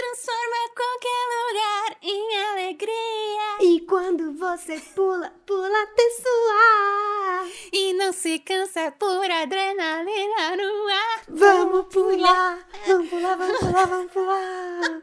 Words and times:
Transforma 0.00 0.56
qualquer 0.74 1.24
lugar 1.36 1.96
em 2.00 2.38
alegria. 2.52 3.58
E 3.60 3.80
quando 3.86 4.32
você 4.32 4.80
pula, 4.94 5.30
pula 5.44 5.82
até 5.82 6.10
suar. 6.22 7.46
E 7.70 7.92
não 7.92 8.10
se 8.10 8.38
cansa 8.38 8.90
por 8.92 9.30
adrenalina 9.30 10.56
no 10.56 10.88
ar. 10.88 11.22
Vamos 11.28 11.86
pular, 11.92 12.66
vamos 12.86 13.10
pular, 13.10 13.36
vamos 13.36 13.58
pular, 13.58 13.86
vamos 13.86 14.12
pular. 14.12 15.02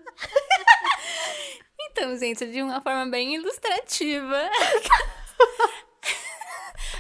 então, 1.92 2.18
gente, 2.18 2.48
de 2.48 2.64
uma 2.64 2.82
forma 2.82 3.06
bem 3.06 3.36
ilustrativa. 3.36 4.50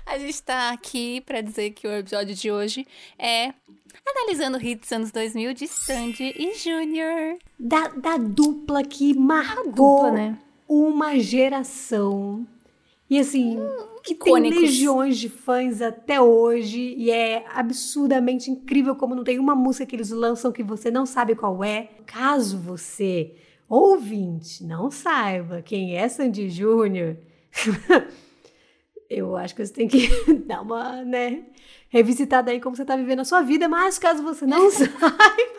A 0.08 0.18
gente 0.18 0.42
tá 0.42 0.72
aqui 0.72 1.20
para 1.22 1.42
dizer 1.42 1.72
que 1.72 1.86
o 1.86 1.92
episódio 1.92 2.34
de 2.34 2.50
hoje 2.50 2.88
é 3.20 3.54
analisando 4.06 4.58
hits 4.58 4.90
anos 4.94 5.12
2000 5.12 5.54
de 5.54 5.68
Sandy 5.68 6.34
e 6.38 6.56
Junior. 6.56 7.38
Da, 7.60 7.90
da 7.90 8.18
dupla 8.18 8.84
que 8.84 9.14
marcou 9.14 9.64
dupla, 9.66 10.12
né? 10.12 10.40
uma 10.68 11.20
geração. 11.20 12.48
E 13.10 13.20
assim, 13.20 13.58
hum, 13.60 13.88
que 14.02 14.14
icônicos. 14.14 14.58
tem 14.58 14.68
legiões 14.68 15.18
de 15.18 15.28
fãs 15.28 15.82
até 15.82 16.22
hoje. 16.22 16.96
E 16.98 17.12
é 17.12 17.46
absurdamente 17.54 18.50
incrível 18.50 18.96
como 18.96 19.14
não 19.14 19.26
tem 19.26 19.38
uma 19.40 19.56
música 19.56 19.86
que 19.86 19.96
eles 19.96 20.10
lançam 20.10 20.54
que 20.54 20.64
você 20.64 20.90
não 20.90 21.06
sabe 21.06 21.36
qual 21.36 21.62
é. 21.62 21.90
Caso 22.06 22.58
você, 22.58 23.36
ouvinte, 23.68 24.64
não 24.64 24.90
saiba 24.90 25.62
quem 25.62 25.98
é 25.98 26.08
Sandy 26.08 26.50
Júnior, 26.50 27.18
eu 29.10 29.36
acho 29.36 29.56
que 29.56 29.66
você 29.66 29.74
tem 29.74 29.88
que 29.88 30.10
dar 30.46 30.62
uma, 30.62 31.04
né, 31.04 31.46
revisitada 31.90 32.52
aí 32.52 32.60
como 32.60 32.76
você 32.76 32.86
tá 32.86 32.96
vivendo 32.96 33.20
a 33.20 33.26
sua 33.26 33.42
vida, 33.42 33.68
mas 33.68 33.98
caso 33.98 34.24
você 34.24 34.46
não 34.46 34.70
saiba, 34.72 35.58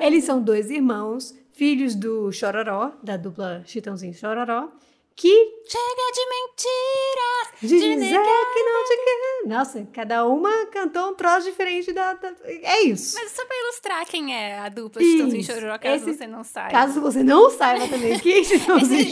eles 0.00 0.24
são 0.24 0.42
dois 0.42 0.70
irmãos, 0.70 1.34
filhos 1.52 1.94
do 1.94 2.32
Chororó, 2.32 2.92
da 3.02 3.16
dupla 3.16 3.62
Chitãozinho 3.64 4.14
Chororó, 4.14 4.68
que 5.16 5.62
chega 5.66 6.12
de 6.14 6.28
mentira, 6.30 7.58
de 7.62 7.68
dizer 7.68 8.18
que 8.18 8.62
não 8.62 8.84
te 8.84 8.96
quer. 8.96 9.48
Nossa, 9.48 9.88
cada 9.92 10.26
uma 10.26 10.66
cantou 10.66 11.10
um 11.10 11.14
troço 11.14 11.50
diferente 11.50 11.92
da, 11.92 12.14
da, 12.14 12.34
É 12.44 12.82
isso. 12.82 13.16
Mas 13.18 13.32
só 13.32 13.44
pra 13.44 13.56
ilustrar 13.56 14.06
quem 14.06 14.34
é 14.34 14.58
a 14.58 14.68
dupla 14.68 15.02
Chitãozinho 15.02 15.44
Chororó, 15.44 15.78
caso 15.78 16.08
esse, 16.08 16.18
você 16.18 16.26
não 16.26 16.42
saiba. 16.44 16.70
Caso 16.70 17.00
você 17.00 17.22
não 17.22 17.50
saiba 17.50 17.86
também 17.88 18.18
quem 18.18 18.32
é 18.32 18.38
esse, 18.40 18.58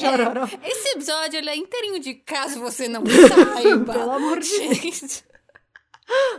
Chororó. 0.01 0.49
Esse 0.65 0.89
episódio 0.91 1.39
ele 1.39 1.51
é 1.51 1.57
inteirinho 1.57 2.01
de 2.01 2.15
caso 2.15 2.61
você 2.61 2.89
não 2.89 3.05
saiba. 3.05 3.93
Pelo 3.93 4.11
amor 4.11 4.39
de 4.41 4.69
Deus. 4.69 5.25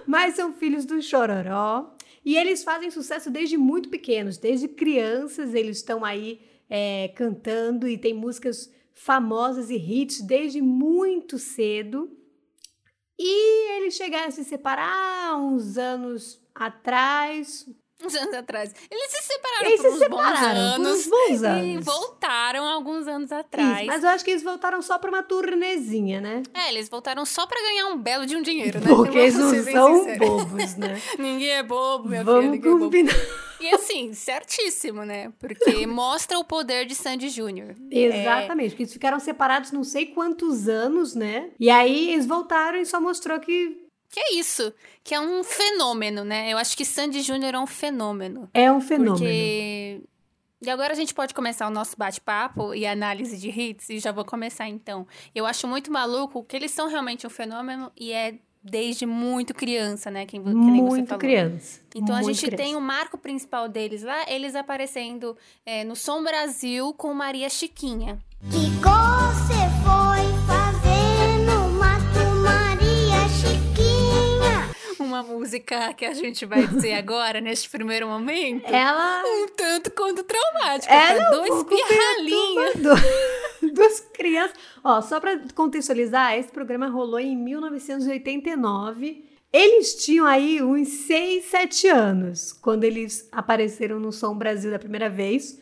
Mas 0.07 0.35
são 0.35 0.51
filhos 0.53 0.85
do 0.85 1.01
Chororó. 1.01 1.93
E 2.25 2.35
eles 2.37 2.63
fazem 2.63 2.91
sucesso 2.91 3.29
desde 3.29 3.57
muito 3.57 3.89
pequenos. 3.89 4.37
Desde 4.37 4.67
crianças 4.67 5.53
eles 5.53 5.77
estão 5.77 6.03
aí 6.03 6.41
é, 6.69 7.11
cantando 7.15 7.87
e 7.87 7.97
tem 7.97 8.13
músicas 8.13 8.71
famosas 8.99 9.69
e 9.69 9.77
hits 9.77 10.21
desde 10.21 10.61
muito 10.61 11.39
cedo. 11.39 12.11
E 13.17 13.77
eles 13.77 13.95
chegaram 13.95 14.27
a 14.27 14.31
se 14.31 14.43
separar 14.43 15.37
uns 15.37 15.77
anos 15.77 16.41
atrás, 16.53 17.65
uns 18.03 18.15
anos 18.15 18.33
atrás. 18.33 18.73
Eles 18.89 19.11
se 19.11 19.23
separaram 19.23 19.67
eles 19.67 19.81
por 19.81 19.91
se 19.91 19.97
separaram 19.99 20.37
bons 20.37 20.47
anos, 20.47 21.03
por 21.03 21.09
bons 21.09 21.43
anos. 21.43 21.67
E 21.67 21.77
voltaram 21.77 22.67
alguns 22.67 23.07
anos 23.07 23.31
atrás. 23.31 23.77
Isso, 23.79 23.87
mas 23.87 24.03
eu 24.03 24.09
acho 24.09 24.23
que 24.23 24.31
eles 24.31 24.43
voltaram 24.43 24.81
só 24.81 24.97
pra 24.97 25.09
uma 25.09 25.23
turnezinha, 25.23 26.21
né? 26.21 26.43
É, 26.53 26.69
eles 26.69 26.89
voltaram 26.89 27.25
só 27.25 27.45
pra 27.45 27.61
ganhar 27.61 27.87
um 27.87 27.97
belo 27.97 28.25
de 28.25 28.35
um 28.35 28.41
dinheiro, 28.41 28.79
né? 28.79 28.87
Porque 28.87 29.17
eles 29.17 29.35
não 29.35 29.63
são 29.63 30.17
bobos, 30.17 30.75
né? 30.75 31.01
ninguém 31.19 31.51
é 31.51 31.63
bobo, 31.63 32.09
minha 32.09 32.23
Vamos 32.23 32.51
filha. 32.51 32.61
Vamos 32.61 32.79
combinar. 32.79 33.13
E 33.59 33.69
assim, 33.75 34.13
certíssimo, 34.13 35.03
né? 35.03 35.33
Porque 35.37 35.85
mostra 35.85 36.39
o 36.39 36.45
poder 36.45 36.85
de 36.85 36.95
Sandy 36.95 37.27
Júnior. 37.27 37.75
Exatamente, 37.91 38.67
é... 38.67 38.69
porque 38.69 38.83
eles 38.83 38.93
ficaram 38.93 39.19
separados 39.19 39.71
não 39.71 39.83
sei 39.83 40.05
quantos 40.05 40.69
anos, 40.69 41.13
né? 41.13 41.49
E 41.59 41.69
aí 41.69 42.13
eles 42.13 42.25
voltaram 42.25 42.79
e 42.79 42.85
só 42.85 43.01
mostrou 43.01 43.37
que 43.39 43.88
que 44.09 44.19
é 44.19 44.33
isso, 44.33 44.73
que 45.03 45.13
é 45.13 45.19
um 45.19 45.43
fenômeno, 45.43 46.23
né? 46.23 46.51
Eu 46.51 46.57
acho 46.57 46.75
que 46.75 46.83
Sandy 46.83 47.21
Júnior 47.21 47.53
é 47.53 47.59
um 47.59 47.67
fenômeno. 47.67 48.49
É 48.53 48.71
um 48.71 48.81
fenômeno. 48.81 49.17
Porque 49.17 50.01
e 50.61 50.69
agora 50.69 50.91
a 50.91 50.95
gente 50.95 51.13
pode 51.13 51.33
começar 51.33 51.67
o 51.67 51.71
nosso 51.71 51.95
bate-papo 51.97 52.73
e 52.73 52.85
análise 52.85 53.37
de 53.37 53.49
hits, 53.49 53.89
e 53.89 53.99
já 53.99 54.11
vou 54.11 54.25
começar 54.25 54.67
então. 54.67 55.07
Eu 55.33 55.45
acho 55.45 55.65
muito 55.67 55.89
maluco 55.91 56.43
que 56.43 56.55
eles 56.55 56.71
são 56.71 56.89
realmente 56.89 57.25
um 57.25 57.29
fenômeno 57.29 57.89
e 57.95 58.11
é 58.11 58.35
desde 58.61 59.05
muito 59.05 59.53
criança, 59.53 60.11
né? 60.11 60.25
Que, 60.25 60.37
que 60.37 60.39
muito 60.39 61.17
criança. 61.17 61.79
Então 61.95 62.15
muito 62.15 62.29
a 62.29 62.33
gente 62.33 62.45
criança. 62.45 62.63
tem 62.63 62.75
o 62.75 62.81
marco 62.81 63.17
principal 63.17 63.69
deles 63.69 64.03
lá, 64.03 64.25
eles 64.27 64.53
aparecendo 64.53 65.37
é, 65.65 65.85
no 65.85 65.95
Som 65.95 66.23
Brasil 66.23 66.93
com 66.93 67.13
Maria 67.13 67.49
Chiquinha. 67.49 68.19
Que 68.51 68.81
Uma 75.19 75.23
música 75.23 75.93
que 75.95 76.05
a 76.05 76.13
gente 76.13 76.45
vai 76.45 76.65
dizer 76.65 76.93
agora, 76.93 77.41
neste 77.41 77.69
primeiro 77.69 78.07
momento. 78.07 78.65
Ela. 78.65 79.21
Um 79.25 79.47
tanto 79.49 79.91
quanto 79.91 80.23
traumática. 80.23 80.93
Ela 80.93 81.25
pra 81.25 81.29
dois 81.31 81.63
pirralhinhos. 81.65 82.73
Duas 83.75 83.99
crianças. 84.13 84.55
Ó, 84.81 85.01
só 85.01 85.19
pra 85.19 85.37
contextualizar, 85.53 86.37
esse 86.37 86.49
programa 86.49 86.87
rolou 86.87 87.19
em 87.19 87.35
1989. 87.35 89.25
Eles 89.51 90.05
tinham 90.05 90.25
aí 90.25 90.63
uns 90.63 90.87
6, 90.87 91.43
7 91.45 91.87
anos 91.89 92.53
quando 92.53 92.85
eles 92.85 93.27
apareceram 93.29 93.99
no 93.99 94.13
Som 94.13 94.37
Brasil 94.37 94.71
da 94.71 94.79
primeira 94.79 95.09
vez. 95.09 95.59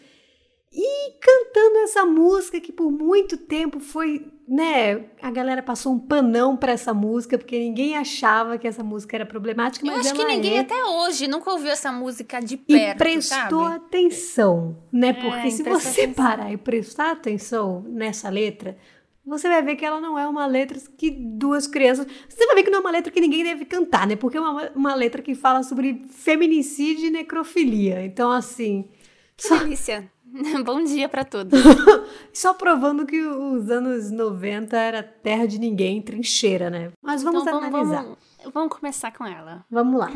E 0.71 1.13
cantando 1.19 1.79
essa 1.79 2.05
música 2.05 2.59
que 2.59 2.71
por 2.71 2.91
muito 2.91 3.37
tempo 3.37 3.79
foi, 3.79 4.27
né? 4.47 5.05
A 5.21 5.29
galera 5.29 5.61
passou 5.61 5.91
um 5.93 5.99
panão 5.99 6.55
para 6.55 6.71
essa 6.71 6.93
música 6.93 7.37
porque 7.37 7.59
ninguém 7.59 7.97
achava 7.97 8.57
que 8.57 8.65
essa 8.67 8.83
música 8.83 9.17
era 9.17 9.25
problemática, 9.25 9.85
Eu 9.85 9.91
mas 9.97 10.05
acho 10.07 10.15
que 10.15 10.23
ninguém 10.25 10.57
é. 10.57 10.59
até 10.61 10.83
hoje 10.85 11.27
nunca 11.27 11.51
ouviu 11.51 11.69
essa 11.69 11.91
música 11.91 12.39
de 12.39 12.55
perto, 12.55 12.95
E 12.95 12.97
prestou 12.97 13.65
sabe? 13.65 13.75
atenção, 13.75 14.77
né? 14.91 15.11
Porque 15.13 15.47
É, 15.47 15.49
se 15.49 15.63
você 15.63 16.01
atenção. 16.03 16.13
parar 16.13 16.51
e 16.53 16.57
prestar 16.57 17.11
atenção 17.11 17.81
nessa 17.89 18.29
letra, 18.29 18.77
você 19.25 19.49
vai 19.49 19.61
ver 19.61 19.75
que 19.75 19.83
ela 19.85 19.99
não 19.99 20.17
é 20.17 20.25
uma 20.25 20.45
letra 20.45 20.79
que 20.97 21.11
duas 21.11 21.67
crianças. 21.67 22.07
Você 22.29 22.45
vai 22.45 22.55
ver 22.55 22.63
que 22.63 22.69
não 22.69 22.77
é 22.77 22.81
uma 22.81 22.91
letra 22.91 23.11
que 23.11 23.19
ninguém 23.19 23.43
deve 23.43 23.65
cantar, 23.65 24.07
né? 24.07 24.15
Porque 24.15 24.37
é 24.37 24.39
uma, 24.39 24.71
uma 24.73 24.95
letra 24.95 25.21
que 25.21 25.35
fala 25.35 25.61
sobre 25.63 26.03
feminicídio 26.09 27.07
e 27.07 27.11
necrofilia. 27.11 28.05
Então, 28.05 28.31
assim. 28.31 28.87
Que 29.35 29.47
Só, 29.49 29.57
delícia. 29.57 30.09
Bom 30.65 30.83
dia 30.83 31.07
pra 31.09 31.23
todos. 31.25 31.59
só 32.33 32.53
provando 32.53 33.05
que 33.05 33.21
os 33.21 33.69
anos 33.69 34.11
90 34.11 34.77
era 34.77 35.01
terra 35.03 35.45
de 35.47 35.59
ninguém, 35.59 36.01
trincheira, 36.01 36.69
né? 36.69 36.91
Mas 37.01 37.23
vamos 37.23 37.41
então 37.41 37.59
vamos, 37.59 37.75
analisar. 37.75 38.03
vamos, 38.03 38.53
vamos 38.53 38.77
começar 38.77 39.11
com 39.11 39.25
ela. 39.25 39.65
Vamos 39.69 39.99
lá. 39.99 40.09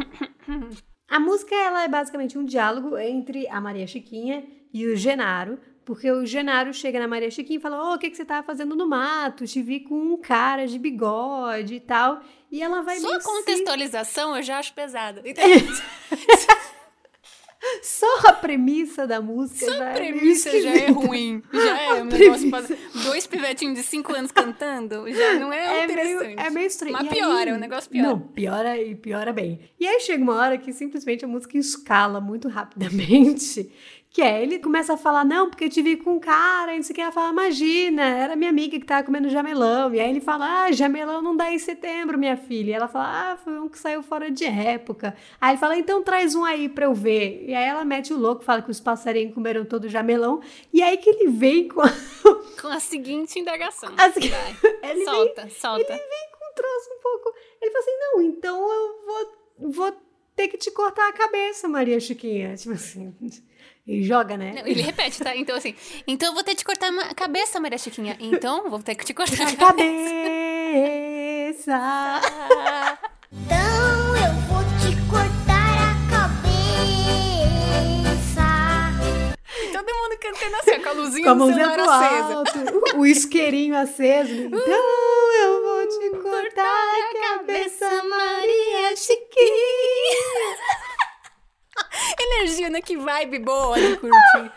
A 1.09 1.19
música 1.19 1.53
ela 1.53 1.83
é 1.83 1.89
basicamente 1.89 2.37
um 2.37 2.45
diálogo 2.45 2.97
entre 2.97 3.45
a 3.49 3.59
Maria 3.59 3.85
Chiquinha 3.85 4.45
e 4.73 4.85
o 4.87 4.95
Genaro, 4.95 5.59
porque 5.83 6.09
o 6.09 6.25
Genaro 6.25 6.73
chega 6.73 7.01
na 7.01 7.07
Maria 7.07 7.29
Chiquinha 7.29 7.59
e 7.59 7.61
fala: 7.61 7.91
Ô, 7.91 7.95
o 7.95 7.97
que, 7.99 8.09
que 8.09 8.15
você 8.15 8.23
tava 8.23 8.45
fazendo 8.47 8.77
no 8.77 8.87
mato? 8.87 9.45
Te 9.45 9.61
vi 9.61 9.81
com 9.81 9.93
um 9.93 10.15
cara 10.15 10.65
de 10.65 10.79
bigode 10.79 11.75
e 11.75 11.79
tal. 11.81 12.21
E 12.49 12.61
ela 12.61 12.81
vai 12.81 12.97
Só 12.97 13.07
meio 13.07 13.17
a 13.17 13.21
se- 13.21 13.27
contextualização 13.27 14.37
eu 14.37 14.41
já 14.41 14.57
acho 14.59 14.73
pesada. 14.73 15.21
Só 17.83 18.07
a 18.27 18.33
premissa 18.33 19.05
da 19.05 19.21
música 19.21 19.65
Só 19.65 19.71
a 19.83 19.89
é 19.91 19.99
meio 19.99 20.13
premissa 20.17 20.49
já 20.49 20.69
é 20.69 20.75
esquisita. 20.75 20.91
ruim. 20.93 21.43
Já 21.53 21.81
é 21.81 21.93
um 22.01 22.05
negócio. 22.05 22.49
pra- 22.49 22.63
Dois 23.03 23.27
pivetinhos 23.27 23.77
de 23.77 23.83
5 23.83 24.13
anos 24.15 24.31
cantando 24.31 25.05
já 25.13 25.33
não 25.35 25.53
é, 25.53 25.83
É 25.83 25.87
meio, 25.87 25.91
interessante. 25.91 26.39
é 26.39 26.49
meio 26.49 26.67
estranho. 26.67 26.93
Mas 26.93 27.07
piora, 27.09 27.51
aí- 27.51 27.57
o 27.57 27.59
negócio 27.59 27.89
piora. 27.89 28.07
Não, 28.09 28.19
piora 28.19 28.77
e 28.81 28.95
piora 28.95 29.31
bem. 29.31 29.59
E 29.79 29.87
aí 29.87 29.99
chega 29.99 30.23
uma 30.23 30.35
hora 30.35 30.57
que 30.57 30.73
simplesmente 30.73 31.23
a 31.23 31.27
música 31.27 31.57
escala 31.57 32.19
muito 32.19 32.47
rapidamente. 32.47 33.71
Que 34.13 34.21
é, 34.21 34.43
ele 34.43 34.59
começa 34.59 34.93
a 34.93 34.97
falar, 34.97 35.23
não, 35.23 35.49
porque 35.49 35.63
eu 35.63 35.69
te 35.69 35.81
vi 35.81 35.95
com 35.95 36.15
um 36.15 36.19
cara, 36.19 36.73
e 36.73 36.75
não 36.75 36.83
sei 36.83 36.91
o 36.91 36.95
que. 36.95 37.01
Ela 37.01 37.13
fala, 37.13 37.31
imagina, 37.31 38.03
era 38.03 38.35
minha 38.35 38.49
amiga 38.49 38.77
que 38.77 38.85
tava 38.85 39.03
comendo 39.05 39.29
jamelão. 39.29 39.93
E 39.95 40.01
aí 40.01 40.09
ele 40.09 40.19
fala, 40.19 40.65
ah, 40.65 40.71
jamelão 40.71 41.21
não 41.21 41.35
dá 41.35 41.51
em 41.51 41.57
setembro, 41.57 42.17
minha 42.17 42.35
filha. 42.35 42.71
E 42.71 42.73
ela 42.73 42.89
fala, 42.89 43.31
ah, 43.31 43.37
foi 43.37 43.57
um 43.57 43.69
que 43.69 43.79
saiu 43.79 44.03
fora 44.03 44.29
de 44.29 44.43
época. 44.43 45.15
Aí 45.39 45.51
ele 45.51 45.59
fala, 45.59 45.77
então 45.77 46.03
traz 46.03 46.35
um 46.35 46.43
aí 46.43 46.67
pra 46.67 46.85
eu 46.85 46.93
ver. 46.93 47.45
E 47.47 47.55
aí 47.55 47.63
ela 47.63 47.85
mete 47.85 48.13
o 48.13 48.17
louco, 48.17 48.43
fala 48.43 48.61
que 48.61 48.69
os 48.69 48.81
passarinhos 48.81 49.33
comeram 49.33 49.63
todo 49.63 49.85
o 49.85 49.89
jamelão. 49.89 50.41
E 50.73 50.83
aí 50.83 50.97
que 50.97 51.09
ele 51.09 51.29
vem 51.29 51.69
com 51.69 51.79
a 51.79 51.89
Com 52.61 52.67
a 52.67 52.79
seguinte 52.79 53.39
indagação. 53.39 53.93
A. 53.97 54.07
Ele 54.87 55.05
solta, 55.05 55.49
solta. 55.49 55.93
um 55.93 56.53
troço 56.55 56.89
um 56.93 57.01
pouco. 57.01 57.33
Ele 57.61 57.71
falou 57.71 57.87
assim: 57.87 57.99
não, 57.99 58.21
então 58.21 58.71
eu 58.71 59.05
vou, 59.05 59.71
vou 59.71 59.97
ter 60.35 60.47
que 60.47 60.57
te 60.57 60.71
cortar 60.71 61.09
a 61.09 61.13
cabeça, 61.13 61.67
Maria 61.67 61.99
Chiquinha. 61.99 62.55
Tipo 62.55 62.73
assim. 62.73 63.15
E 63.91 64.03
joga, 64.03 64.37
né? 64.37 64.53
Não, 64.55 64.65
ele 64.65 64.81
repete, 64.81 65.21
tá? 65.21 65.35
Então, 65.35 65.53
assim, 65.57 65.75
então 66.07 66.29
eu 66.29 66.33
vou 66.33 66.43
ter 66.45 66.51
que 66.51 66.57
te 66.59 66.65
cortar 66.65 66.89
a 66.97 67.13
cabeça, 67.13 67.59
Maria 67.59 67.77
Chiquinha. 67.77 68.15
Então, 68.21 68.69
vou 68.69 68.79
ter 68.81 68.95
que 68.95 69.03
te 69.03 69.13
cortar 69.13 69.43
a 69.49 69.53
cabeça. 69.53 70.09
cabeça. 71.67 72.21
Então 73.33 74.15
eu 74.15 74.33
vou 74.47 74.63
te 74.79 74.95
cortar 75.09 75.91
a 75.91 75.95
cabeça. 76.09 76.61
Todo 79.73 79.93
mundo 79.93 80.17
cantando 80.21 80.55
assim, 80.55 80.81
com 80.81 80.89
a 80.89 80.93
luzinha 80.93 81.25
Com 81.25 81.31
a 81.31 81.35
pro 81.73 81.89
acesa. 81.89 82.33
alto. 82.35 82.97
O 82.97 83.05
isqueirinho 83.05 83.75
aceso. 83.75 84.33
Então 84.33 85.33
eu 85.41 85.61
vou 85.63 85.85
te 85.87 86.09
cortar 86.21 86.63
a 86.63 87.37
cabeça, 87.37 88.03
Maria 88.03 88.95
Chiquinha. 88.95 90.57
Energia, 92.19 92.69
né? 92.69 92.81
Que 92.81 92.97
vibe 92.97 93.39
boa 93.39 93.79
de 93.79 93.97
curtir. 93.97 94.51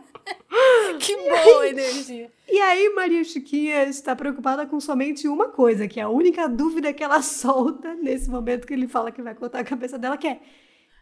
que 1.00 1.16
boa 1.16 1.68
energia. 1.68 2.30
E 2.48 2.60
aí, 2.60 2.88
Maria 2.90 3.22
Chiquinha 3.24 3.84
está 3.84 4.14
preocupada 4.16 4.66
com 4.66 4.80
somente 4.80 5.28
uma 5.28 5.48
coisa, 5.48 5.86
que 5.86 6.00
é 6.00 6.02
a 6.02 6.08
única 6.08 6.48
dúvida 6.48 6.92
que 6.92 7.02
ela 7.02 7.22
solta 7.22 7.94
nesse 7.94 8.28
momento 8.28 8.66
que 8.66 8.72
ele 8.74 8.88
fala 8.88 9.12
que 9.12 9.22
vai 9.22 9.34
cortar 9.34 9.60
a 9.60 9.64
cabeça 9.64 9.98
dela, 9.98 10.16
que 10.16 10.26
é 10.26 10.40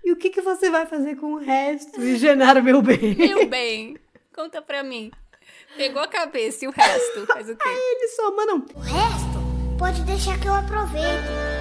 e 0.05 0.13
o 0.13 0.17
que, 0.17 0.31
que 0.31 0.41
você 0.41 0.71
vai 0.71 0.87
fazer 0.87 1.17
com 1.17 1.35
o 1.35 1.39
resto, 1.39 2.01
Genaro, 2.17 2.63
meu 2.63 2.81
bem? 2.81 3.15
Meu 3.19 3.47
bem, 3.47 3.99
conta 4.35 4.63
pra 4.63 4.83
mim. 4.83 5.11
Pegou 5.77 6.01
a 6.01 6.09
cabeça 6.09 6.65
e 6.65 6.69
o 6.69 6.71
resto 6.71 7.27
faz 7.27 7.47
o 7.49 7.55
quê? 7.55 7.69
Ele 7.69 8.09
só, 8.09 8.35
mano, 8.35 8.65
O 8.75 8.79
resto 8.81 9.77
pode 9.79 10.01
deixar 10.05 10.41
que 10.41 10.49
eu 10.49 10.55
aproveito. 10.55 11.58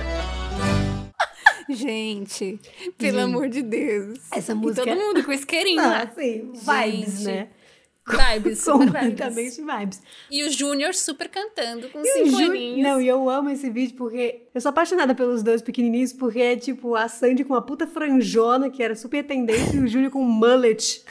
Gente, 1.70 2.60
pelo 2.98 3.20
Gente, 3.20 3.24
amor 3.24 3.50
de 3.50 3.62
Deus. 3.62 4.20
essa 4.32 4.52
E 4.54 4.56
música 4.56 4.86
todo 4.86 4.96
mundo 4.98 5.24
com 5.24 5.32
isqueirinho 5.34 5.82
ah, 5.82 5.88
lá. 5.88 6.04
assim, 6.04 6.52
vibes, 6.54 7.14
Gente, 7.20 7.24
né? 7.26 7.48
Vibes, 8.10 8.60
super 8.64 8.78
vibes. 8.86 8.94
Completamente 8.94 9.62
vibes. 9.62 10.02
E 10.32 10.44
o 10.46 10.50
Júnior 10.50 10.94
super 10.94 11.28
cantando 11.28 11.90
com 11.90 12.00
E 12.00 12.06
cinco 12.06 12.30
Ju- 12.38 12.52
aninhos. 12.52 12.82
Não, 12.88 13.02
e 13.02 13.08
eu 13.08 13.30
amo 13.30 13.50
esse 13.50 13.70
vídeo 13.70 13.98
porque 13.98 14.44
eu 14.56 14.62
sou 14.62 14.70
apaixonada 14.70 15.14
pelos 15.14 15.44
dois 15.44 15.62
pequenininhos, 15.62 16.14
porque 16.14 16.40
é 16.40 16.56
tipo 16.56 16.96
a 16.96 17.10
Sandy 17.10 17.44
com 17.44 17.54
uma 17.54 17.62
puta 17.62 17.86
franjona, 17.86 18.70
que 18.70 18.82
era 18.82 18.96
super 18.96 19.26
tendência, 19.26 19.76
e 19.76 19.80
o 19.80 19.88
Júnior 19.90 20.10
com 20.12 20.22
um 20.22 20.30
mullet. 20.30 21.04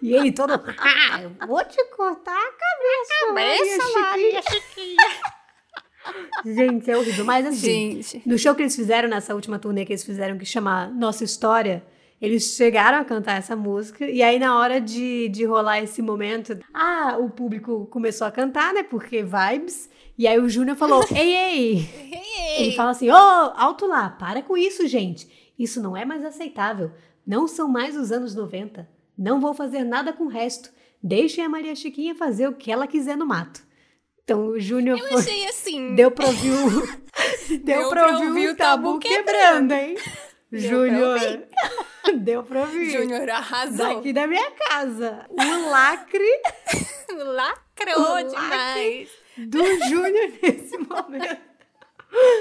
E 0.00 0.14
ele 0.14 0.32
todo. 0.32 0.52
Ah, 0.54 1.22
eu 1.22 1.46
vou 1.46 1.62
te 1.64 1.82
cortar 1.96 2.32
a 2.32 2.52
cabeça, 2.52 3.26
Cabeça, 3.26 4.00
Maria 4.00 4.42
Chiquinha. 4.42 5.41
Gente, 6.44 6.90
é 6.90 6.96
horrível. 6.96 7.24
Mas 7.24 7.46
assim, 7.46 8.02
Gente. 8.02 8.22
no 8.28 8.38
show 8.38 8.54
que 8.54 8.62
eles 8.62 8.74
fizeram, 8.74 9.08
nessa 9.08 9.34
última 9.34 9.58
turnê 9.58 9.84
que 9.84 9.92
eles 9.92 10.04
fizeram, 10.04 10.36
que 10.36 10.44
chama 10.44 10.88
Nossa 10.88 11.24
História, 11.24 11.84
eles 12.22 12.54
chegaram 12.54 12.98
a 12.98 13.04
cantar 13.04 13.38
essa 13.38 13.56
música, 13.56 14.08
e 14.08 14.22
aí 14.22 14.38
na 14.38 14.56
hora 14.56 14.80
de, 14.80 15.28
de 15.28 15.44
rolar 15.44 15.80
esse 15.80 16.00
momento, 16.00 16.56
ah, 16.72 17.16
o 17.18 17.28
público 17.28 17.86
começou 17.86 18.24
a 18.26 18.30
cantar, 18.30 18.72
né, 18.72 18.84
porque 18.84 19.24
vibes, 19.24 19.90
e 20.16 20.28
aí 20.28 20.38
o 20.38 20.48
Júnior 20.48 20.76
falou, 20.76 21.04
ei, 21.10 21.34
ei, 21.36 21.88
ele 22.58 22.76
fala 22.76 22.92
assim, 22.92 23.10
ô, 23.10 23.14
alto 23.16 23.86
lá, 23.86 24.08
para 24.08 24.40
com 24.40 24.56
isso, 24.56 24.86
gente, 24.86 25.52
isso 25.58 25.82
não 25.82 25.96
é 25.96 26.04
mais 26.04 26.24
aceitável, 26.24 26.92
não 27.26 27.48
são 27.48 27.66
mais 27.66 27.96
os 27.96 28.12
anos 28.12 28.36
90, 28.36 28.88
não 29.18 29.40
vou 29.40 29.52
fazer 29.52 29.82
nada 29.82 30.12
com 30.12 30.24
o 30.24 30.28
resto, 30.28 30.70
deixem 31.02 31.44
a 31.44 31.48
Maria 31.48 31.74
Chiquinha 31.74 32.14
fazer 32.14 32.46
o 32.46 32.54
que 32.54 32.70
ela 32.70 32.86
quiser 32.86 33.16
no 33.16 33.26
mato. 33.26 33.64
Então 34.24 34.46
o 34.48 34.60
Júnior 34.60 34.98
Eu 34.98 35.08
foi... 35.08 35.18
achei 35.20 35.46
assim. 35.48 35.94
Deu 35.94 36.10
pra 36.10 36.26
ouvir 36.26 36.50
o, 36.52 37.58
deu 37.64 37.88
pra 37.88 38.18
ouvir 38.18 38.48
o 38.50 38.56
tabu 38.56 38.98
quebrando, 38.98 39.72
hein? 39.72 39.96
Júnior. 40.52 41.18
Deu 42.18 42.42
pra 42.42 42.60
ouvir. 42.60 42.90
Júnior 42.90 43.28
arrasou. 43.30 43.96
Daqui 43.96 44.12
da 44.12 44.26
minha 44.26 44.50
casa. 44.50 45.24
O 45.30 45.70
lacre 45.70 46.42
Lacrou 47.08 48.16
O 48.16 48.22
demais. 48.22 49.08
do 49.38 49.64
Júnior 49.88 50.30
nesse 50.42 50.76
momento. 50.76 51.51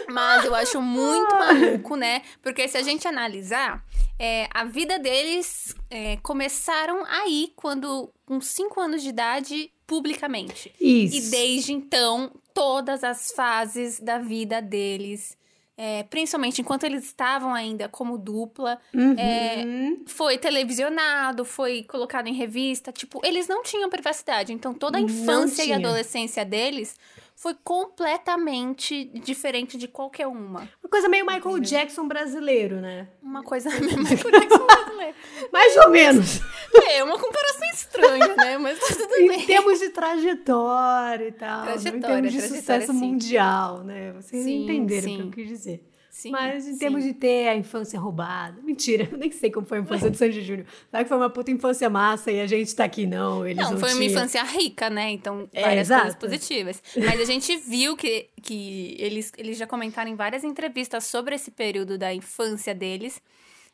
Mas 0.09 0.45
eu 0.45 0.53
acho 0.53 0.81
muito 0.81 1.33
maluco, 1.35 1.95
né? 1.95 2.21
Porque 2.41 2.67
se 2.67 2.77
a 2.77 2.81
gente 2.81 3.07
analisar, 3.07 3.83
é, 4.19 4.47
a 4.53 4.65
vida 4.65 4.99
deles 4.99 5.73
é, 5.89 6.17
começaram 6.17 7.03
aí, 7.05 7.51
quando 7.55 8.11
com 8.25 8.39
5 8.41 8.79
anos 8.79 9.01
de 9.01 9.09
idade, 9.09 9.71
publicamente. 9.87 10.73
Isso. 10.79 11.15
E 11.15 11.21
desde 11.31 11.73
então, 11.73 12.31
todas 12.53 13.03
as 13.03 13.31
fases 13.31 13.99
da 13.99 14.17
vida 14.19 14.61
deles, 14.61 15.37
é, 15.77 16.03
principalmente 16.03 16.61
enquanto 16.61 16.83
eles 16.83 17.03
estavam 17.05 17.53
ainda 17.53 17.89
como 17.89 18.17
dupla, 18.17 18.79
Uhum. 18.93 19.15
é, 19.17 19.65
foi 20.05 20.37
televisionado, 20.37 21.43
foi 21.43 21.83
colocado 21.83 22.27
em 22.27 22.33
revista. 22.33 22.91
Tipo, 22.91 23.19
eles 23.25 23.47
não 23.47 23.63
tinham 23.63 23.89
privacidade. 23.89 24.53
Então, 24.53 24.73
toda 24.73 24.97
a 24.97 25.01
infância 25.01 25.63
e 25.63 25.73
adolescência 25.73 26.45
deles 26.45 26.95
foi 27.41 27.55
completamente 27.63 29.05
diferente 29.15 29.75
de 29.75 29.87
qualquer 29.87 30.27
uma. 30.27 30.69
Uma 30.79 30.89
coisa 30.91 31.09
meio 31.09 31.25
Michael 31.25 31.59
Jackson 31.59 32.07
brasileiro, 32.07 32.79
né? 32.79 33.07
Uma 33.19 33.41
coisa 33.41 33.67
mesmo 33.81 34.03
brasileira. 34.03 35.15
Mais 35.51 35.75
ou 35.77 35.89
menos. 35.89 36.39
É 36.87 37.03
uma 37.03 37.19
comparação 37.19 37.67
estranha, 37.73 38.35
né? 38.35 38.57
Mas 38.57 38.79
tá 38.79 38.95
tudo 38.95 39.15
em 39.15 39.27
bem. 39.27 39.45
termos 39.45 39.79
de 39.79 39.89
trajetória 39.89 41.27
e 41.27 41.31
tal. 41.33 41.57
não 41.57 41.63
em 41.63 41.65
Trajetória, 41.65 42.01
termos 42.07 42.31
de 42.31 42.37
trajetória, 42.37 42.81
sucesso 42.81 42.93
sim. 42.93 42.99
mundial, 42.99 43.83
né? 43.83 44.13
Vocês 44.13 44.43
Sim, 44.43 44.63
entenderam 44.63 45.07
o 45.07 45.09
sim. 45.09 45.17
que 45.17 45.21
eu 45.23 45.31
quis 45.31 45.47
dizer. 45.49 45.90
Sim, 46.11 46.29
Mas 46.29 46.67
em 46.67 46.73
sim. 46.73 46.77
termos 46.79 47.03
de 47.05 47.13
ter 47.13 47.47
a 47.47 47.55
infância 47.55 47.97
roubada. 47.97 48.59
Mentira, 48.61 49.07
eu 49.09 49.17
nem 49.17 49.31
sei 49.31 49.49
como 49.49 49.65
foi 49.65 49.77
a 49.77 49.81
infância 49.81 50.09
do 50.11 50.17
Sandy 50.17 50.41
Júnior. 50.41 50.67
Vai 50.91 51.03
que 51.03 51.07
foi 51.07 51.17
uma 51.17 51.29
puta 51.29 51.49
infância 51.51 51.89
massa 51.89 52.29
e 52.31 52.41
a 52.41 52.45
gente 52.45 52.75
tá 52.75 52.83
aqui, 52.83 53.07
não. 53.07 53.47
Eles 53.47 53.63
não, 53.63 53.71
Não, 53.71 53.79
foi 53.79 53.89
uma 53.93 53.95
tinham. 54.01 54.11
infância 54.11 54.43
rica, 54.43 54.89
né? 54.89 55.09
Então, 55.09 55.47
É, 55.53 55.61
várias 55.61 55.87
coisas 55.87 56.05
exato. 56.07 56.25
positivas. 56.25 56.83
Mas 56.97 57.19
a 57.21 57.25
gente 57.25 57.55
viu 57.55 57.95
que, 57.95 58.27
que 58.41 58.95
eles, 58.99 59.31
eles 59.37 59.57
já 59.57 59.65
comentaram 59.65 60.11
em 60.11 60.15
várias 60.15 60.43
entrevistas 60.43 61.05
sobre 61.05 61.33
esse 61.35 61.49
período 61.49 61.97
da 61.97 62.13
infância 62.13 62.75
deles. 62.75 63.21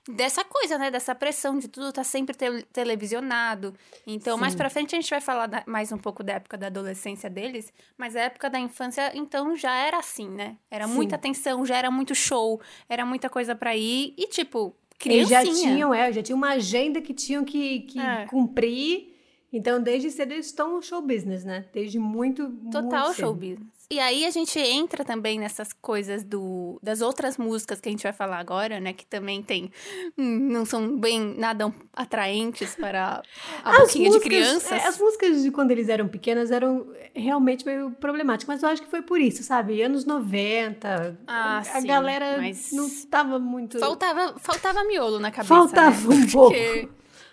Dessa 0.09 0.43
coisa, 0.43 0.77
né? 0.77 0.89
Dessa 0.89 1.13
pressão 1.13 1.57
de 1.57 1.67
tudo 1.67 1.91
tá 1.91 2.03
sempre 2.03 2.35
te- 2.35 2.63
televisionado. 2.71 3.73
Então, 4.05 4.37
mais 4.37 4.53
Sim. 4.53 4.57
pra 4.57 4.69
frente 4.69 4.95
a 4.95 4.99
gente 5.01 5.09
vai 5.09 5.19
falar 5.21 5.47
da- 5.47 5.63
mais 5.67 5.91
um 5.91 5.97
pouco 5.97 6.23
da 6.23 6.33
época 6.33 6.57
da 6.57 6.67
adolescência 6.67 7.29
deles. 7.29 7.73
Mas 7.97 8.15
a 8.15 8.21
época 8.21 8.49
da 8.49 8.59
infância, 8.59 9.11
então, 9.15 9.55
já 9.55 9.75
era 9.75 9.97
assim, 9.97 10.29
né? 10.29 10.55
Era 10.71 10.87
Sim. 10.87 10.93
muita 10.93 11.15
atenção, 11.15 11.65
já 11.65 11.75
era 11.77 11.91
muito 11.91 12.15
show, 12.15 12.61
era 12.87 13.05
muita 13.05 13.29
coisa 13.29 13.53
pra 13.55 13.75
ir. 13.75 14.13
E, 14.17 14.27
tipo, 14.27 14.75
Eles 15.05 15.27
criancinha. 15.27 15.53
já 15.55 15.61
tinham, 15.73 15.93
é, 15.93 16.11
já 16.13 16.23
tinham 16.23 16.37
uma 16.37 16.49
agenda 16.53 17.01
que 17.01 17.13
tinham 17.13 17.43
que, 17.43 17.81
que 17.81 17.99
É. 17.99 18.25
cumprir. 18.27 19.13
Então, 19.51 19.81
desde 19.81 20.09
cedo 20.11 20.31
eles 20.33 20.47
estão 20.47 20.75
no 20.75 20.81
show 20.81 21.01
business, 21.01 21.43
né? 21.45 21.65
Desde 21.73 21.99
muito. 21.99 22.49
Total 22.71 23.05
muito 23.05 23.17
show 23.19 23.33
business. 23.33 23.76
E 23.89 24.01
aí 24.01 24.25
a 24.25 24.29
gente 24.31 24.59
entra 24.59 25.05
também 25.05 25.39
nessas 25.39 25.71
coisas 25.71 26.21
do, 26.21 26.77
das 26.83 26.99
outras 26.99 27.37
músicas 27.37 27.79
que 27.79 27.87
a 27.87 27.91
gente 27.91 28.03
vai 28.03 28.11
falar 28.11 28.37
agora, 28.37 28.81
né? 28.81 28.91
Que 28.91 29.05
também 29.05 29.41
tem. 29.41 29.71
hum, 30.17 30.49
Não 30.51 30.65
são 30.65 30.97
bem 30.99 31.21
nada 31.37 31.73
atraentes 31.93 32.75
para 32.75 33.23
a 33.63 33.69
As 33.71 33.77
boquinha 33.79 34.09
de 34.09 34.17
músicas- 34.17 34.23
crianças. 34.27 34.71
é, 34.73 34.87
As 34.87 34.99
músicas 34.99 35.41
de 35.41 35.51
quando 35.51 35.71
eles 35.71 35.87
eram 35.87 36.05
pequenas 36.09 36.51
eram 36.51 36.93
realmente 37.15 37.65
meio 37.65 37.91
problemáticas, 37.91 38.55
mas 38.55 38.63
eu 38.63 38.67
acho 38.69 38.81
que 38.81 38.89
foi 38.89 39.01
por 39.01 39.21
isso, 39.21 39.41
sabe? 39.41 39.81
Anos 39.81 40.03
90, 40.03 41.17
Ah, 41.25 41.59
a 41.59 41.63
sim, 41.63 41.87
galera 41.87 42.37
mas 42.41 42.73
não 42.73 42.89
tava 43.09 43.39
muito. 43.39 43.79
Faltava, 43.79 44.37
faltava 44.37 44.83
miolo 44.83 45.17
na 45.17 45.31
cabeça. 45.31 45.53
Faltava 45.53 46.09
né? 46.09 46.15
um 46.15 46.27
pouco. 46.29 46.53
Porque, 46.53 46.89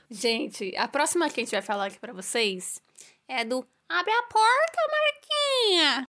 gente, 0.09 0.73
a 0.77 0.87
próxima 0.87 1.29
que 1.29 1.41
a 1.41 1.45
gente 1.45 1.53
vai 1.53 1.63
falar 1.63 1.87
aqui 1.87 1.99
pra 1.99 2.13
vocês 2.13 2.81
é 3.29 3.45
do 3.45 3.67
Abre 3.89 4.13
a 4.13 4.23
porta, 4.23 4.79
Marquinha! 4.91 6.09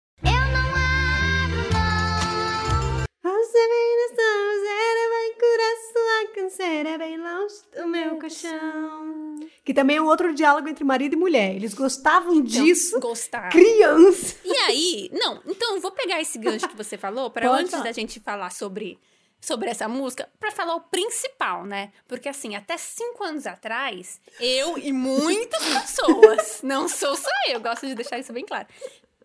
Você 3.24 3.68
vem 3.68 3.96
nessa 3.96 4.22
roseira, 4.46 5.08
vai 5.10 5.28
curar 5.38 5.76
sua 5.92 6.34
canseira 6.34 6.98
bem 6.98 7.16
longe 7.18 7.54
do 7.76 7.86
meu 7.88 8.18
colchão. 8.18 9.40
Que 9.64 9.74
também 9.74 9.96
é 9.96 10.02
um 10.02 10.06
outro 10.06 10.34
diálogo 10.34 10.68
entre 10.68 10.84
marido 10.84 11.12
e 11.14 11.16
mulher. 11.16 11.54
Eles 11.54 11.74
gostavam 11.74 12.32
Então, 12.34 12.44
disso, 12.44 12.98
Gostar. 13.00 13.48
criança. 13.50 14.36
E 14.44 14.52
aí, 14.52 15.10
não, 15.12 15.40
então 15.46 15.74
eu 15.76 15.80
vou 15.80 15.90
pegar 15.92 16.20
esse 16.20 16.38
gancho 16.38 16.68
que 16.68 16.76
você 16.76 16.96
falou 16.96 17.30
para 17.30 17.50
antes 17.50 17.70
falar. 17.70 17.84
da 17.84 17.92
gente 17.92 18.20
falar 18.20 18.50
sobre 18.50 18.98
sobre 19.40 19.68
essa 19.68 19.88
música, 19.88 20.28
para 20.38 20.52
falar 20.52 20.76
o 20.76 20.80
principal, 20.82 21.64
né? 21.66 21.90
Porque 22.06 22.28
assim, 22.28 22.54
até 22.54 22.76
cinco 22.76 23.24
anos 23.24 23.44
atrás, 23.44 24.20
eu 24.38 24.78
e 24.78 24.92
muitas 24.92 25.60
pessoas, 25.82 26.60
não 26.62 26.88
sou 26.88 27.16
só 27.16 27.28
eu, 27.48 27.58
gosto 27.60 27.84
de 27.88 27.96
deixar 27.96 28.20
isso 28.20 28.32
bem 28.32 28.44
claro, 28.46 28.68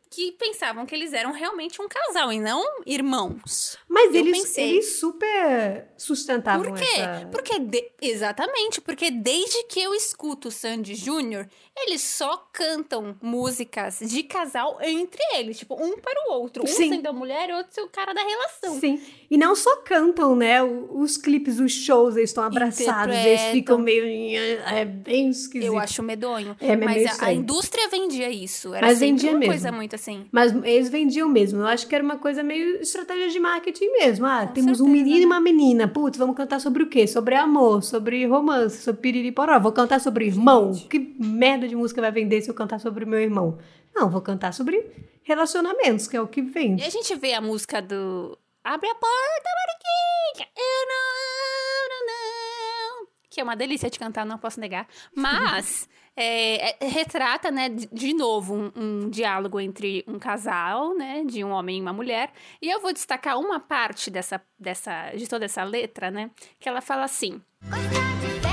que 0.09 0.31
pensavam 0.33 0.85
que 0.85 0.93
eles 0.95 1.13
eram 1.13 1.31
realmente 1.31 1.81
um 1.81 1.87
casal 1.87 2.31
e 2.31 2.39
não 2.39 2.63
irmãos. 2.85 3.77
Mas 3.87 4.13
Eu 4.13 4.21
eles, 4.21 4.39
pensei. 4.41 4.69
eles 4.71 4.99
super 4.99 5.87
sustentavam 5.97 6.65
Por 6.65 6.77
quê? 6.77 6.85
essa... 6.85 7.27
Porque 7.31 7.59
de- 7.59 7.91
exatamente, 8.01 8.79
porque 8.81 9.11
desde 9.11 9.63
que 9.65 9.79
eu 9.81 9.93
escuto 9.93 10.47
o 10.47 10.51
Sandy 10.51 10.95
Júnior, 10.95 11.47
eles 11.75 12.01
só 12.01 12.37
cantam 12.51 13.15
músicas 13.21 13.99
de 13.99 14.23
casal 14.23 14.77
entre 14.81 15.21
eles, 15.35 15.57
tipo, 15.59 15.75
um 15.75 15.97
para 15.99 16.29
o 16.29 16.33
outro, 16.33 16.63
um 16.63 16.67
Sim. 16.67 16.89
sendo 16.89 17.07
a 17.07 17.13
mulher 17.13 17.49
e 17.49 17.53
outro 17.53 17.73
sendo 17.73 17.85
o 17.87 17.89
cara 17.89 18.13
da 18.13 18.21
relação. 18.21 18.79
Sim. 18.79 19.01
E 19.29 19.37
não 19.37 19.55
só 19.55 19.75
cantam, 19.77 20.35
né? 20.35 20.63
Os 20.63 21.17
clipes, 21.17 21.59
os 21.59 21.71
shows, 21.71 22.15
eles 22.17 22.29
estão 22.31 22.43
abraçados, 22.43 23.15
eles 23.15 23.41
ficam 23.51 23.77
meio. 23.77 24.05
É 24.67 24.85
bem 24.85 25.29
esquisito. 25.29 25.67
Eu 25.67 25.77
acho 25.77 26.01
medonho. 26.01 26.55
É, 26.59 26.75
mas 26.75 26.85
mas 26.87 26.95
meio 26.95 27.09
a- 27.09 27.25
a, 27.25 27.33
indústria 27.33 27.87
vendia 27.89 28.29
isso. 28.29 28.73
Era 28.73 28.87
Mas 28.87 28.97
sempre 28.97 29.11
vendia 29.13 29.31
uma 29.31 29.39
mesmo. 29.39 29.53
coisa 29.53 29.71
muito 29.71 29.95
assim. 29.97 30.25
Mas 30.31 30.53
eles 30.63 30.89
vendiam 30.89 31.27
mesmo. 31.27 31.59
Eu 31.59 31.67
acho 31.67 31.85
que 31.87 31.93
era 31.93 32.03
uma 32.03 32.17
coisa 32.17 32.41
meio 32.41 32.81
estratégia 32.81 33.29
de 33.29 33.39
marketing 33.39 33.91
mesmo. 33.91 34.25
Ah, 34.25 34.47
Com 34.47 34.53
temos 34.53 34.79
um 34.79 34.85
certeza, 34.85 35.03
menino 35.03 35.17
e 35.17 35.19
né? 35.21 35.25
uma 35.25 35.39
menina. 35.41 35.87
Putz, 35.87 36.17
vamos 36.17 36.35
cantar 36.35 36.59
sobre 36.61 36.83
o 36.83 36.87
quê? 36.87 37.05
Sobre 37.07 37.35
amor, 37.35 37.83
sobre 37.83 38.25
romance, 38.25 38.77
sobre 38.83 39.01
piriri 39.01 39.31
poró. 39.31 39.59
Vou 39.59 39.71
cantar 39.71 39.99
sobre 39.99 40.25
irmão. 40.25 40.71
Que 40.89 40.99
merda 41.19 41.67
de 41.67 41.75
música 41.75 41.99
vai 42.01 42.11
vender 42.11 42.41
se 42.41 42.49
eu 42.49 42.53
cantar 42.55 42.79
sobre 42.79 43.03
o 43.03 43.07
meu 43.07 43.19
irmão? 43.19 43.57
Não, 43.95 44.09
vou 44.09 44.21
cantar 44.21 44.53
sobre 44.53 44.85
relacionamentos, 45.23 46.07
que 46.07 46.15
é 46.15 46.21
o 46.21 46.27
que 46.27 46.39
E 46.39 46.43
vende. 46.43 46.83
a 46.83 46.89
gente 46.89 47.13
vê 47.15 47.33
a 47.33 47.41
música 47.41 47.81
do 47.81 48.37
Abre 48.63 48.89
a 48.89 48.95
porta, 48.95 49.49
Mariquinha! 49.57 50.47
Eu 50.55 50.87
não. 50.87 51.76
Que 53.37 53.41
é 53.41 53.43
uma 53.43 53.55
delícia 53.55 53.87
de 53.87 53.99
cantar, 53.99 54.25
não 54.25 54.39
posso 54.39 54.59
negar. 54.59 54.87
Mas 55.13 55.87
é, 56.17 56.83
é, 56.83 56.87
retrata, 56.87 57.51
né, 57.51 57.69
de, 57.69 57.87
de 57.93 58.11
novo, 58.11 58.55
um, 58.55 58.71
um 58.75 59.09
diálogo 59.11 59.59
entre 59.59 60.03
um 60.07 60.17
casal, 60.17 60.97
né? 60.97 61.23
De 61.23 61.43
um 61.43 61.51
homem 61.51 61.77
e 61.77 61.81
uma 61.81 61.93
mulher. 61.93 62.31
E 62.59 62.67
eu 62.67 62.81
vou 62.81 62.91
destacar 62.91 63.37
uma 63.37 63.59
parte 63.59 64.09
dessa, 64.09 64.41
dessa, 64.57 65.11
de 65.11 65.29
toda 65.29 65.45
essa 65.45 65.63
letra, 65.63 66.09
né? 66.09 66.31
Que 66.59 66.67
ela 66.67 66.81
fala 66.81 67.03
assim. 67.03 67.39
Gostar 67.61 68.17
de 68.31 68.46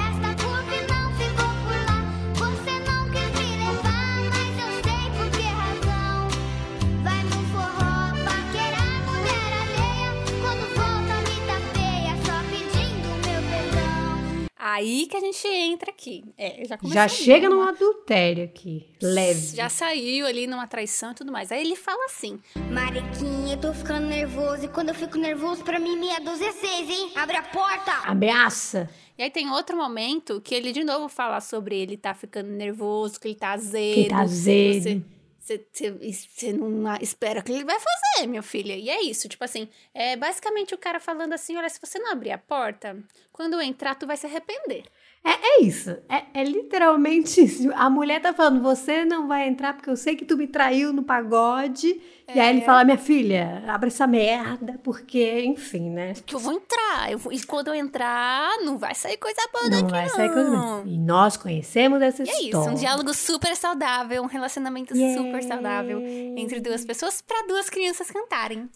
Aí 14.74 15.06
que 15.06 15.16
a 15.16 15.20
gente 15.20 15.46
entra 15.46 15.92
aqui. 15.92 16.24
É, 16.36 16.64
já 16.66 16.76
Já 16.82 17.02
ali, 17.04 17.12
chega 17.12 17.48
né? 17.48 17.54
num 17.54 17.62
adultério 17.62 18.44
aqui. 18.44 18.84
Leve. 19.00 19.54
Já 19.56 19.68
saiu 19.68 20.26
ali 20.26 20.48
numa 20.48 20.66
traição 20.66 21.12
e 21.12 21.14
tudo 21.14 21.30
mais. 21.30 21.52
Aí 21.52 21.60
ele 21.60 21.76
fala 21.76 22.06
assim. 22.06 22.40
Mariquinha, 22.72 23.54
eu 23.54 23.60
tô 23.60 23.72
ficando 23.72 24.08
nervoso. 24.08 24.64
E 24.64 24.68
quando 24.68 24.88
eu 24.88 24.94
fico 24.96 25.16
nervoso, 25.16 25.62
pra 25.62 25.78
mim 25.78 25.96
meia 25.96 26.18
dúzia 26.18 26.48
é 26.48 26.52
seis, 26.52 26.90
hein? 26.90 27.12
Abre 27.14 27.36
a 27.36 27.42
porta! 27.42 27.92
Ameaça. 28.04 28.90
E 29.16 29.22
aí 29.22 29.30
tem 29.30 29.48
outro 29.48 29.76
momento 29.76 30.40
que 30.40 30.52
ele 30.52 30.72
de 30.72 30.82
novo 30.82 31.08
fala 31.08 31.40
sobre 31.40 31.78
ele 31.78 31.96
tá 31.96 32.12
ficando 32.12 32.48
nervoso, 32.48 33.20
que 33.20 33.28
ele 33.28 33.36
tá 33.36 33.52
azedo. 33.52 33.94
Que 33.94 34.08
tá 34.08 34.22
azedo. 34.22 34.82
Você, 34.82 35.02
você, 35.44 36.52
não 36.52 36.94
espera 37.00 37.42
que 37.42 37.52
ele 37.52 37.64
vai 37.64 37.76
fazer, 37.78 38.26
minha 38.26 38.42
filha. 38.42 38.74
E 38.74 38.88
é 38.88 39.02
isso, 39.02 39.28
tipo 39.28 39.44
assim, 39.44 39.68
é 39.92 40.16
basicamente 40.16 40.74
o 40.74 40.78
cara 40.78 40.98
falando 40.98 41.34
assim, 41.34 41.56
olha, 41.56 41.68
se 41.68 41.80
você 41.80 41.98
não 41.98 42.12
abrir 42.12 42.30
a 42.30 42.38
porta, 42.38 42.96
quando 43.32 43.54
eu 43.54 43.60
entrar, 43.60 43.94
tu 43.94 44.06
vai 44.06 44.16
se 44.16 44.26
arrepender. 44.26 44.84
É, 45.24 45.30
é 45.30 45.62
isso. 45.62 45.90
É, 46.08 46.40
é 46.40 46.44
literalmente 46.44 47.42
isso. 47.42 47.70
A 47.74 47.88
mulher 47.88 48.20
tá 48.20 48.32
falando, 48.32 48.62
você 48.62 49.04
não 49.04 49.26
vai 49.26 49.48
entrar 49.48 49.74
porque 49.74 49.88
eu 49.88 49.96
sei 49.96 50.16
que 50.16 50.24
tu 50.24 50.36
me 50.36 50.46
traiu 50.46 50.92
no 50.92 51.02
pagode. 51.02 52.00
E 52.32 52.40
aí 52.40 52.48
ele 52.50 52.60
É. 52.60 52.64
fala, 52.64 52.84
minha 52.84 52.96
filha, 52.96 53.62
abre 53.66 53.88
essa 53.88 54.06
merda, 54.06 54.80
porque, 54.82 55.42
enfim, 55.44 55.90
né? 55.90 56.14
Que 56.24 56.34
eu 56.34 56.38
vou 56.38 56.54
entrar. 56.54 57.10
Eu 57.12 57.18
vou- 57.18 57.32
e 57.32 57.42
quando 57.44 57.68
eu 57.68 57.74
entrar, 57.74 58.48
não 58.64 58.78
vai 58.78 58.94
sair 58.94 59.16
coisa 59.18 59.40
boa 59.52 59.64
Não 59.68 59.80
daqui, 59.82 59.90
vai 59.90 60.08
sair 60.08 60.32
coisa. 60.32 60.48
não. 60.50 60.86
E 60.86 60.98
nós 60.98 61.36
conhecemos 61.36 62.00
essa 62.00 62.22
E 62.22 62.28
é 62.28 62.32
isso, 62.32 62.44
história. 62.46 62.70
um 62.70 62.74
diálogo 62.74 63.12
super 63.12 63.54
saudável, 63.54 64.22
um 64.22 64.26
relacionamento 64.26 64.94
super 64.96 65.42
saudável 65.42 66.00
entre 66.00 66.60
duas 66.60 66.84
pessoas 66.84 67.20
para 67.20 67.46
duas 67.46 67.68
crianças 67.68 68.10
cantarem. 68.10 68.70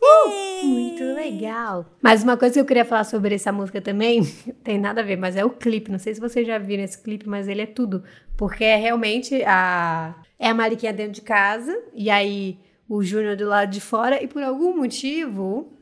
Muito 0.62 1.02
legal. 1.14 1.87
Mas 2.02 2.23
uma 2.23 2.37
coisa 2.37 2.55
que 2.55 2.61
eu 2.61 2.64
queria 2.67 2.85
falar 2.85 3.05
sobre 3.05 3.35
essa 3.35 3.50
música 3.52 3.81
também, 3.81 4.21
tem 4.62 4.78
nada 4.78 5.00
a 5.00 5.05
ver, 5.05 5.17
mas 5.17 5.37
é 5.37 5.45
o 5.45 5.50
clipe. 5.50 5.90
Não 5.90 5.99
sei 5.99 6.14
se 6.14 6.21
vocês 6.21 6.47
já 6.47 6.59
viram 6.59 6.83
esse 6.85 7.00
clipe, 7.02 7.28
mas 7.28 7.49
ele 7.49 7.62
é 7.62 7.67
tudo. 7.67 8.02
Porque 8.37 8.64
é 8.64 8.76
realmente 8.76 9.43
a. 9.45 10.14
É 10.38 10.49
a 10.50 10.55
Mariquinha 10.55 10.93
dentro 10.93 11.12
de 11.14 11.23
casa, 11.23 11.76
e 11.93 12.09
aí 12.09 12.61
o 12.88 13.02
Júnior 13.02 13.37
do 13.37 13.47
lado 13.47 13.71
de 13.71 13.80
fora, 13.80 14.23
e 14.23 14.26
por 14.26 14.42
algum 14.42 14.76
motivo. 14.76 15.73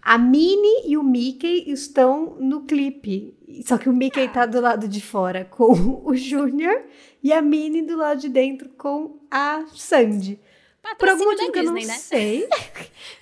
A 0.00 0.16
Minnie 0.16 0.84
e 0.86 0.96
o 0.96 1.02
Mickey 1.02 1.70
estão 1.70 2.36
no 2.40 2.62
clipe. 2.62 3.34
Só 3.64 3.76
que 3.76 3.88
o 3.88 3.92
Mickey 3.92 4.26
tá 4.28 4.46
do 4.46 4.60
lado 4.60 4.88
de 4.88 5.02
fora 5.02 5.44
com 5.44 6.02
o 6.04 6.14
Júnior 6.14 6.82
e 7.22 7.32
a 7.32 7.42
Minnie 7.42 7.82
do 7.82 7.96
lado 7.96 8.20
de 8.20 8.28
dentro 8.28 8.70
com 8.70 9.20
a 9.30 9.64
Sandy. 9.74 10.40
Por 10.98 11.08
algum 11.08 11.24
Patrocínio 11.24 11.30
motivo 11.30 11.52
que 11.52 11.58
eu 11.58 11.64
não 11.64 11.72
né? 11.74 11.82
sei. 11.98 12.48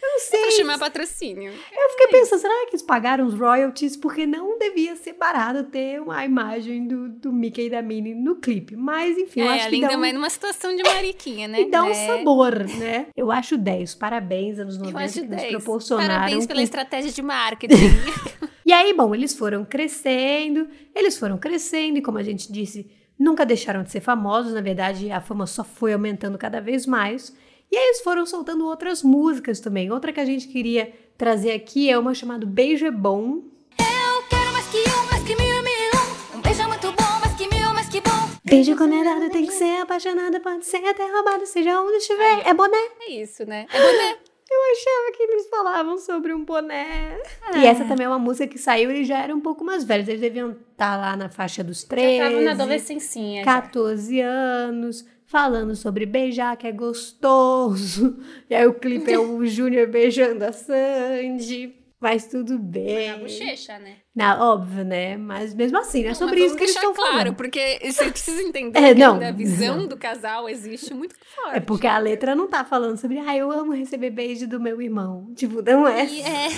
Eu 0.00 0.08
não 0.12 0.18
sei. 0.20 0.40
Pra 0.40 0.50
chamar 0.52 0.78
patrocínio. 0.78 1.52
Eu 1.52 1.90
fiquei 1.90 2.08
pensando, 2.08 2.40
será 2.40 2.54
que 2.66 2.70
eles 2.70 2.82
pagaram 2.82 3.26
os 3.26 3.34
royalties? 3.34 3.96
Porque 3.96 4.26
não 4.26 4.58
devia 4.58 4.96
ser 4.96 5.12
barato 5.14 5.64
ter 5.64 6.00
uma 6.00 6.24
imagem 6.24 6.86
do, 6.86 7.08
do 7.08 7.32
Mickey 7.32 7.66
e 7.66 7.70
da 7.70 7.82
Minnie 7.82 8.14
no 8.14 8.36
clipe. 8.36 8.74
Mas, 8.76 9.18
enfim, 9.18 9.40
eu 9.40 9.46
é, 9.46 9.50
acho 9.50 9.60
que 9.62 9.66
além 9.66 9.80
dá, 9.82 9.88
também 9.88 10.12
um, 10.12 10.14
numa 10.14 10.30
situação 10.30 10.74
de 10.74 10.82
mariquinha, 10.82 11.46
né? 11.48 11.60
e 11.62 11.70
dá 11.70 11.84
um 11.84 11.90
É. 11.90 11.94
sabor, 12.06 12.64
né? 12.64 13.06
Eu 13.16 13.30
acho 13.30 13.56
10. 13.58 13.94
Parabéns, 13.96 14.58
anos 14.58 14.78
90, 14.78 14.98
Eu 14.98 15.04
acho 15.04 15.14
que 15.14 15.20
nos 15.26 15.36
10. 15.36 15.50
proporcionaram. 15.50 16.14
Parabéns 16.14 16.46
pela 16.46 16.60
com- 16.60 16.64
estratégia 16.64 17.12
de 17.12 17.22
marketing. 17.22 17.74
E 18.66 18.72
aí, 18.72 18.92
bom, 18.92 19.14
eles 19.14 19.32
foram 19.34 19.64
crescendo, 19.64 20.68
eles 20.94 21.18
foram 21.18 21.38
crescendo, 21.38 21.96
e 21.98 22.02
como 22.02 22.18
a 22.18 22.22
gente 22.22 22.52
disse, 22.52 22.86
nunca 23.18 23.46
deixaram 23.46 23.82
de 23.82 23.90
ser 23.90 24.00
famosos. 24.00 24.52
Na 24.52 24.60
verdade, 24.60 25.10
a 25.10 25.22
fama 25.22 25.46
só 25.46 25.64
foi 25.64 25.94
aumentando 25.94 26.36
cada 26.36 26.60
vez 26.60 26.84
mais. 26.84 27.34
E 27.70 27.76
aí 27.76 27.84
eles 27.87 28.00
foram 28.00 28.25
soltando 28.25 28.64
outras 28.66 29.02
músicas 29.02 29.60
também. 29.60 29.90
Outra 29.90 30.12
que 30.12 30.20
a 30.20 30.25
gente 30.25 30.48
queria 30.48 30.92
trazer 31.16 31.52
aqui 31.52 31.90
é 31.90 31.98
uma 31.98 32.14
chamada 32.14 32.46
Beijo 32.46 32.87
é 32.87 32.90
Bom, 32.90 33.42
Eu 33.78 34.22
quero 34.28 34.52
mais 34.52 34.66
que 34.68 34.78
um, 34.78 35.10
mais 35.10 35.22
que 35.25 35.37
mil, 35.37 35.62
mil. 35.62 36.38
Um 36.38 36.40
beijo 36.40 36.62
é 36.62 36.66
muito 36.66 36.87
bom, 36.92 37.20
mais 37.22 37.34
que 37.37 37.48
mil, 37.54 37.75
mais 37.75 37.88
que 37.88 38.00
bom. 38.00 38.10
Beijo 38.44 38.75
quando 38.76 38.94
é 38.94 39.04
dado 39.04 39.30
tem 39.30 39.44
que 39.44 39.52
ser 39.52 39.82
apaixonado, 39.82 40.40
pode 40.40 40.64
ser 40.64 40.78
até 40.87 41.04
roubado, 41.12 41.44
seja 41.46 41.80
onde 41.82 41.96
estiver. 41.98 42.46
É 42.48 42.54
boné. 42.54 42.78
é 43.06 43.12
isso, 43.12 43.44
né? 43.44 43.66
É 43.72 43.78
boné. 43.80 44.16
Eu 44.50 44.58
achava 44.72 45.12
que 45.14 45.22
eles 45.25 45.46
falavam 45.50 45.98
sobre 45.98 46.32
um 46.32 46.42
boné. 46.42 47.20
E 47.54 47.66
essa 47.66 47.84
também 47.84 48.06
é 48.06 48.08
uma 48.08 48.18
música 48.18 48.46
que 48.46 48.56
saiu, 48.56 48.90
eles 48.90 49.06
já 49.06 49.18
eram 49.18 49.37
um 49.37 49.40
pouco 49.42 49.62
mais 49.62 49.84
velhos. 49.84 50.08
Eles 50.08 50.22
deviam 50.22 50.52
estar 50.72 50.96
lá 50.96 51.14
na 51.18 51.28
faixa 51.28 51.62
dos 51.62 51.84
13, 51.84 52.16
Eu 52.16 52.25
tava 52.25 52.40
na 52.40 52.50
adolescencinha. 52.52 53.44
já. 53.44 53.60
14 53.60 54.20
anos, 54.22 55.04
falando 55.28 55.76
sobre 55.76 56.04
beijar, 56.06 56.56
que 56.56 56.66
é 56.66 56.73
gostoso. 56.73 58.18
E 58.50 58.54
aí 58.54 58.66
o 58.66 58.75
clipe 58.75 59.12
é 59.12 59.18
o 59.18 59.44
Júnior 59.47 59.87
beijando 59.88 60.44
a 60.44 60.52
Sandy. 60.52 61.75
Mas 62.00 62.26
tudo 62.26 62.58
bem. 62.61 63.11
Na 63.11 63.16
bochecha, 63.18 63.76
né? 63.80 63.97
Não, 64.14 64.40
óbvio, 64.52 64.85
né? 64.85 65.16
Mas 65.16 65.52
mesmo 65.52 65.78
assim, 65.78 66.04
não 66.04 66.11
é 66.11 66.14
sobre 66.14 66.44
isso 66.44 66.54
que 66.56 66.62
eles 66.62 66.75
estão 66.75 66.94
claro, 66.94 67.11
falando. 67.18 67.35
porque 67.35 67.80
você 67.85 68.08
precisa 68.08 68.40
entender 68.40 68.78
É, 68.78 68.94
que 68.94 69.00
não. 69.00 69.20
a 69.20 69.32
visão 69.32 69.85
do 69.87 69.97
casal 69.97 70.49
existe 70.49 70.94
muito 70.94 71.16
forte. 71.35 71.56
É 71.56 71.61
porque 71.61 71.88
a 71.88 71.99
letra 71.99 72.37
não 72.37 72.47
tá 72.47 72.64
falando 72.64 72.97
sobre, 72.99 73.18
ah, 73.18 73.37
eu 73.37 73.50
amo 73.50 73.73
receber 73.73 74.11
beijo 74.11 74.47
do 74.47 74.61
meu 74.61 74.80
irmão. 74.80 75.32
Tipo, 75.35 75.61
não 75.61 75.88
é. 75.88 76.06
E 76.06 76.20
é, 76.23 76.49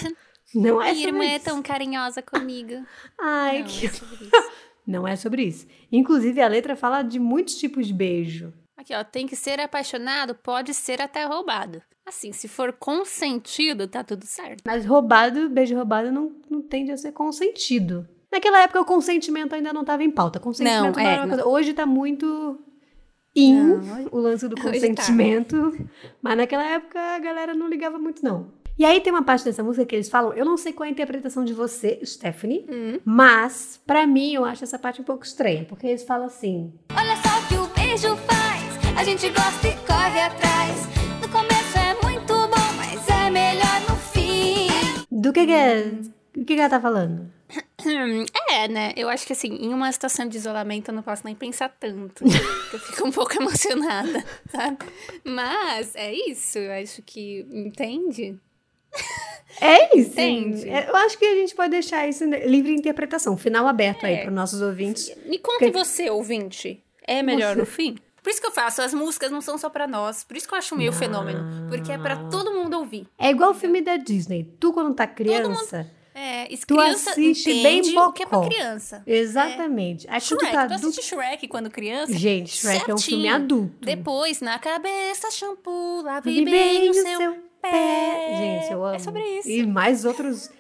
Não 0.55 0.83
é 0.83 0.93
minha 0.93 1.07
irmã 1.07 1.25
é 1.25 1.37
isso. 1.37 1.47
tão 1.47 1.63
carinhosa 1.63 2.21
comigo. 2.21 2.75
Ai, 3.19 3.61
Não, 3.61 3.67
que. 3.67 3.87
é 3.87 3.91
sobre 3.91 4.25
isso. 4.27 4.51
Não 4.87 5.09
é 5.09 5.17
sobre 5.17 5.43
isso. 5.45 5.67
Inclusive, 5.91 6.43
a 6.43 6.49
letra 6.49 6.77
fala 6.77 7.03
de 7.03 7.19
muitos 7.19 7.55
tipos 7.55 7.87
de 7.87 7.95
beijo. 7.95 8.53
Aqui, 8.81 8.95
ó, 8.95 9.05
tem 9.05 9.27
que 9.27 9.37
ser 9.37 9.61
apaixonado, 9.61 10.35
pode 10.35 10.73
ser 10.73 11.03
até 11.03 11.25
roubado. 11.25 11.83
Assim, 12.07 12.33
se 12.33 12.49
for 12.49 12.73
consentido, 12.73 13.87
tá 13.87 14.03
tudo 14.03 14.25
certo. 14.25 14.63
Mas 14.65 14.87
roubado, 14.87 15.51
beijo 15.51 15.77
roubado 15.77 16.11
não, 16.11 16.33
não 16.49 16.63
tende 16.63 16.91
a 16.91 16.97
ser 16.97 17.13
consentido. 17.13 18.09
Naquela 18.33 18.63
época, 18.63 18.81
o 18.81 18.85
consentimento 18.87 19.55
ainda 19.55 19.71
não 19.71 19.83
estava 19.83 20.03
em 20.03 20.11
pauta. 20.11 20.41
Consentimento 20.41 20.83
Não, 20.83 20.93
não, 20.93 20.99
é, 20.99 21.13
era 21.13 21.21
uma 21.21 21.27
não. 21.27 21.35
coisa. 21.45 21.47
Hoje 21.51 21.75
tá 21.75 21.85
muito 21.85 22.59
in 23.37 23.55
Não, 23.55 23.77
hoje- 23.77 24.09
o 24.13 24.19
lance 24.19 24.49
do 24.49 24.57
tá. 24.57 24.63
consentimento. 24.63 25.77
Mas 26.23 26.39
naquela 26.39 26.65
época 26.65 26.99
a 26.99 27.19
galera 27.19 27.53
não 27.53 27.69
ligava 27.69 27.99
muito, 27.99 28.25
não. 28.25 28.51
E 28.79 28.85
aí 28.87 28.99
tem 29.03 29.13
uma 29.13 29.23
parte 29.23 29.45
dessa 29.45 29.63
música 29.63 29.85
que 29.85 29.95
eles 29.95 30.09
falam, 30.09 30.33
eu 30.33 30.45
não 30.47 30.57
sei 30.57 30.73
qual 30.73 30.87
é 30.87 30.89
a 30.89 30.93
interpretação 30.93 31.45
de 31.45 31.53
você, 31.53 32.01
Stephanie, 32.03 32.65
Hum. 32.67 32.99
mas 33.05 33.79
pra 33.87 34.07
mim 34.07 34.33
eu 34.33 34.43
acho 34.47 34.65
essa 34.65 34.79
parte 34.79 35.03
um 35.03 35.05
pouco 35.05 35.23
estranha, 35.23 35.67
porque 35.69 35.87
eles 35.87 36.03
falam 36.03 36.25
assim: 36.29 36.73
Olha 36.97 37.15
só 37.17 37.29
o 37.29 37.47
que 37.47 37.55
o 37.57 37.67
beijo 37.75 38.17
faz. 38.17 38.60
A 39.01 39.05
gente 39.05 39.31
gosta 39.31 39.67
e 39.67 39.75
corre 39.87 40.21
atrás. 40.21 40.77
No 41.23 41.29
começo 41.31 41.79
é 41.79 41.95
muito 42.07 42.35
bom, 42.35 42.73
mas 42.77 43.09
é 43.09 43.31
melhor 43.31 43.81
no 43.89 43.97
fim. 43.97 44.69
do 45.11 45.33
que 45.33 45.47
que 45.47 45.53
é, 45.53 45.87
o 46.37 46.45
que 46.45 46.55
que 46.55 46.61
ela 46.61 46.69
tá 46.69 46.81
falando? 46.81 47.31
É, 48.53 48.69
né? 48.69 48.93
Eu 48.97 49.09
acho 49.09 49.27
que 49.27 49.33
assim, 49.33 49.55
em 49.57 49.73
uma 49.73 49.91
situação 49.91 50.29
de 50.29 50.37
isolamento 50.37 50.89
eu 50.91 50.95
não 50.95 51.03
posso 51.03 51.23
nem 51.25 51.35
pensar 51.35 51.69
tanto. 51.81 52.25
porque 52.71 52.77
eu 52.77 52.81
fico 52.81 53.09
um 53.09 53.13
pouco 53.13 53.33
emocionada, 53.41 54.23
sabe? 54.51 54.77
Mas 55.25 55.95
é 55.95 56.13
isso, 56.13 56.59
eu 56.59 56.71
acho 56.73 57.01
que. 57.03 57.47
Entende? 57.51 58.37
É 59.61 59.97
isso. 59.97 60.11
Entende? 60.11 60.69
É, 60.69 60.91
Eu 60.91 60.97
acho 60.97 61.17
que 61.17 61.25
a 61.25 61.35
gente 61.37 61.55
pode 61.55 61.71
deixar 61.71 62.07
isso 62.09 62.27
né, 62.27 62.45
livre 62.47 62.75
interpretação, 62.75 63.37
final 63.37 63.67
aberto 63.67 64.05
aí 64.05 64.15
É. 64.15 64.23
para 64.23 64.31
nossos 64.31 64.61
ouvintes. 64.61 65.11
Me 65.25 65.39
conta 65.39 65.65
Que- 65.67 65.71
você, 65.71 66.11
ouvinte. 66.11 66.83
É 67.07 67.23
melhor 67.23 67.55
Você. 67.55 67.61
no 67.61 67.67
fim? 67.67 67.97
Por 68.23 68.31
isso 68.31 68.41
que 68.41 68.47
eu 68.47 68.53
faço, 68.53 68.83
as 68.83 68.93
músicas 68.95 69.31
não 69.31 69.41
são 69.41 69.57
só 69.59 69.69
pra 69.71 69.87
nós. 69.87 70.25
Por 70.25 70.37
isso 70.37 70.47
que 70.49 70.55
eu 70.55 70.59
acho 70.59 70.77
meio 70.77 70.93
fenômeno. 70.93 71.69
Porque 71.69 71.91
é 71.93 71.99
pra 71.99 72.17
todo 72.29 72.53
mundo 72.53 72.77
ouvir. 72.79 73.07
É 73.19 73.31
igual 73.31 73.51
o 73.51 73.55
filme 73.55 73.81
da 73.81 73.97
Disney. 73.97 74.45
Tu, 74.59 74.73
quando 74.73 74.95
tá 74.95 75.07
criança. 75.07 75.91
É, 76.13 76.49
Tu 76.67 76.79
assiste 76.79 77.63
bem 77.63 77.81
o 77.97 78.13
que 78.13 78.25
é 78.25 78.27
pra 78.27 78.39
bocó. 78.39 78.49
criança. 78.51 79.03
Exatamente. 79.07 80.07
Aí 80.11 80.21
quando 80.21 80.39
tu 80.39 80.41
Shrek, 80.41 80.53
tá 80.53 80.67
tu 80.67 80.73
adulto. 80.75 80.89
assiste 80.89 81.09
Shrek 81.09 81.49
quando 81.49 81.71
criança? 81.71 82.13
Gente, 82.13 82.51
Shrek 82.57 82.91
é 82.91 82.95
um 82.95 82.99
filme 82.99 83.23
certinho. 83.23 83.35
adulto. 83.35 83.77
Depois, 83.87 84.41
na 84.41 84.59
cabeça, 84.59 85.31
shampoo, 85.31 86.03
lave 86.03 86.45
bem 86.45 86.89
o 86.89 86.91
o 86.91 86.95
seu, 86.95 87.37
pé. 87.63 88.35
Gente, 88.37 88.73
eu 88.73 88.85
amo. 88.85 88.97
É 88.97 88.99
sobre 88.99 89.23
isso. 89.39 89.49
E 89.49 89.65
mais 89.67 90.05
outros. 90.05 90.51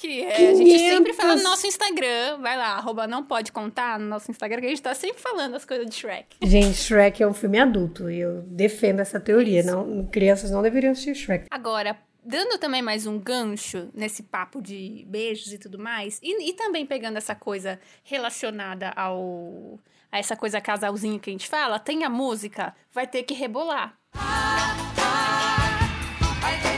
Que 0.00 0.22
é, 0.22 0.50
a 0.50 0.54
gente 0.54 0.78
sempre 0.78 1.12
500. 1.12 1.16
fala 1.16 1.36
no 1.36 1.42
nosso 1.42 1.66
Instagram. 1.66 2.38
Vai 2.40 2.56
lá, 2.56 2.76
arroba 2.76 3.06
não 3.06 3.24
pode 3.24 3.50
contar 3.50 3.98
no 3.98 4.06
nosso 4.06 4.30
Instagram, 4.30 4.60
que 4.60 4.66
a 4.66 4.70
gente 4.70 4.82
tá 4.82 4.94
sempre 4.94 5.20
falando 5.20 5.56
as 5.56 5.64
coisas 5.64 5.86
de 5.86 5.94
Shrek. 5.94 6.36
Gente, 6.42 6.76
Shrek 6.76 7.20
é 7.22 7.26
um 7.26 7.34
filme 7.34 7.58
adulto. 7.58 8.08
E 8.08 8.20
eu 8.20 8.42
defendo 8.42 9.00
essa 9.00 9.18
teoria. 9.18 9.62
Não, 9.62 10.06
crianças 10.06 10.50
não 10.52 10.62
deveriam 10.62 10.92
assistir 10.92 11.16
Shrek. 11.16 11.46
Agora, 11.50 11.98
dando 12.24 12.58
também 12.58 12.80
mais 12.80 13.06
um 13.06 13.18
gancho 13.18 13.88
nesse 13.92 14.22
papo 14.22 14.62
de 14.62 15.04
beijos 15.08 15.52
e 15.52 15.58
tudo 15.58 15.78
mais, 15.78 16.20
e, 16.22 16.50
e 16.50 16.52
também 16.52 16.86
pegando 16.86 17.16
essa 17.16 17.34
coisa 17.34 17.80
relacionada 18.04 18.90
ao. 18.90 19.80
a 20.12 20.18
essa 20.18 20.36
coisa 20.36 20.60
casalzinho 20.60 21.18
que 21.18 21.30
a 21.30 21.32
gente 21.32 21.48
fala, 21.48 21.78
tem 21.78 22.04
a 22.04 22.10
música 22.10 22.74
Vai 22.92 23.06
Ter 23.06 23.24
Que 23.24 23.34
Rebolar. 23.34 23.98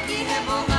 Que 0.07 0.70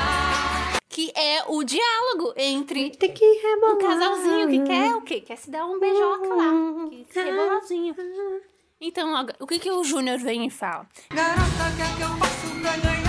é 1.16 1.44
o 1.48 1.64
diálogo 1.64 2.34
entre 2.36 2.90
Tem 2.92 3.14
que 3.14 3.26
rebolar. 3.26 3.76
um 3.76 3.78
casalzinho 3.78 4.48
que 4.50 4.64
quer 4.64 4.96
o 4.96 5.02
quê? 5.02 5.22
Quer 5.22 5.38
se 5.38 5.50
dar 5.50 5.66
um 5.66 5.80
beijoca 5.80 6.28
lá. 6.34 6.52
Que 6.90 7.06
se 7.12 7.22
rebolarzinho. 7.22 7.96
Então, 8.80 9.16
agora, 9.16 9.36
o 9.40 9.46
que, 9.48 9.60
que 9.60 9.70
o 9.72 9.84
Júnior 9.84 10.18
vem 10.18 10.48
e 10.48 10.50
fala? 10.50 10.88
Garota, 11.10 11.42
quer 11.78 11.96
que 11.96 12.02
eu 12.02 12.10
faço 12.18 12.62
pra 12.62 12.78
ganhar 12.78 13.01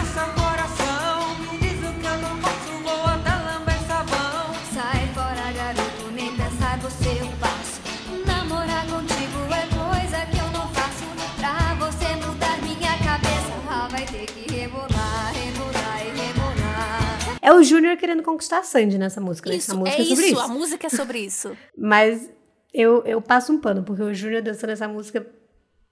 É 17.42 17.52
o 17.52 17.62
Júnior 17.62 17.96
querendo 17.96 18.22
conquistar 18.22 18.60
a 18.60 18.62
Sandy 18.62 18.96
nessa 18.98 19.20
música. 19.20 19.50
né? 19.50 19.56
Isso, 19.56 19.72
a 19.72 19.74
música 19.76 19.98
é 19.98 20.00
é 20.00 20.04
sobre 20.06 20.24
isso, 20.26 20.32
isso. 20.32 20.40
a 20.40 20.48
música 20.48 20.86
é 20.86 20.90
sobre 20.90 21.18
isso. 21.18 21.56
Mas 21.76 22.30
eu, 22.72 23.02
eu 23.04 23.20
passo 23.20 23.52
um 23.52 23.58
pano, 23.58 23.82
porque 23.82 24.00
o 24.02 24.14
Júnior 24.14 24.40
dançando 24.42 24.70
essa 24.70 24.86
música, 24.86 25.26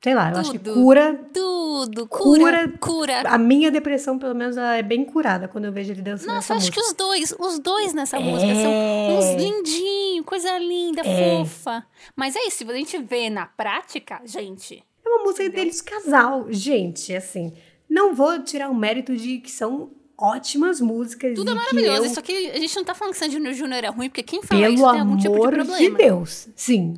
sei 0.02 0.14
lá, 0.14 0.30
eu 0.30 0.38
acho 0.38 0.52
que 0.52 0.58
Tudo. 0.60 0.74
cura. 0.74 1.20
Tudo, 1.34 2.06
cura, 2.06 2.68
Cura. 2.78 2.78
cura. 2.78 3.22
A 3.28 3.36
minha 3.36 3.70
depressão, 3.70 4.18
pelo 4.18 4.34
menos, 4.34 4.56
ela 4.56 4.76
é 4.76 4.82
bem 4.82 5.04
curada 5.04 5.48
quando 5.48 5.64
eu 5.64 5.72
vejo 5.72 5.92
ele 5.92 6.02
dançando 6.02 6.28
Nossa, 6.34 6.52
essa 6.52 6.54
acho 6.54 6.66
música. 6.66 6.80
que 6.80 6.86
os 6.86 6.92
dois, 6.94 7.34
os 7.38 7.58
dois 7.58 7.92
nessa 7.94 8.16
É. 8.18 8.20
música 8.20 8.54
são 8.54 9.18
uns 9.18 9.42
lindinhos, 9.42 10.24
coisa 10.26 10.56
linda, 10.58 11.02
fofa. 11.02 11.84
Mas 12.14 12.36
é 12.36 12.46
isso, 12.46 12.58
se 12.58 12.70
a 12.70 12.74
gente 12.74 12.96
vê 12.98 13.28
na 13.28 13.46
prática, 13.46 14.20
gente, 14.24 14.82
É 15.04 15.08
uma 15.08 15.24
música 15.24 15.48
deles 15.50 15.80
casal. 15.80 16.46
Gente, 16.50 17.14
assim, 17.16 17.52
não 17.88 18.14
vou 18.14 18.38
tirar 18.44 18.70
o 18.70 18.74
mérito 18.74 19.16
de 19.16 19.38
que 19.38 19.50
são 19.50 19.90
ótimas 20.20 20.80
músicas. 20.80 21.34
tudo 21.34 21.50
é 21.50 21.54
maravilhoso. 21.54 22.00
Que 22.00 22.06
eu, 22.06 22.10
Isso 22.10 22.20
aqui, 22.20 22.50
a 22.50 22.58
gente 22.58 22.76
não 22.76 22.84
tá 22.84 22.94
falando 22.94 23.14
que 23.14 23.18
Sandy 23.18 23.54
Júnior 23.54 23.84
é 23.84 23.88
ruim, 23.88 24.08
porque 24.08 24.22
quem 24.22 24.42
fala 24.42 24.68
isso 24.68 24.76
pelo 24.76 24.92
tem 24.92 25.00
algum 25.00 25.16
tipo 25.16 25.34
de 25.34 25.36
amor 25.36 25.50
de, 25.50 25.64
problema. 25.64 25.98
Deus. 25.98 26.48
Sim. 26.54 26.94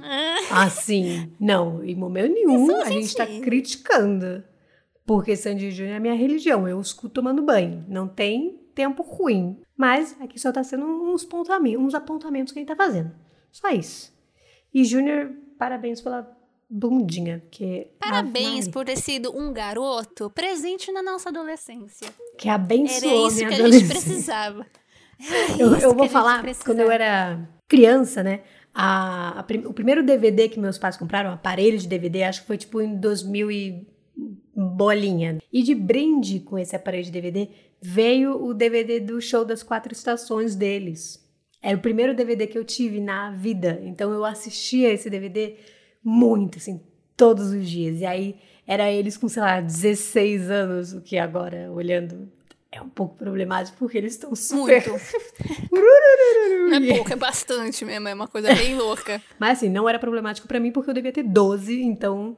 Assim, 0.50 1.30
não, 1.38 1.84
em 1.84 1.94
momento 1.94 2.32
nenhum 2.32 2.64
Isso, 2.64 2.76
a 2.76 2.90
gente 2.90 3.14
tá 3.14 3.26
criticando. 3.26 4.42
Porque 5.06 5.36
Sandy 5.36 5.70
Júnior 5.70 5.96
é 5.96 6.00
minha 6.00 6.14
religião. 6.14 6.66
Eu 6.66 6.80
escuto 6.80 7.14
tomando 7.14 7.42
banho. 7.42 7.84
Não 7.88 8.06
tem 8.08 8.60
tempo 8.74 9.02
ruim. 9.02 9.60
Mas 9.76 10.16
aqui 10.20 10.38
só 10.38 10.52
tá 10.52 10.62
sendo 10.62 10.86
uns, 10.86 11.24
pontamentos, 11.24 11.84
uns 11.84 11.94
apontamentos 11.94 12.52
que 12.52 12.58
a 12.58 12.62
gente 12.62 12.68
tá 12.68 12.76
fazendo. 12.76 13.12
Só 13.50 13.68
isso. 13.70 14.12
E 14.72 14.84
Júnior, 14.84 15.32
parabéns 15.58 16.00
pela 16.00 16.22
bundinha. 16.72 17.40
Porque 17.40 17.88
Parabéns 17.98 18.66
por 18.66 18.86
ter 18.86 18.96
sido 18.96 19.36
um 19.36 19.52
garoto 19.52 20.30
presente 20.30 20.90
na 20.90 21.02
nossa 21.02 21.28
adolescência. 21.28 22.08
Que 22.38 22.48
Era 22.48 22.56
abençoou 22.56 23.28
isso 23.28 23.36
minha 23.36 23.48
que 23.48 23.54
a 23.54 23.70
gente 23.70 23.88
precisava. 23.88 24.66
Era 25.30 25.62
Eu, 25.62 25.76
eu 25.76 25.94
vou 25.94 26.08
falar, 26.08 26.42
precisava. 26.42 26.64
quando 26.64 26.80
eu 26.80 26.90
era 26.90 27.48
criança, 27.68 28.24
né? 28.24 28.40
A, 28.74 29.38
a 29.40 29.46
o 29.68 29.72
primeiro 29.72 30.02
DVD 30.02 30.48
que 30.48 30.58
meus 30.58 30.78
pais 30.78 30.96
compraram, 30.96 31.30
um 31.30 31.34
aparelho 31.34 31.78
de 31.78 31.86
DVD, 31.86 32.24
acho 32.24 32.40
que 32.40 32.46
foi 32.48 32.58
tipo 32.58 32.80
em 32.80 32.96
2000 32.96 33.50
e 33.52 33.86
bolinha. 34.54 35.38
E 35.52 35.62
de 35.62 35.74
brinde 35.74 36.40
com 36.40 36.58
esse 36.58 36.74
aparelho 36.74 37.04
de 37.04 37.12
DVD 37.12 37.48
veio 37.80 38.44
o 38.44 38.52
DVD 38.52 38.98
do 38.98 39.20
show 39.20 39.44
das 39.44 39.62
quatro 39.62 39.92
estações 39.92 40.56
deles. 40.56 41.22
Era 41.62 41.76
o 41.76 41.80
primeiro 41.80 42.16
DVD 42.16 42.46
que 42.48 42.58
eu 42.58 42.64
tive 42.64 42.98
na 42.98 43.30
vida. 43.30 43.80
Então 43.84 44.12
eu 44.12 44.24
assistia 44.24 44.92
esse 44.92 45.08
DVD 45.08 45.56
muito, 46.04 46.58
assim, 46.58 46.80
todos 47.16 47.50
os 47.50 47.68
dias. 47.68 48.00
E 48.00 48.06
aí 48.06 48.36
era 48.66 48.90
eles 48.90 49.16
com, 49.16 49.28
sei 49.28 49.42
lá, 49.42 49.60
16 49.60 50.50
anos, 50.50 50.92
o 50.92 51.00
que 51.00 51.18
agora, 51.18 51.70
olhando, 51.70 52.30
é 52.70 52.80
um 52.80 52.88
pouco 52.88 53.16
problemático, 53.16 53.76
porque 53.78 53.98
eles 53.98 54.14
estão 54.14 54.34
super. 54.34 54.82
Muito. 54.88 55.02
Não 56.70 56.76
é 56.78 56.94
pouco, 56.96 57.12
é 57.12 57.16
bastante 57.16 57.84
mesmo. 57.84 58.08
É 58.08 58.14
uma 58.14 58.26
coisa 58.26 58.54
bem 58.54 58.76
louca. 58.78 59.20
Mas 59.38 59.58
assim, 59.58 59.68
não 59.68 59.86
era 59.86 59.98
problemático 59.98 60.48
pra 60.48 60.58
mim 60.58 60.72
porque 60.72 60.88
eu 60.88 60.94
devia 60.94 61.12
ter 61.12 61.22
12, 61.22 61.82
então 61.82 62.36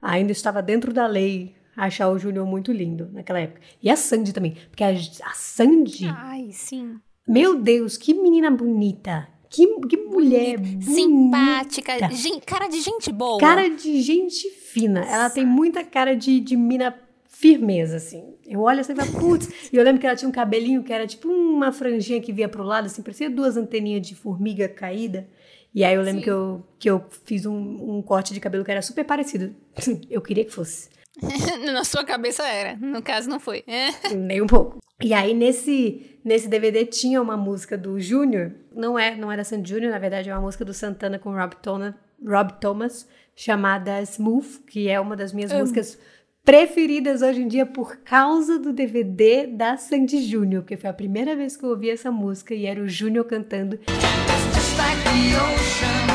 ainda 0.00 0.30
estava 0.30 0.60
dentro 0.60 0.92
da 0.92 1.06
lei 1.06 1.54
achar 1.74 2.10
o 2.10 2.18
Júnior 2.18 2.46
muito 2.46 2.70
lindo 2.70 3.08
naquela 3.12 3.40
época. 3.40 3.62
E 3.82 3.88
a 3.88 3.96
Sandy 3.96 4.32
também, 4.32 4.56
porque 4.68 4.84
a, 4.84 4.90
a 4.90 5.32
Sandy, 5.32 6.06
Ai, 6.06 6.50
sim. 6.52 7.00
meu 7.26 7.58
Deus, 7.58 7.96
que 7.96 8.12
menina 8.12 8.50
bonita. 8.50 9.26
Que, 9.52 9.66
que 9.88 9.96
mulher 9.98 10.58
bonita. 10.58 10.90
Simpática. 10.90 12.10
gen- 12.12 12.40
cara 12.40 12.68
de 12.68 12.80
gente 12.80 13.12
boa. 13.12 13.38
Cara 13.38 13.68
de 13.68 14.00
gente 14.00 14.48
fina. 14.50 15.00
Ela 15.04 15.28
tem 15.28 15.44
muita 15.44 15.84
cara 15.84 16.16
de, 16.16 16.40
de 16.40 16.56
mina 16.56 16.94
firmeza, 17.26 17.96
assim. 17.96 18.34
Eu 18.46 18.60
olho 18.60 18.80
assim 18.80 18.92
e 18.92 18.96
falo, 18.96 19.12
putz. 19.12 19.70
E 19.72 19.76
eu 19.76 19.84
lembro 19.84 20.00
que 20.00 20.06
ela 20.06 20.16
tinha 20.16 20.28
um 20.28 20.32
cabelinho 20.32 20.82
que 20.82 20.92
era 20.92 21.06
tipo 21.06 21.28
uma 21.28 21.70
franjinha 21.72 22.20
que 22.20 22.32
via 22.32 22.48
pro 22.48 22.62
lado, 22.62 22.86
assim, 22.86 23.02
parecia 23.02 23.28
duas 23.28 23.56
anteninhas 23.56 24.06
de 24.06 24.14
formiga 24.14 24.68
caída. 24.68 25.28
E 25.74 25.84
aí 25.84 25.94
eu 25.94 26.02
lembro 26.02 26.20
Sim. 26.20 26.24
que 26.24 26.30
eu, 26.30 26.62
que 26.78 26.90
eu 26.90 27.04
fiz 27.24 27.46
um, 27.46 27.96
um 27.96 28.02
corte 28.02 28.34
de 28.34 28.40
cabelo 28.40 28.64
que 28.64 28.70
era 28.70 28.82
super 28.82 29.04
parecido. 29.04 29.54
Eu 30.10 30.20
queria 30.20 30.44
que 30.44 30.50
fosse. 30.52 30.90
Na 31.72 31.84
sua 31.84 32.04
cabeça 32.04 32.46
era. 32.46 32.76
No 32.76 33.02
caso, 33.02 33.28
não 33.28 33.40
foi. 33.40 33.64
Nem 34.16 34.40
um 34.40 34.46
pouco. 34.46 34.78
E 35.02 35.12
aí, 35.12 35.34
nesse, 35.34 36.18
nesse 36.24 36.48
DVD 36.48 36.86
tinha 36.86 37.20
uma 37.20 37.36
música 37.36 37.76
do 37.76 37.98
Júnior. 37.98 38.52
Não 38.74 38.98
é, 38.98 39.16
não 39.16 39.30
é 39.30 39.36
da 39.36 39.44
Sandy 39.44 39.68
Júnior, 39.68 39.92
na 39.92 39.98
verdade, 39.98 40.30
é 40.30 40.34
uma 40.34 40.42
música 40.42 40.64
do 40.64 40.72
Santana 40.72 41.18
com 41.18 41.34
Rob, 41.34 41.56
Tona, 41.56 41.98
Rob 42.24 42.52
Thomas, 42.60 43.08
chamada 43.34 44.00
Smooth, 44.02 44.60
que 44.66 44.88
é 44.88 45.00
uma 45.00 45.16
das 45.16 45.32
minhas 45.32 45.52
músicas 45.52 45.98
preferidas 46.44 47.22
hoje 47.22 47.42
em 47.42 47.48
dia 47.48 47.64
por 47.64 47.96
causa 47.98 48.58
do 48.58 48.72
DVD 48.72 49.46
da 49.46 49.76
Sandy 49.76 50.22
Júnior, 50.22 50.62
porque 50.62 50.76
foi 50.76 50.90
a 50.90 50.94
primeira 50.94 51.36
vez 51.36 51.56
que 51.56 51.64
eu 51.64 51.70
ouvi 51.70 51.90
essa 51.90 52.10
música 52.10 52.54
e 52.54 52.66
era 52.66 52.80
o 52.80 52.88
Júnior 52.88 53.24
cantando. 53.24 53.78
Just 53.86 54.76
like 54.78 55.02
the 55.04 55.36
ocean 55.36 56.12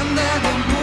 under 0.00 0.40
the 0.42 0.73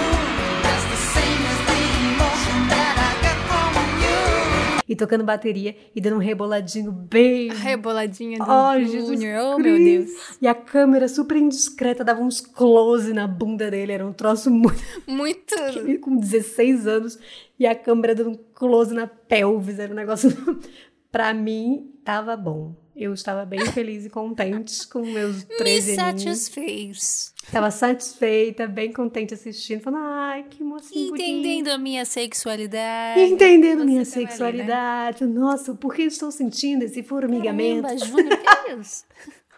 E 4.92 4.96
tocando 4.98 5.24
bateria 5.24 5.74
e 5.96 6.02
dando 6.02 6.18
um 6.18 6.20
reboladinho 6.20 6.92
bem 6.92 7.50
A 7.50 7.54
reboladinha 7.54 8.38
do 8.38 8.44
Oh, 8.46 8.78
Jesus 8.78 9.22
Júnior. 9.22 9.56
Oh, 9.56 9.58
meu 9.58 9.78
Deus. 9.78 10.10
E 10.42 10.46
a 10.46 10.54
câmera 10.54 11.08
super 11.08 11.38
indiscreta 11.38 12.04
dava 12.04 12.20
uns 12.22 12.42
close 12.42 13.14
na 13.14 13.26
bunda 13.26 13.72
dele. 13.72 13.94
Era 13.94 14.06
um 14.06 14.12
troço 14.12 14.52
muito. 14.52 14.84
Muito. 15.08 15.56
Com 16.02 16.18
16 16.18 16.88
anos 16.88 17.18
e 17.58 17.66
a 17.66 17.74
câmera 17.74 18.14
dando 18.14 18.32
um 18.32 18.40
close 18.54 18.94
na 18.94 19.08
pelvis. 19.08 19.80
Era 19.80 19.94
um 19.94 19.96
negócio. 19.96 20.30
pra 21.10 21.34
mim, 21.34 21.90
tava 22.04 22.36
bom. 22.36 22.76
eu 22.94 23.14
estava 23.14 23.46
bem 23.46 23.66
feliz 23.68 24.06
e 24.06 24.10
contente 24.10 24.86
com 24.90 25.00
meus 25.00 25.46
Me 25.48 25.56
13 25.56 26.00
aninhos. 26.00 26.40
satisfez. 26.40 27.31
Estava 27.44 27.70
satisfeita, 27.72 28.68
bem 28.68 28.94
contente 28.94 29.34
assistindo, 29.34 29.82
falando, 29.82 30.04
ai, 30.04 30.44
que 30.50 30.64
bonito. 30.64 31.16
Entendendo 31.16 31.68
a 31.70 31.78
minha 31.78 32.06
sexualidade. 32.06 33.20
Entendendo 33.20 33.80
Você 33.80 33.86
minha 33.86 34.06
tava 34.06 34.16
ali, 34.16 34.24
né? 34.24 34.30
sexualidade. 34.30 35.26
Nossa, 35.26 35.74
por 35.76 35.94
que 35.94 36.04
estou 36.04 36.32
sentindo 36.32 36.84
esse 36.84 37.04
formigamento? 37.04 37.82
Caramba, 37.84 38.06
Júnior, 38.06 38.38
que 38.38 38.48
é 38.70 38.74
isso? 38.80 39.06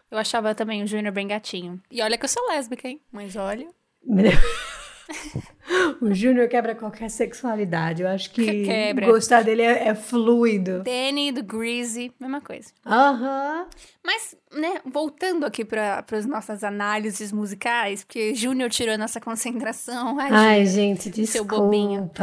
Eu 0.10 0.17
achava 0.17 0.56
também 0.56 0.82
o 0.84 0.88
Júnior 0.88 1.13
bem 1.13 1.28
gatinho. 1.28 1.82
E 1.91 2.02
olha 2.02 2.17
que 2.17 2.26
eu 2.26 2.30
sou 2.30 2.46
lésbica, 2.48 2.88
hein? 2.88 3.00
Mas 3.12 3.36
olha. 3.36 3.67
o 6.02 6.13
Júnior 6.13 6.47
quebra 6.49 6.76
qualquer 6.76 7.10
sexualidade. 7.10 8.02
Eu 8.02 8.08
acho 8.10 8.32
que 8.32 8.45
Quebra. 8.65 9.06
gostar 9.08 9.43
dele 9.43 9.62
é, 9.62 9.88
é 9.89 9.95
fluido. 9.95 10.84
Danny 10.84 11.32
do 11.32 11.43
Greasy, 11.43 12.12
mesma 12.19 12.41
coisa. 12.41 12.69
Aham. 12.86 13.65
Mas, 14.06 14.36
né, 14.54 14.82
voltando 14.86 15.45
aqui 15.45 15.63
para 15.63 16.04
as 16.12 16.26
nossas 16.26 16.63
análises 16.63 17.32
musicais, 17.32 18.04
porque 18.04 18.36
Júnior 18.36 18.69
tirou 18.69 18.97
nossa 18.97 19.21
concentração. 19.21 20.19
Ai, 20.19 20.30
Ai, 20.32 20.65
gente, 20.65 21.10
desculpa. 21.10 21.32
Seu 21.56 21.62
bobinho. 21.62 22.12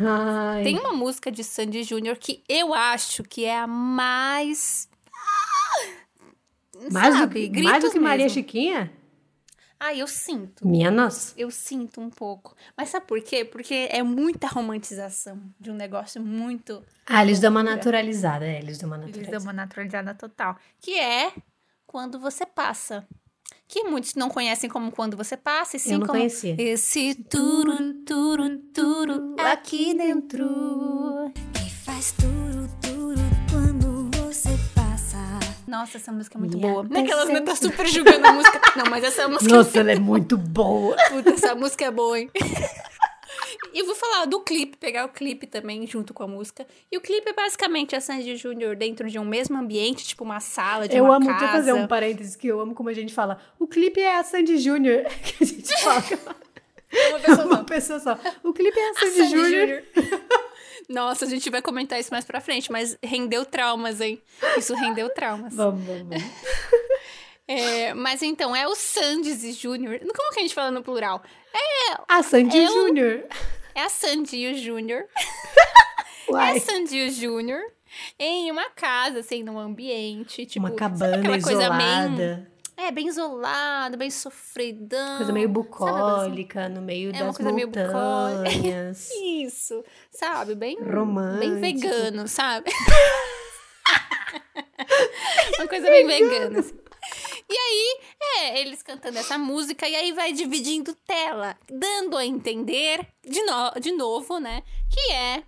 Ai. 0.00 0.62
Tem 0.64 0.78
uma 0.78 0.92
música 0.92 1.30
de 1.30 1.44
Sandy 1.44 1.82
Júnior 1.82 2.16
que 2.16 2.42
eu 2.48 2.72
acho 2.72 3.22
que 3.22 3.44
é 3.44 3.58
a 3.58 3.66
mais. 3.66 4.88
mais, 6.90 7.14
do, 7.14 7.18
sabe, 7.20 7.50
que- 7.50 7.62
mais 7.62 7.82
do 7.84 7.90
que 7.90 7.98
Maria 7.98 8.24
mesmo. 8.24 8.34
Chiquinha? 8.38 8.90
Ah, 9.80 9.94
eu 9.94 10.06
sinto. 10.08 10.66
Minha 10.66 10.90
nossa. 10.90 11.32
Eu 11.36 11.50
sinto 11.50 12.00
um 12.00 12.10
pouco. 12.10 12.54
Mas 12.76 12.88
sabe 12.88 13.06
por 13.06 13.20
quê? 13.22 13.44
Porque 13.44 13.86
é 13.90 14.02
muita 14.02 14.48
romantização 14.48 15.40
de 15.58 15.70
um 15.70 15.74
negócio 15.74 16.20
muito. 16.20 16.82
Ah, 17.06 17.22
eles 17.22 17.38
dão 17.38 17.50
uma 17.50 17.62
naturalizada. 17.62 18.44
É, 18.44 18.58
eles 18.58 18.76
dão 18.78 18.88
uma 18.88 18.96
Eles 18.96 19.06
dão 19.12 19.20
naturalizada. 19.20 19.44
uma 19.44 19.52
naturalizada 19.52 20.14
total. 20.14 20.56
Que 20.80 20.98
é 20.98 21.32
quando 21.86 22.18
você 22.18 22.44
passa. 22.44 23.06
Que 23.68 23.84
muitos 23.84 24.14
não 24.14 24.28
conhecem 24.30 24.68
como 24.68 24.90
quando 24.90 25.16
você 25.16 25.36
passa, 25.36 25.76
e 25.76 25.80
sim 25.80 25.92
Eu 25.92 25.98
não 26.00 26.06
como 26.06 26.18
conhecia. 26.18 26.54
esse 26.58 27.14
turu, 27.14 27.94
turu, 28.04 28.58
turu 28.74 29.36
aqui 29.38 29.94
dentro. 29.94 30.46
Que 31.54 31.70
faz 31.84 32.12
turu, 32.12 32.32
Nossa, 35.78 35.96
essa 35.96 36.10
música 36.10 36.36
é 36.36 36.40
muito 36.40 36.56
Me 36.56 36.62
boa. 36.62 36.82
Não 36.82 37.00
é 37.00 37.24
não 37.34 37.44
tá 37.44 37.54
super 37.54 37.86
julgando 37.86 38.26
a 38.26 38.32
música. 38.32 38.60
Não, 38.76 38.90
mas 38.90 39.04
essa 39.04 39.28
música. 39.28 39.54
Nossa, 39.54 39.78
ela 39.78 39.92
é 39.92 39.98
muito 39.98 40.36
boa. 40.36 40.96
Puta, 41.08 41.30
essa 41.30 41.54
música 41.54 41.84
é 41.84 41.90
boa, 41.90 42.18
hein? 42.18 42.30
E 43.72 43.80
eu 43.80 43.86
vou 43.86 43.94
falar 43.94 44.24
do 44.24 44.40
clipe, 44.40 44.76
pegar 44.78 45.04
o 45.04 45.10
clipe 45.10 45.46
também 45.46 45.86
junto 45.86 46.12
com 46.14 46.22
a 46.22 46.26
música. 46.26 46.66
E 46.90 46.96
o 46.96 47.00
clipe 47.00 47.28
é 47.28 47.32
basicamente 47.32 47.94
a 47.94 48.00
Sandy 48.00 48.34
Júnior 48.36 48.74
dentro 48.74 49.08
de 49.08 49.18
um 49.18 49.24
mesmo 49.24 49.56
ambiente, 49.56 50.04
tipo 50.06 50.24
uma 50.24 50.40
sala 50.40 50.88
de 50.88 50.96
Eu 50.96 51.04
uma 51.04 51.16
amo, 51.16 51.26
casa. 51.26 51.38
deixa 51.38 51.54
eu 51.54 51.58
fazer 51.58 51.72
um 51.74 51.86
parênteses 51.86 52.34
que 52.34 52.48
eu 52.48 52.58
amo 52.58 52.74
como 52.74 52.88
a 52.88 52.94
gente 52.94 53.14
fala. 53.14 53.38
O 53.58 53.66
clipe 53.68 54.00
é 54.00 54.18
a 54.18 54.24
Sandy 54.24 54.58
Júnior. 54.58 55.04
Que 55.22 55.44
a 55.44 55.46
gente 55.46 55.82
fala. 55.82 56.02
Uma 57.10 57.20
pessoa 57.20 57.46
Uma 57.46 57.56
só. 57.56 57.64
pessoa 57.64 58.00
só. 58.00 58.18
O 58.42 58.52
clipe 58.52 58.78
é 58.78 58.90
a 58.90 58.94
Sandy, 58.94 59.12
Sandy 59.12 59.30
Júnior. 59.30 59.82
Nossa, 60.88 61.24
a 61.26 61.28
gente 61.28 61.50
vai 61.50 61.60
comentar 61.60 62.00
isso 62.00 62.10
mais 62.10 62.24
pra 62.24 62.40
frente, 62.40 62.72
mas 62.72 62.96
rendeu 63.02 63.44
traumas, 63.44 64.00
hein? 64.00 64.22
Isso 64.56 64.74
rendeu 64.74 65.08
traumas. 65.12 65.52
Vamos, 65.56 65.84
vamos. 65.84 66.16
É, 67.50 67.94
mas 67.94 68.22
então, 68.22 68.54
é 68.54 68.68
o 68.68 68.74
Sandys 68.74 69.42
e 69.42 69.52
Júnior. 69.52 69.98
Como 70.00 70.32
que 70.34 70.38
a 70.38 70.42
gente 70.42 70.54
fala 70.54 70.70
no 70.70 70.82
plural? 70.82 71.22
A 72.06 72.22
Sandy 72.22 72.58
Eu- 72.58 72.66
Júnior. 72.72 73.24
É 73.74 73.80
a 73.84 73.88
Sandy 73.88 74.36
e 74.36 74.52
o 74.52 74.54
Júnior. 74.58 75.04
É 76.30 76.58
a 76.58 76.60
Sandy 76.60 76.94
e 76.94 77.08
o 77.08 77.10
Júnior 77.10 77.62
em 78.18 78.50
uma 78.50 78.68
casa, 78.68 79.20
assim, 79.20 79.42
num 79.42 79.58
ambiente, 79.58 80.44
tipo... 80.44 80.58
uma 80.66 80.68
sabe 80.68 80.78
cabana 80.78 81.16
aquela 81.16 81.40
coisa 81.40 81.70
bem- 81.70 81.88
isolada. 81.88 82.52
É, 82.80 82.92
bem 82.92 83.08
isolado, 83.08 83.96
bem 83.96 84.08
sofridão. 84.10 85.16
Coisa 85.16 85.32
meio 85.32 85.48
sabe, 85.48 85.54
bucólica, 85.68 86.68
no 86.68 86.80
meio 86.80 87.10
É 87.10 87.16
uma 87.16 87.26
das 87.26 87.36
coisa 87.36 87.52
meio 87.52 87.66
bucólica. 87.66 87.92
montanhas. 88.56 89.10
Isso, 89.20 89.84
sabe? 90.12 90.54
Bem 90.54 90.78
Romântico. 90.80 91.40
Bem 91.40 91.60
vegano, 91.60 92.28
sabe? 92.28 92.70
Uma 95.58 95.66
coisa 95.68 95.90
bem 95.90 96.06
vegana. 96.06 96.60
assim. 96.60 96.78
E 97.50 97.56
aí, 97.56 98.00
é, 98.40 98.60
eles 98.60 98.82
cantando 98.82 99.18
essa 99.18 99.38
música, 99.38 99.88
e 99.88 99.96
aí 99.96 100.12
vai 100.12 100.32
dividindo 100.32 100.94
tela, 101.06 101.56
dando 101.68 102.16
a 102.16 102.24
entender, 102.24 103.06
de, 103.26 103.42
no- 103.42 103.72
de 103.80 103.90
novo, 103.92 104.38
né? 104.38 104.62
Que 104.90 105.12
é 105.12 105.42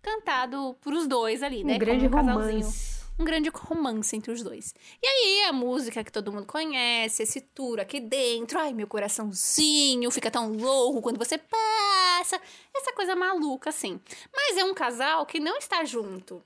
cantado 0.00 0.74
pros 0.80 1.06
dois 1.06 1.42
ali, 1.42 1.64
né? 1.64 1.74
um 1.74 1.78
grande 1.78 2.06
um 2.06 2.10
casalzinho 2.10 2.58
romance. 2.60 2.91
Um 3.18 3.24
grande 3.24 3.50
romance 3.50 4.16
entre 4.16 4.32
os 4.32 4.42
dois. 4.42 4.74
E 5.02 5.06
aí, 5.06 5.44
a 5.48 5.52
música 5.52 6.02
que 6.02 6.10
todo 6.12 6.32
mundo 6.32 6.46
conhece, 6.46 7.22
esse 7.22 7.40
tour 7.40 7.78
aqui 7.80 8.00
dentro, 8.00 8.58
ai, 8.58 8.72
meu 8.72 8.86
coraçãozinho 8.86 10.10
fica 10.10 10.30
tão 10.30 10.52
louco 10.52 11.02
quando 11.02 11.18
você 11.18 11.38
passa, 11.38 12.40
essa 12.74 12.92
coisa 12.94 13.14
maluca, 13.14 13.70
assim. 13.70 14.00
Mas 14.34 14.56
é 14.56 14.64
um 14.64 14.74
casal 14.74 15.26
que 15.26 15.38
não 15.38 15.56
está 15.58 15.84
junto, 15.84 16.42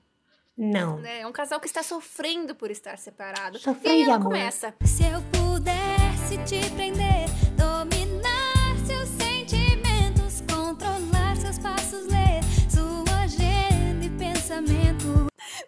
Não. 0.57 0.99
né? 0.99 1.21
É 1.21 1.27
um 1.27 1.31
casal 1.31 1.59
que 1.59 1.67
está 1.67 1.81
sofrendo 1.83 2.53
por 2.55 2.69
estar 2.71 2.97
separado. 2.97 3.57
Sofrendo 3.59 3.87
e 3.87 3.91
aí 3.91 4.01
ela 4.03 4.15
amor. 4.15 4.25
começa. 4.31 4.73
Se 4.85 5.03
eu 5.03 5.21
pudesse 5.31 6.37
te 6.45 6.69
prender, 6.71 7.25
dominar 7.55 8.36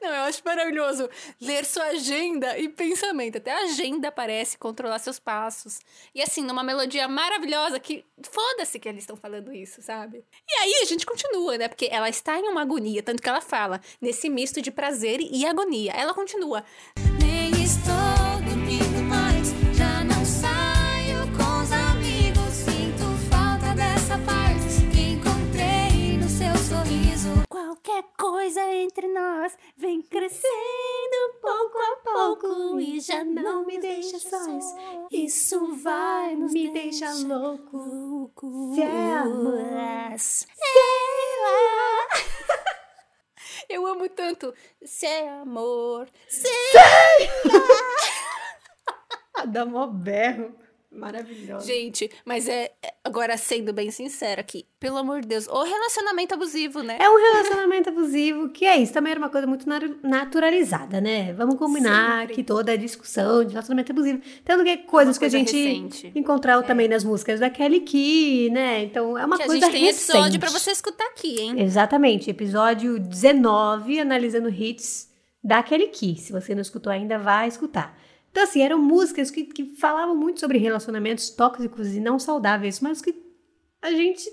Não, 0.10 0.15
eu 0.15 0.24
acho 0.24 0.41
maravilhoso 0.43 1.08
ler 1.39 1.63
sua 1.63 1.84
agenda 1.86 2.58
e 2.58 2.67
pensamento. 2.67 3.38
Até 3.38 3.52
a 3.52 3.65
agenda 3.65 4.12
parece 4.12 4.58
controlar 4.58 4.98
seus 4.98 5.19
passos. 5.19 5.80
E 6.15 6.22
assim, 6.22 6.43
numa 6.43 6.63
melodia 6.63 7.08
maravilhosa 7.08 7.80
que 7.80 8.04
foda-se 8.24 8.80
que 8.80 8.89
eles 8.89 9.04
estão 9.04 9.15
falando 9.15 9.54
isso, 9.54 9.84
sabe? 9.84 10.26
E 10.50 10.54
aí 10.62 10.82
a 10.82 10.86
gente 10.86 11.06
continua, 11.06 11.60
né? 11.60 11.67
Porque 11.67 11.89
ela 11.91 12.10
está 12.10 12.39
em 12.39 12.50
uma 12.50 12.63
agonia, 12.63 13.04
tanto 13.04 13.22
que 13.22 13.30
ela 13.30 13.39
fala 13.39 13.80
nesse 14.02 14.30
misto 14.30 14.63
de 14.63 14.72
prazer 14.72 15.19
e 15.22 15.45
agonia. 15.45 15.91
Ela 15.91 16.15
continua. 16.15 16.65
Qualquer 28.00 28.16
coisa 28.18 28.62
entre 28.76 29.08
nós 29.10 29.58
vem 29.76 30.02
crescendo 30.02 31.34
pouco 31.42 31.78
a 31.78 31.96
pouco 31.98 32.80
e 32.80 32.98
já 33.02 33.26
não 33.26 33.66
me 33.66 33.78
deixa 33.78 34.18
sós. 34.20 34.66
Isso 35.12 35.76
vai 35.84 36.34
nos 36.36 36.54
Me 36.54 36.72
deixa 36.72 37.12
louco. 37.26 38.74
lá. 41.44 42.08
Eu 43.68 43.86
amo 43.86 44.08
tanto. 44.10 44.54
Se 44.86 45.06
é 45.06 45.28
amor. 45.30 46.08
Se 46.30 46.48
Dá 49.48 49.66
mó 49.66 49.88
berro. 49.88 50.56
Maravilhoso. 50.91 51.67
Gente, 51.67 52.10
mas 52.25 52.47
é 52.47 52.71
é- 52.82 52.93
agora 53.04 53.38
sendo 53.38 53.71
bem 53.71 53.91
sincera 53.91 54.41
aqui, 54.41 54.65
pelo 54.80 54.97
amor 54.97 55.21
de 55.21 55.28
Deus, 55.28 55.47
o 55.47 55.63
relacionamento 55.63 56.34
abusivo, 56.34 56.82
né? 56.82 56.97
É 56.99 57.08
um 57.10 57.15
relacionamento 57.17 57.89
abusivo, 57.89 58.49
que 58.49 58.65
é 58.65 58.75
isso, 58.78 58.91
também 58.93 59.12
era 59.12 59.19
uma 59.19 59.30
coisa 59.30 59.45
muito 59.45 59.65
naturalizada, 60.04 60.99
né? 60.99 61.32
Vamos 61.34 61.56
combinar 61.56 62.21
Sempre. 62.21 62.36
que 62.36 62.43
toda 62.43 62.71
a 62.71 62.75
discussão 62.75 63.43
de 63.43 63.52
relacionamento 63.52 63.91
abusivo, 63.91 64.19
tanto 64.43 64.63
que 64.63 64.69
é 64.69 64.78
coisas 64.78 65.17
que 65.17 65.25
a 65.25 65.30
coisa 65.30 65.38
gente 65.38 65.56
recente. 65.56 66.12
encontrava 66.15 66.63
também 66.63 66.88
nas 66.88 67.04
músicas 67.04 67.39
da 67.39 67.49
Kelly 67.49 67.82
Key, 67.82 68.49
né? 68.49 68.84
Então 68.84 69.17
é 69.17 69.25
uma 69.25 69.38
que 69.38 69.43
a 69.43 69.45
coisa 69.45 69.65
gente 69.65 69.71
tem 69.71 69.86
recente. 69.86 70.12
episódio 70.12 70.39
pra 70.39 70.49
você 70.49 70.71
escutar 70.71 71.06
aqui, 71.06 71.39
hein? 71.39 71.62
Exatamente, 71.62 72.30
episódio 72.30 72.99
19, 72.99 73.99
analisando 73.99 74.49
hits 74.49 75.08
da 75.43 75.62
Kelly 75.63 75.88
Key. 75.88 76.17
Se 76.17 76.32
você 76.32 76.54
não 76.56 76.62
escutou 76.62 76.91
ainda, 76.91 77.17
vai 77.17 77.47
escutar. 77.47 77.97
Então, 78.32 78.44
assim, 78.44 78.62
eram 78.62 78.80
músicas 78.80 79.32
que, 79.32 79.44
que 79.44 79.76
falavam 79.76 80.15
muito 80.15 80.39
sobre 80.39 80.58
relacionamentos 80.58 81.30
tóxicos 81.30 81.96
e 81.96 82.00
não 82.00 82.20
saudáveis, 82.20 82.80
mas 82.80 83.02
que 83.02 83.15
a 83.82 83.92
gente 83.92 84.30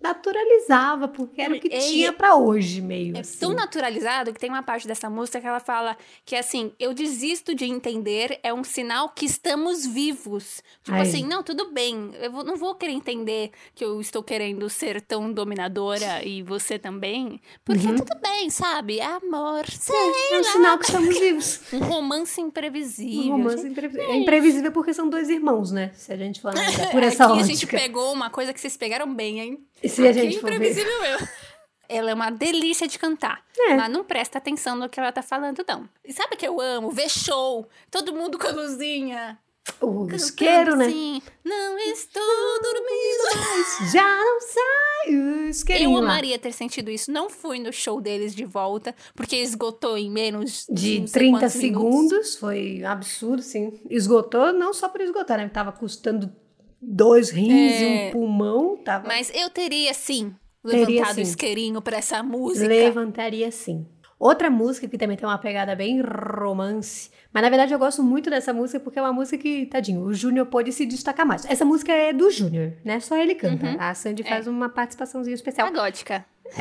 naturalizava, 0.00 1.08
porque 1.08 1.40
era 1.40 1.54
o 1.54 1.60
que 1.60 1.68
É, 1.74 1.78
tinha 1.78 2.12
pra 2.12 2.34
hoje, 2.36 2.80
meio 2.80 3.16
É 3.16 3.20
assim. 3.20 3.38
tão 3.38 3.52
naturalizado 3.54 4.32
que 4.32 4.38
tem 4.40 4.50
uma 4.50 4.62
parte 4.62 4.86
dessa 4.86 5.08
música 5.08 5.40
que 5.40 5.46
ela 5.46 5.60
fala 5.60 5.96
que 6.24 6.36
assim, 6.36 6.72
eu 6.78 6.92
desisto 6.94 7.54
de 7.54 7.64
entender, 7.64 8.38
é 8.42 8.52
um 8.52 8.62
sinal 8.62 9.08
que 9.08 9.24
estamos 9.24 9.86
vivos. 9.86 10.62
Tipo 10.82 10.96
Ai. 10.96 11.02
assim, 11.02 11.24
não, 11.26 11.42
tudo 11.42 11.70
bem, 11.72 12.10
eu 12.20 12.30
vou- 12.30 12.44
não 12.44 12.56
vou 12.56 12.74
querer 12.74 12.92
entender 12.92 13.50
que 13.74 13.84
eu 13.84 14.00
estou 14.00 14.22
querendo 14.22 14.68
ser 14.68 15.00
tão 15.00 15.32
dominadora 15.32 16.24
e 16.24 16.42
você 16.42 16.78
também, 16.78 17.40
porque 17.64 17.86
Uhum. 17.86 17.96
tudo 17.96 18.14
bem, 18.20 18.50
sabe? 18.50 18.98
É 18.98 19.04
amor, 19.06 19.66
sei 19.70 19.94
É 19.96 20.34
um 20.34 20.36
lá. 20.38 20.52
sinal 20.52 20.78
que 20.78 20.84
estamos 20.86 21.18
vivos. 21.18 21.60
Um 21.72 21.78
romance 21.80 22.40
Um 22.40 22.46
imprevisível. 22.46 23.32
romance 23.32 23.66
imprevisível. 23.66 24.10
É 24.10 24.16
imprevisível 24.16 24.72
porque 24.72 24.92
são 24.94 25.08
dois 25.08 25.28
irmãos, 25.28 25.70
né? 25.70 25.90
Se 25.94 26.12
a 26.12 26.16
gente 26.16 26.40
for 26.40 26.48
analisar 26.50 26.90
por 26.92 27.02
essa 27.02 27.24
Aqui 27.24 27.32
a 27.32 27.36
ótica. 27.36 27.46
gente 27.54 27.66
pegou 27.66 28.12
uma 28.12 28.30
coisa 28.30 28.52
que 28.52 28.60
vocês 28.60 28.76
pegaram 28.76 29.12
bem, 29.14 29.40
hein? 29.40 29.66
E 29.86 29.88
se 29.88 30.06
a 30.06 30.12
Que 30.12 30.20
gente 30.20 30.40
for 30.40 30.50
ver... 30.50 30.56
imprevisível 30.56 31.04
eu. 31.04 31.18
Ela 31.88 32.10
é 32.10 32.14
uma 32.14 32.30
delícia 32.30 32.88
de 32.88 32.98
cantar. 32.98 33.44
É. 33.56 33.76
Mas 33.76 33.90
não 33.92 34.02
presta 34.02 34.38
atenção 34.38 34.74
no 34.76 34.88
que 34.88 34.98
ela 34.98 35.12
tá 35.12 35.22
falando, 35.22 35.64
não. 35.68 35.88
E 36.04 36.12
sabe 36.12 36.34
o 36.34 36.36
que 36.36 36.46
eu 36.46 36.60
amo? 36.60 36.90
Ver 36.90 37.08
show. 37.08 37.68
Todo 37.92 38.12
mundo 38.12 38.36
com 38.38 38.48
a 38.48 38.50
luzinha. 38.50 39.38
O 39.80 40.08
isqueiro, 40.12 40.74
né? 40.76 40.86
assim, 40.86 41.22
Não 41.44 41.78
estou 41.78 42.22
dormindo. 42.60 43.92
Já 43.92 44.04
não 44.04 44.40
sai 44.40 45.14
o 45.14 45.48
isqueirinho 45.48 45.90
Eu 45.90 46.00
lá. 46.02 46.10
amaria 46.12 46.38
ter 46.40 46.52
sentido 46.52 46.90
isso. 46.90 47.10
Não 47.12 47.30
fui 47.30 47.58
no 47.60 47.72
show 47.72 48.00
deles 48.00 48.34
de 48.34 48.44
volta, 48.44 48.92
porque 49.14 49.36
esgotou 49.36 49.96
em 49.96 50.10
menos 50.10 50.66
De 50.68 51.06
sei 51.06 51.06
30 51.06 51.38
quantos 51.38 51.54
minutos. 51.56 51.60
segundos, 51.60 52.36
foi 52.36 52.82
absurdo, 52.84 53.42
sim. 53.42 53.80
Esgotou, 53.88 54.52
não 54.52 54.72
só 54.72 54.88
por 54.88 55.00
esgotar, 55.00 55.38
né? 55.38 55.48
Tava 55.48 55.70
custando 55.72 56.32
dois 56.80 57.30
rins 57.30 57.80
e 57.80 57.84
É. 57.84 58.08
um 58.08 58.12
pulmão. 58.12 58.76
Tava... 58.78 59.06
Mas 59.08 59.30
eu 59.34 59.48
teria, 59.50 59.92
sim, 59.94 60.34
Teria, 60.64 60.86
levantado 60.86 61.14
sim. 61.14 61.20
o 61.20 61.22
isqueirinho 61.22 61.82
pra 61.82 61.96
essa 61.98 62.22
música. 62.22 62.66
Levantaria 62.66 63.50
sim. 63.50 63.86
Outra 64.18 64.48
música 64.48 64.88
que 64.88 64.96
também 64.96 65.14
tem 65.16 65.28
uma 65.28 65.36
pegada 65.36 65.76
bem 65.76 66.00
romance. 66.00 67.10
Mas 67.32 67.42
na 67.42 67.50
verdade 67.50 67.74
eu 67.74 67.78
gosto 67.78 68.02
muito 68.02 68.30
dessa 68.30 68.50
música 68.52 68.80
porque 68.80 68.98
é 68.98 69.02
uma 69.02 69.12
música 69.12 69.36
que, 69.36 69.66
tadinho, 69.66 70.00
o 70.02 70.14
Júnior 70.14 70.46
pode 70.46 70.72
se 70.72 70.86
destacar 70.86 71.26
mais. 71.26 71.44
Essa 71.44 71.66
música 71.66 71.92
é 71.92 72.14
do 72.14 72.30
Júnior, 72.30 72.72
né? 72.82 72.98
Só 72.98 73.14
ele 73.18 73.34
canta. 73.34 73.66
Uhum. 73.66 73.76
A 73.78 73.92
Sandy 73.94 74.22
É. 74.22 74.24
faz 74.28 74.46
uma 74.46 74.70
participaçãozinha 74.70 75.34
especial. 75.34 75.68
A 75.68 75.70
gótica. 75.70 76.24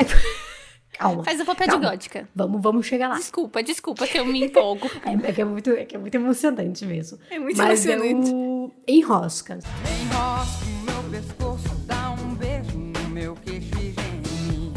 Calma. 0.98 1.24
Faz 1.26 1.42
o 1.42 1.46
papel 1.46 1.68
Calma. 1.68 1.82
de 1.82 1.92
gótica. 1.92 2.30
Vamos, 2.34 2.62
vamos 2.62 2.86
chegar 2.86 3.10
lá. 3.10 3.16
Desculpa, 3.16 3.62
desculpa 3.62 4.08
que 4.08 4.18
eu 4.18 4.26
me 4.26 4.46
empolgo. 4.46 4.90
É, 5.06 5.30
é 5.30 5.34
que 5.34 5.42
é 5.42 5.46
muito, 5.46 5.70
é 5.72 5.84
que 5.86 5.96
é 5.96 6.00
muito 6.00 6.16
emocionante 6.16 6.86
mesmo. 6.86 7.20
É 7.30 7.38
muito 7.38 7.58
Mas 7.58 7.86
emocionante. 7.86 8.30
é 8.30 8.34
Enrosca. 8.88 9.60
Enrosca 10.02 10.66
o 10.66 10.84
meu 10.84 11.04
pescoço, 11.22 11.76
dá 11.86 12.12
um 12.12 12.36
beijo 12.36 12.78
no 12.78 13.10
meu 13.10 13.36
queixo 13.36 13.68
e 13.80 13.92
geme. 13.94 14.74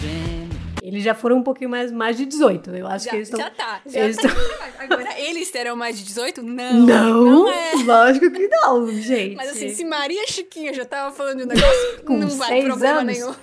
Geme. 0.00 0.50
Eles 0.82 1.02
já 1.02 1.14
foram 1.14 1.38
um 1.38 1.42
pouquinho 1.42 1.70
mais, 1.70 1.90
mais 1.90 2.16
de 2.16 2.24
18. 2.26 2.70
Eu 2.76 2.86
acho 2.86 3.06
Já, 3.06 3.10
que 3.10 3.16
eles 3.16 3.28
estão. 3.28 3.40
já 3.40 3.50
tá. 3.50 3.80
Já 3.86 4.00
eles 4.00 4.16
tá. 4.16 4.28
Agora, 4.78 5.08
eles 5.20 5.50
terão 5.50 5.74
mais 5.74 5.98
de 5.98 6.04
18? 6.04 6.42
Não. 6.42 6.74
Não, 6.86 7.24
Não 7.24 7.50
é. 7.52 7.72
lógico 7.84 8.30
que 8.30 8.46
não, 8.46 8.92
gente. 9.00 9.34
Mas 9.34 9.50
assim, 9.50 9.70
se 9.74 9.84
Maria 9.84 10.24
Chiquinha 10.28 10.72
já 10.72 10.84
tava 10.84 11.14
falando 11.14 11.38
de 11.38 11.44
um 11.44 11.46
negócio, 11.52 12.02
Com 12.06 12.18
não 12.18 12.28
vai 12.28 12.62
problema 12.62 13.00
anos, 13.00 13.18
nenhum. 13.18 13.34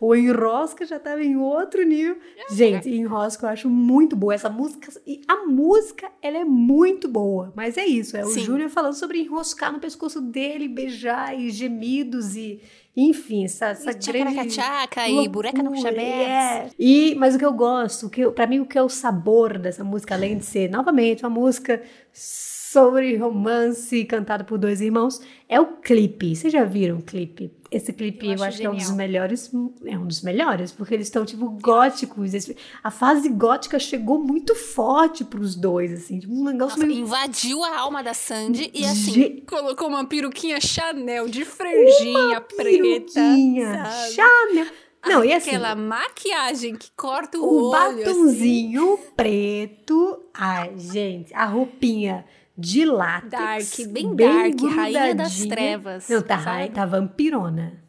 O 0.00 0.14
Enrosca 0.14 0.86
já 0.86 0.98
tava 0.98 1.22
em 1.22 1.36
outro 1.36 1.82
nível. 1.82 2.16
Gente, 2.50 2.88
Enrosca 2.88 3.46
eu 3.46 3.50
acho 3.50 3.68
muito 3.68 4.16
boa. 4.16 4.34
Essa 4.34 4.48
música. 4.48 4.90
E 5.06 5.20
a 5.28 5.44
música, 5.46 6.10
ela 6.22 6.38
é 6.38 6.44
muito 6.44 7.06
boa. 7.06 7.52
Mas 7.54 7.76
é 7.76 7.84
isso. 7.84 8.16
É 8.16 8.24
o 8.24 8.28
Sim. 8.28 8.40
Júnior 8.40 8.70
falando 8.70 8.94
sobre 8.94 9.20
enroscar 9.20 9.70
no 9.70 9.78
pescoço 9.78 10.20
dele, 10.22 10.68
beijar 10.68 11.38
e 11.38 11.50
gemidos 11.50 12.34
e. 12.34 12.60
Enfim, 12.96 13.44
essa, 13.44 13.66
essa 13.66 13.90
E 13.90 13.94
grande. 13.94 14.34
tchaca-tchaca 14.34 15.08
e 15.08 15.28
bureca 15.28 15.62
no 15.62 15.72
é. 15.86 16.70
E, 16.78 17.14
mas 17.16 17.34
o 17.34 17.38
que 17.38 17.44
eu 17.44 17.52
gosto, 17.52 18.10
que 18.10 18.28
pra 18.30 18.46
mim 18.46 18.60
o 18.60 18.66
que 18.66 18.76
é 18.76 18.82
o 18.82 18.88
sabor 18.88 19.58
dessa 19.58 19.84
música, 19.84 20.14
além 20.14 20.38
de 20.38 20.44
ser, 20.44 20.68
novamente, 20.68 21.22
uma 21.24 21.30
música 21.30 21.80
sobre 22.12 23.16
romance 23.16 24.04
cantada 24.04 24.44
por 24.44 24.58
dois 24.58 24.80
irmãos, 24.80 25.20
é 25.48 25.60
o 25.60 25.78
clipe. 25.78 26.34
Vocês 26.34 26.52
já 26.52 26.64
viram 26.64 26.98
o 26.98 27.02
clipe? 27.02 27.59
Esse 27.70 27.92
clipe 27.92 28.26
Eu 28.26 28.32
eu, 28.34 28.42
acho 28.42 28.58
que 28.58 28.66
é 28.66 28.70
um 28.70 28.74
dos 28.74 28.90
melhores, 28.90 29.50
é 29.86 29.96
um 29.96 30.04
dos 30.06 30.22
melhores, 30.22 30.72
porque 30.72 30.92
eles 30.92 31.06
estão 31.06 31.24
tipo 31.24 31.48
góticos. 31.50 32.32
A 32.82 32.90
fase 32.90 33.28
gótica 33.28 33.78
chegou 33.78 34.18
muito 34.18 34.56
forte 34.56 35.24
pros 35.24 35.54
dois, 35.54 35.92
assim, 35.92 36.18
tipo, 36.18 36.32
um 36.34 36.44
negócio 36.44 36.76
Nossa, 36.78 36.86
meio 36.86 37.00
invadiu 37.00 37.62
a 37.62 37.78
alma 37.78 38.02
da 38.02 38.12
Sandy 38.12 38.70
e 38.74 38.84
assim, 38.84 39.12
Ge- 39.12 39.42
colocou 39.48 39.86
uma 39.88 40.04
peruquinha 40.04 40.60
Chanel 40.60 41.28
de 41.28 41.44
franjinha 41.44 42.40
preta. 42.40 43.10
sabe? 43.20 44.14
Chanel. 44.14 44.66
Não, 45.06 45.24
e 45.24 45.32
assim, 45.32 45.50
Aquela 45.50 45.74
maquiagem 45.74 46.76
que 46.76 46.90
corta 46.96 47.38
o, 47.38 47.42
O 47.42 47.70
olho. 47.70 47.78
assim. 47.88 48.04
batonzinho 48.04 48.98
preto. 49.16 50.24
Ai, 50.34 50.72
gente, 50.76 51.32
a 51.32 51.46
roupinha 51.46 52.24
de 52.60 52.84
látex. 52.84 53.30
Dark, 53.78 53.88
bem 53.92 54.14
dark, 54.14 54.60
rainha 54.76 55.14
das 55.14 55.44
trevas, 55.46 56.08
Não, 56.08 56.22
tá, 56.22 56.38
sabe? 56.38 56.68
tá 56.70 56.84
vampirona. 56.86 57.82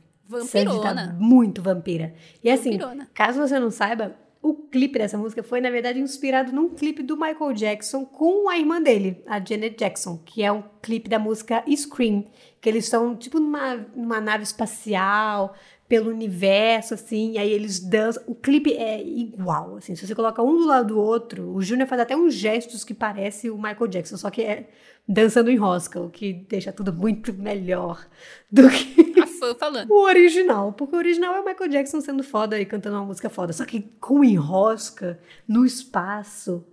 Sandy 0.46 0.66
tá 0.66 0.94
Vampirona. 0.94 1.18
muito 1.20 1.62
vampira. 1.62 2.14
E 2.44 2.50
assim, 2.50 2.72
Vampirona. 2.78 3.10
caso 3.14 3.40
você 3.40 3.60
não 3.60 3.70
saiba, 3.70 4.16
o 4.42 4.54
clipe 4.54 4.98
dessa 4.98 5.18
música 5.18 5.44
foi, 5.44 5.60
na 5.60 5.70
verdade, 5.70 6.00
inspirado 6.00 6.52
num 6.54 6.70
clipe 6.70 7.04
do 7.04 7.18
Michael 7.18 7.52
Jackson 7.54 8.06
com 8.06 8.50
a 8.50 8.58
irmã 8.58 8.82
dele, 8.82 9.22
a 9.28 9.44
Janet 9.44 9.76
Jackson, 9.78 10.18
que 10.26 10.42
é 10.42 10.52
um 10.52 10.64
clipe 10.82 11.10
da 11.10 11.20
música 11.20 11.64
Scream, 11.76 12.26
que 12.62 12.70
eles 12.70 12.86
estão, 12.86 13.14
tipo, 13.16 13.40
numa, 13.40 13.76
numa 13.96 14.22
nave 14.22 14.44
espacial, 14.44 15.54
pelo 15.91 16.10
universo, 16.10 16.93
assim, 16.93 17.34
e 17.34 17.38
aí 17.38 17.51
eles 17.51 17.82
dançam. 17.82 18.23
O 18.25 18.34
clipe 18.34 18.71
é 18.71 19.04
igual, 19.04 19.75
assim, 19.75 19.93
se 19.93 20.08
você 20.08 20.15
coloca 20.15 20.41
um 20.41 20.58
do 20.58 20.65
lado 20.65 20.88
do 20.93 20.97
outro, 20.97 21.54
o 21.54 21.62
Júnior 21.62 21.86
faz 21.86 21.99
até 21.99 22.15
uns 22.15 22.34
gestos 22.34 22.86
que 22.86 22.93
parece 22.93 23.49
o 23.49 23.58
Michael 23.58 23.88
Jackson, 23.88 24.15
só 24.15 24.30
que 24.30 24.41
é 24.41 24.69
dançando 25.06 25.51
em 25.51 25.58
rosca, 25.58 25.99
o 25.99 26.10
que 26.10 26.32
deixa 26.47 26.71
tudo 26.71 26.93
muito 26.93 27.34
melhor 27.34 28.08
do 28.49 28.69
que 28.69 29.19
A 29.19 29.27
fã 29.27 29.54
falando. 29.54 29.91
o 29.91 30.04
original, 30.06 30.71
porque 30.71 30.95
o 30.95 30.97
original 30.97 31.36
é 31.36 31.41
o 31.41 31.45
Michael 31.45 31.69
Jackson 31.69 31.99
sendo 31.99 32.23
foda 32.23 32.58
e 32.58 32.65
cantando 32.65 32.95
uma 32.95 33.06
música 33.08 33.30
foda. 33.30 33.51
Só 33.51 33.65
que 33.65 33.82
com 33.99 34.23
enrosca, 34.23 35.19
no 35.45 35.65
espaço, 35.65 36.65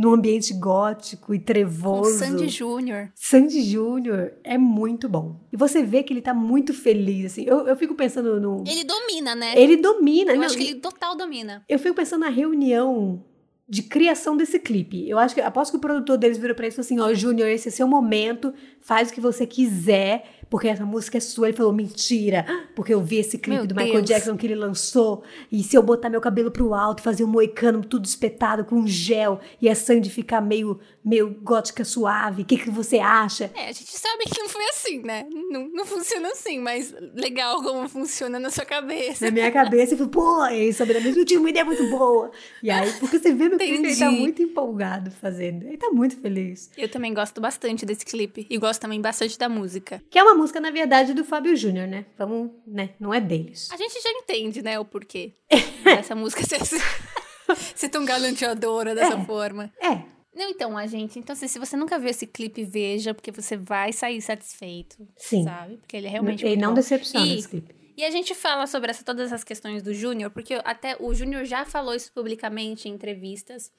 no 0.00 0.14
ambiente 0.14 0.54
gótico 0.54 1.34
e 1.34 1.38
Com 1.38 1.44
trevoso. 1.44 2.18
Sandy 2.18 2.48
Júnior. 2.48 3.12
Sandy 3.14 3.60
Júnior 3.60 4.32
é 4.42 4.56
muito 4.56 5.10
bom. 5.10 5.38
E 5.52 5.56
você 5.58 5.82
vê 5.82 6.02
que 6.02 6.10
ele 6.10 6.22
tá 6.22 6.32
muito 6.32 6.72
feliz, 6.72 7.32
assim. 7.32 7.44
Eu, 7.44 7.66
eu 7.66 7.76
fico 7.76 7.94
pensando 7.94 8.40
no. 8.40 8.64
Ele 8.66 8.82
domina, 8.82 9.34
né? 9.34 9.52
Ele 9.60 9.76
domina, 9.76 10.32
Eu 10.32 10.38
não, 10.38 10.44
acho 10.46 10.56
que 10.56 10.64
ele 10.68 10.80
total 10.80 11.14
domina. 11.14 11.62
eu 11.68 11.78
fico 11.78 11.94
pensando 11.94 12.22
na 12.22 12.30
reunião 12.30 13.22
de 13.68 13.82
criação 13.82 14.38
desse 14.38 14.58
clipe. 14.58 15.06
Eu 15.06 15.18
acho 15.18 15.34
que 15.34 15.40
aposto 15.42 15.72
que 15.72 15.76
o 15.76 15.80
produtor 15.80 16.16
deles 16.16 16.38
virou 16.38 16.56
pra 16.56 16.64
ele 16.64 16.72
e 16.72 16.76
falou 16.76 16.86
assim: 16.86 16.98
ó, 16.98 17.12
Júnior, 17.12 17.48
esse 17.50 17.68
é 17.68 17.70
seu 17.70 17.86
momento, 17.86 18.54
faz 18.80 19.10
o 19.10 19.12
que 19.12 19.20
você 19.20 19.46
quiser, 19.46 20.39
porque 20.50 20.68
essa 20.68 20.84
música 20.84 21.16
é 21.16 21.20
sua. 21.20 21.48
Ele 21.48 21.56
falou: 21.56 21.72
mentira, 21.72 22.44
porque 22.74 22.92
eu 22.92 23.00
vi 23.00 23.18
esse 23.18 23.38
clipe 23.38 23.58
Meu 23.58 23.66
do 23.66 23.74
Michael 23.74 24.02
Deus. 24.02 24.08
Jackson 24.08 24.36
que 24.36 24.46
ele 24.46 24.56
lançou, 24.56 25.22
e 25.50 25.62
se 25.62 25.76
eu 25.76 25.82
botar 25.82 26.10
meu 26.10 26.20
cabelo 26.20 26.50
pro 26.50 26.74
alto, 26.74 27.02
fazer 27.02 27.24
um 27.24 27.28
moicano 27.28 27.82
tudo 27.84 28.04
espetado 28.04 28.64
com 28.64 28.86
gel, 28.86 29.40
e 29.62 29.68
a 29.68 29.74
Sandy 29.74 30.10
ficar 30.10 30.40
meio, 30.40 30.80
meio 31.04 31.30
gótica 31.42 31.84
suave, 31.84 32.42
o 32.42 32.44
que, 32.44 32.58
que 32.58 32.70
você 32.70 32.98
acha? 32.98 33.50
É, 33.54 33.68
a 33.68 33.72
gente 33.72 33.96
sabe 33.96 34.24
que 34.24 34.40
não 34.40 34.48
foi 34.48 34.64
assim, 34.70 35.00
né? 35.00 35.26
Não, 35.50 35.68
não 35.68 35.84
funciona 35.84 36.28
assim, 36.28 36.58
mas 36.58 36.92
legal 37.14 37.62
como 37.62 37.88
funciona 37.88 38.38
na 38.38 38.50
sua 38.50 38.64
cabeça. 38.64 39.24
Na 39.26 39.30
minha 39.30 39.50
cabeça, 39.52 39.94
eu 39.94 39.98
falei, 39.98 40.12
pô, 40.12 40.44
é 40.44 41.00
mesma, 41.00 41.20
eu 41.20 41.24
tinha 41.24 41.38
uma 41.38 41.50
ideia 41.50 41.64
muito 41.64 41.88
boa. 41.90 42.30
E 42.62 42.70
aí, 42.70 42.92
porque 42.94 43.18
você 43.18 43.32
vê 43.32 43.48
no 43.48 43.56
clipe, 43.56 43.86
ele 43.86 43.96
tá 43.96 44.10
muito 44.10 44.42
empolgado 44.42 45.10
fazendo. 45.10 45.64
Ele 45.66 45.76
tá 45.76 45.90
muito 45.90 46.16
feliz. 46.18 46.70
Eu 46.76 46.88
também 46.88 47.14
gosto 47.14 47.40
bastante 47.40 47.86
desse 47.86 48.04
clipe. 48.04 48.46
E 48.50 48.58
gosto 48.58 48.80
também 48.80 49.00
bastante 49.00 49.38
da 49.38 49.48
música. 49.48 50.02
Que 50.10 50.18
é 50.18 50.22
uma 50.22 50.39
música, 50.40 50.60
na 50.60 50.70
verdade, 50.70 51.14
do 51.14 51.24
Fábio 51.24 51.54
Júnior, 51.56 51.86
né? 51.86 52.06
Vamos, 52.18 52.50
né? 52.66 52.90
Não 52.98 53.12
é 53.14 53.20
deles. 53.20 53.68
A 53.70 53.76
gente 53.76 54.00
já 54.02 54.10
entende, 54.10 54.62
né, 54.62 54.78
o 54.78 54.84
porquê 54.84 55.34
dessa 55.84 56.14
música 56.14 56.42
ser, 56.44 56.60
ser 57.76 57.88
tão 57.88 58.04
galanteadora 58.04 58.94
dessa 58.94 59.14
É. 59.14 59.24
forma. 59.24 59.72
É, 59.80 60.02
Não, 60.34 60.48
então, 60.48 60.78
a 60.78 60.86
gente. 60.86 61.18
Então, 61.18 61.32
assim, 61.34 61.48
se 61.48 61.58
você 61.58 61.76
nunca 61.76 61.98
viu 61.98 62.08
esse 62.08 62.26
clipe, 62.26 62.64
veja, 62.64 63.12
porque 63.12 63.30
você 63.32 63.56
vai 63.56 63.92
sair 63.92 64.22
satisfeito. 64.22 64.96
sim. 65.16 65.42
Sabe? 65.44 65.76
Porque 65.78 65.96
ele 65.96 66.06
é 66.06 66.10
realmente. 66.10 66.44
Ele 66.46 66.56
não 66.60 66.68
bom. 66.70 66.74
decepciona 66.74 67.26
E- 67.26 67.38
esse 67.38 67.48
clipe. 67.48 67.74
E 67.96 68.04
a 68.04 68.10
gente 68.10 68.34
fala 68.34 68.66
sobre 68.66 68.90
essa, 68.90 69.04
todas 69.04 69.26
essas 69.26 69.44
questões 69.44 69.82
do 69.82 69.92
Júnior, 69.92 70.30
porque 70.30 70.54
até 70.64 70.96
o 70.98 71.12
Júnior 71.12 71.44
já 71.44 71.66
falou 71.66 71.94
isso 71.94 72.10
publicamente 72.14 72.88
em 72.88 72.92
entrevistas, 72.92 73.70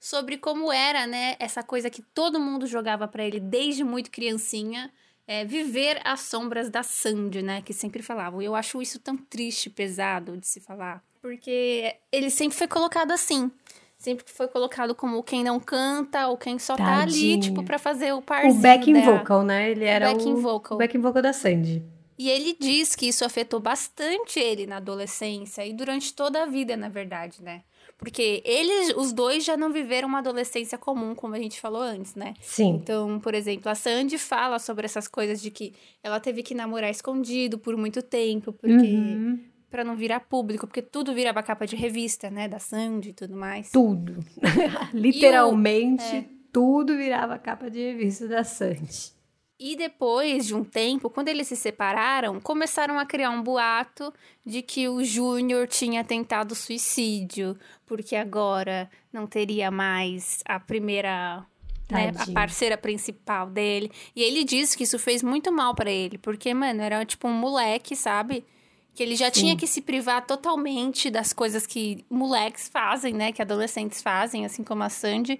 sobre 0.00 0.38
como 0.38 0.72
era, 0.72 1.06
né, 1.06 1.36
essa 1.38 1.62
coisa 1.62 1.90
que 1.90 2.00
todo 2.00 2.40
mundo 2.40 2.66
jogava 2.66 3.06
pra 3.06 3.22
ele 3.24 3.38
desde 3.40 3.84
muito 3.84 4.10
criancinha, 4.10 4.90
é, 5.26 5.44
viver 5.44 6.00
às 6.04 6.20
sombras 6.20 6.70
da 6.70 6.82
Sandy, 6.82 7.42
né, 7.42 7.62
que 7.62 7.72
sempre 7.72 8.02
falavam. 8.02 8.40
Eu 8.42 8.54
acho 8.54 8.80
isso 8.80 8.98
tão 8.98 9.16
triste, 9.16 9.68
pesado 9.70 10.36
de 10.36 10.46
se 10.46 10.60
falar, 10.60 11.02
porque 11.20 11.94
ele 12.12 12.30
sempre 12.30 12.56
foi 12.56 12.68
colocado 12.68 13.10
assim. 13.12 13.50
Sempre 13.98 14.24
foi 14.28 14.46
colocado 14.46 14.94
como 14.94 15.22
quem 15.22 15.42
não 15.42 15.58
canta 15.58 16.28
ou 16.28 16.36
quem 16.36 16.58
só 16.58 16.76
tá 16.76 17.00
ali, 17.00 17.10
Tadinho. 17.12 17.40
tipo, 17.40 17.62
pra 17.64 17.78
fazer 17.78 18.12
o 18.12 18.18
O 18.18 18.22
parzinho 18.22 18.60
backing 18.60 18.92
dela. 18.92 19.18
vocal, 19.18 19.42
né? 19.42 19.70
Ele 19.70 19.84
era 19.86 20.12
backing 20.12 20.34
o, 20.34 20.36
vocal. 20.36 20.76
o 20.76 20.78
backing 20.78 21.00
vocal 21.00 21.22
da 21.22 21.32
Sandy. 21.32 21.82
E 22.18 22.28
ele 22.28 22.54
diz 22.60 22.94
que 22.94 23.08
isso 23.08 23.24
afetou 23.24 23.58
bastante 23.58 24.38
ele 24.38 24.66
na 24.66 24.76
adolescência 24.76 25.64
e 25.66 25.72
durante 25.72 26.12
toda 26.12 26.42
a 26.42 26.46
vida, 26.46 26.76
na 26.76 26.90
verdade, 26.90 27.42
né? 27.42 27.62
Porque 27.98 28.42
eles, 28.44 28.94
os 28.96 29.12
dois 29.12 29.44
já 29.44 29.56
não 29.56 29.72
viveram 29.72 30.06
uma 30.06 30.18
adolescência 30.18 30.76
comum, 30.76 31.14
como 31.14 31.34
a 31.34 31.38
gente 31.38 31.58
falou 31.60 31.80
antes, 31.80 32.14
né? 32.14 32.34
Sim. 32.42 32.78
Então, 32.82 33.18
por 33.18 33.34
exemplo, 33.34 33.70
a 33.70 33.74
Sandy 33.74 34.18
fala 34.18 34.58
sobre 34.58 34.84
essas 34.84 35.08
coisas 35.08 35.40
de 35.40 35.50
que 35.50 35.72
ela 36.02 36.20
teve 36.20 36.42
que 36.42 36.54
namorar 36.54 36.90
escondido 36.90 37.58
por 37.58 37.76
muito 37.76 38.02
tempo, 38.02 38.52
porque 38.52 38.74
Uhum. 38.76 39.40
Pra 39.68 39.82
não 39.82 39.96
virar 39.96 40.20
público, 40.20 40.66
porque 40.66 40.80
tudo 40.80 41.12
virava 41.12 41.42
capa 41.42 41.66
de 41.66 41.74
revista, 41.74 42.30
né, 42.30 42.46
da 42.46 42.58
Sandy 42.58 43.10
e 43.10 43.12
tudo 43.12 43.36
mais. 43.36 43.70
Tudo. 43.72 44.24
Literalmente, 44.94 46.04
é. 46.04 46.24
tudo 46.52 46.96
virava 46.96 47.36
capa 47.36 47.68
de 47.68 47.80
revista 47.80 48.28
da 48.28 48.44
Sandy. 48.44 49.15
E 49.58 49.74
depois 49.74 50.46
de 50.46 50.54
um 50.54 50.62
tempo, 50.62 51.08
quando 51.08 51.28
eles 51.28 51.48
se 51.48 51.56
separaram, 51.56 52.38
começaram 52.40 52.98
a 52.98 53.06
criar 53.06 53.30
um 53.30 53.42
boato 53.42 54.12
de 54.44 54.60
que 54.60 54.86
o 54.86 55.02
Júnior 55.02 55.66
tinha 55.66 56.04
tentado 56.04 56.54
suicídio, 56.54 57.58
porque 57.86 58.14
agora 58.14 58.90
não 59.10 59.26
teria 59.26 59.70
mais 59.70 60.42
a 60.44 60.60
primeira, 60.60 61.42
né, 61.90 62.12
a 62.18 62.30
parceira 62.32 62.76
principal 62.76 63.48
dele. 63.48 63.90
E 64.14 64.22
ele 64.22 64.44
disse 64.44 64.76
que 64.76 64.84
isso 64.84 64.98
fez 64.98 65.22
muito 65.22 65.50
mal 65.50 65.74
pra 65.74 65.90
ele, 65.90 66.18
porque, 66.18 66.52
mano, 66.52 66.82
era 66.82 67.02
tipo 67.06 67.26
um 67.26 67.32
moleque, 67.32 67.96
sabe? 67.96 68.44
Que 68.94 69.02
ele 69.02 69.16
já 69.16 69.30
tinha 69.30 69.56
que 69.56 69.66
se 69.66 69.80
privar 69.80 70.26
totalmente 70.26 71.10
das 71.10 71.32
coisas 71.32 71.66
que 71.66 72.04
moleques 72.10 72.68
fazem, 72.68 73.14
né? 73.14 73.32
Que 73.32 73.40
adolescentes 73.40 74.02
fazem, 74.02 74.44
assim 74.44 74.62
como 74.62 74.82
a 74.82 74.90
Sandy. 74.90 75.38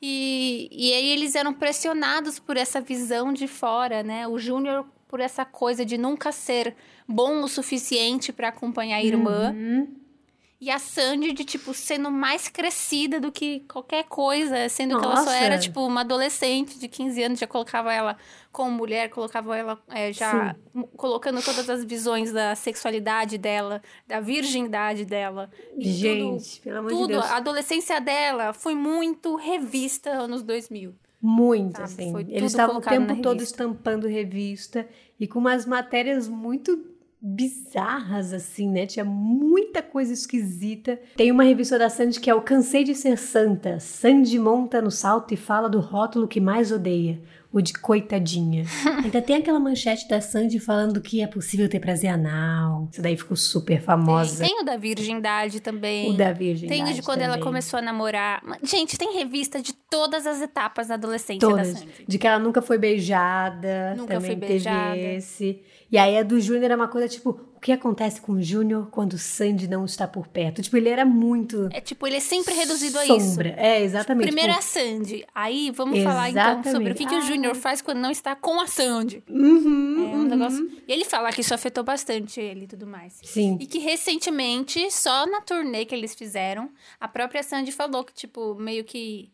E, 0.00 0.68
e 0.70 0.92
aí 0.92 1.08
eles 1.10 1.34
eram 1.34 1.52
pressionados 1.52 2.38
por 2.38 2.56
essa 2.56 2.80
visão 2.80 3.32
de 3.32 3.48
fora, 3.48 4.02
né? 4.02 4.26
O 4.28 4.38
Júnior 4.38 4.86
por 5.08 5.20
essa 5.20 5.44
coisa 5.44 5.84
de 5.84 5.96
nunca 5.96 6.30
ser 6.30 6.76
bom 7.08 7.42
o 7.42 7.48
suficiente 7.48 8.32
pra 8.32 8.48
acompanhar 8.48 8.98
a 8.98 9.02
irmã. 9.02 9.52
Uhum. 9.52 9.88
E 10.60 10.70
a 10.72 10.78
Sandy 10.80 11.32
de, 11.32 11.44
tipo, 11.44 11.72
sendo 11.72 12.10
mais 12.10 12.48
crescida 12.48 13.20
do 13.20 13.30
que 13.30 13.60
qualquer 13.60 14.02
coisa, 14.04 14.68
sendo 14.68 14.98
que 14.98 15.04
ela 15.04 15.18
só 15.18 15.26
Nossa. 15.26 15.36
era, 15.36 15.56
tipo, 15.56 15.86
uma 15.86 16.00
adolescente 16.00 16.78
de 16.80 16.88
15 16.88 17.22
anos, 17.22 17.38
já 17.38 17.46
colocava 17.46 17.92
ela 17.92 18.16
como 18.50 18.72
mulher, 18.72 19.08
colocava 19.08 19.56
ela 19.56 19.80
é, 19.88 20.12
já 20.12 20.56
m- 20.74 20.84
colocando 20.96 21.40
todas 21.44 21.70
as 21.70 21.84
visões 21.84 22.32
da 22.32 22.56
sexualidade 22.56 23.38
dela, 23.38 23.80
da 24.04 24.18
virgindade 24.18 25.04
dela. 25.04 25.48
E 25.76 25.84
tudo- 25.84 25.94
Gente, 25.94 26.60
pelo 26.60 26.78
amor 26.78 26.90
de 26.90 26.96
tudo, 26.96 27.08
Deus. 27.08 27.24
a 27.26 27.36
adolescência 27.36 28.00
dela 28.00 28.52
foi 28.52 28.74
muito 28.74 29.36
revista 29.36 30.10
anos 30.10 30.42
2000. 30.42 30.92
Muito, 31.22 31.76
Sabe, 31.76 31.84
assim. 31.84 32.14
Eles 32.30 32.50
estavam 32.52 32.78
o 32.78 32.80
tempo 32.80 33.20
todo 33.22 33.40
estampando 33.42 34.08
revista 34.08 34.88
e 35.20 35.26
com 35.28 35.38
umas 35.38 35.66
matérias 35.66 36.26
muito 36.28 36.84
bizarras, 37.20 38.32
assim, 38.32 38.68
né? 38.68 38.86
Tinha 38.86 39.04
muita 39.04 39.82
coisa 39.82 40.12
esquisita. 40.12 40.98
Tem 41.16 41.32
uma 41.32 41.42
revista 41.42 41.78
da 41.78 41.90
Sandy 41.90 42.20
que 42.20 42.30
é 42.30 42.34
o 42.34 42.42
Cansei 42.42 42.84
de 42.84 42.94
Ser 42.94 43.18
Santa. 43.18 43.80
Sandy 43.80 44.38
monta 44.38 44.80
no 44.80 44.90
salto 44.90 45.34
e 45.34 45.36
fala 45.36 45.68
do 45.68 45.80
rótulo 45.80 46.28
que 46.28 46.40
mais 46.40 46.70
odeia. 46.70 47.20
O 47.50 47.62
de 47.62 47.72
coitadinha. 47.72 48.64
Ainda 49.02 49.22
tem 49.22 49.36
aquela 49.36 49.58
manchete 49.58 50.06
da 50.06 50.20
Sandy 50.20 50.60
falando 50.60 51.00
que 51.00 51.22
é 51.22 51.26
possível 51.26 51.66
ter 51.66 51.80
prazer 51.80 52.10
anal. 52.10 52.88
Isso 52.92 53.00
daí 53.00 53.16
ficou 53.16 53.36
super 53.38 53.80
famosa. 53.80 54.44
Tem, 54.44 54.48
tem 54.48 54.60
o 54.60 54.64
da 54.64 54.76
virgindade 54.76 55.58
também. 55.58 56.10
O 56.10 56.12
da 56.16 56.30
Virgem. 56.30 56.68
Tem 56.68 56.84
o 56.84 56.92
de 56.92 57.00
quando 57.00 57.22
ela 57.22 57.38
começou 57.38 57.78
a 57.78 57.82
namorar. 57.82 58.42
Gente, 58.62 58.98
tem 58.98 59.14
revista 59.14 59.62
de 59.62 59.72
todas 59.72 60.26
as 60.26 60.42
etapas 60.42 60.88
da 60.88 60.94
adolescência 60.94 61.40
Todas. 61.40 61.72
da 61.72 61.78
Sandy. 61.80 61.92
De 62.06 62.18
que 62.18 62.26
ela 62.26 62.38
nunca 62.38 62.60
foi 62.60 62.76
beijada. 62.76 63.94
Nunca 63.96 64.14
também 64.14 64.32
foi 64.32 64.36
teve 64.36 64.46
beijada. 64.52 64.96
esse. 64.98 65.62
E 65.90 65.96
aí 65.96 66.18
a 66.18 66.22
do 66.22 66.38
Júnior 66.40 66.70
é 66.70 66.76
uma 66.76 66.88
coisa 66.88 67.08
tipo, 67.08 67.30
o 67.56 67.60
que 67.60 67.72
acontece 67.72 68.20
com 68.20 68.32
o 68.32 68.42
Júnior 68.42 68.88
quando 68.90 69.14
o 69.14 69.18
Sandy 69.18 69.66
não 69.66 69.84
está 69.86 70.06
por 70.06 70.28
perto? 70.28 70.60
Tipo, 70.60 70.76
ele 70.76 70.88
era 70.90 71.04
muito 71.04 71.68
É 71.72 71.80
tipo, 71.80 72.06
ele 72.06 72.16
é 72.16 72.20
sempre 72.20 72.54
reduzido 72.54 72.98
a 72.98 73.06
isso. 73.06 73.20
sombra. 73.30 73.54
É, 73.56 73.82
exatamente. 73.82 74.26
Primeiro 74.26 74.52
é 74.52 74.56
a 74.56 74.58
tipo, 74.58 74.70
Sandy. 74.70 75.24
Aí 75.34 75.70
vamos 75.70 76.02
falar 76.02 76.28
então 76.30 76.62
sobre 76.62 76.92
o 76.92 76.94
que, 76.94 77.06
que 77.06 77.14
o 77.14 77.16
Exatamente. 77.18 77.26
Júnior 77.34 77.54
faz 77.56 77.80
quando 77.80 77.98
não 77.98 78.10
está 78.10 78.36
com 78.36 78.60
a 78.60 78.66
Sandy. 78.66 79.22
uhum, 79.28 79.96
É 79.96 80.14
um 80.14 80.18
uhum. 80.18 80.22
negócio. 80.24 80.70
E 80.86 80.92
ele 80.92 81.04
fala 81.06 81.32
que 81.32 81.40
isso 81.40 81.54
afetou 81.54 81.82
bastante 81.82 82.38
ele 82.38 82.64
e 82.64 82.68
tudo 82.68 82.86
mais. 82.86 83.18
Sim. 83.24 83.56
E 83.58 83.66
que 83.66 83.78
recentemente, 83.78 84.90
só 84.90 85.26
na 85.26 85.40
turnê 85.40 85.84
que 85.84 85.94
eles 85.94 86.14
fizeram, 86.14 86.70
a 87.00 87.08
própria 87.08 87.42
Sandy 87.42 87.72
falou 87.72 88.04
que, 88.04 88.12
tipo, 88.12 88.54
meio 88.56 88.84
que 88.84 89.30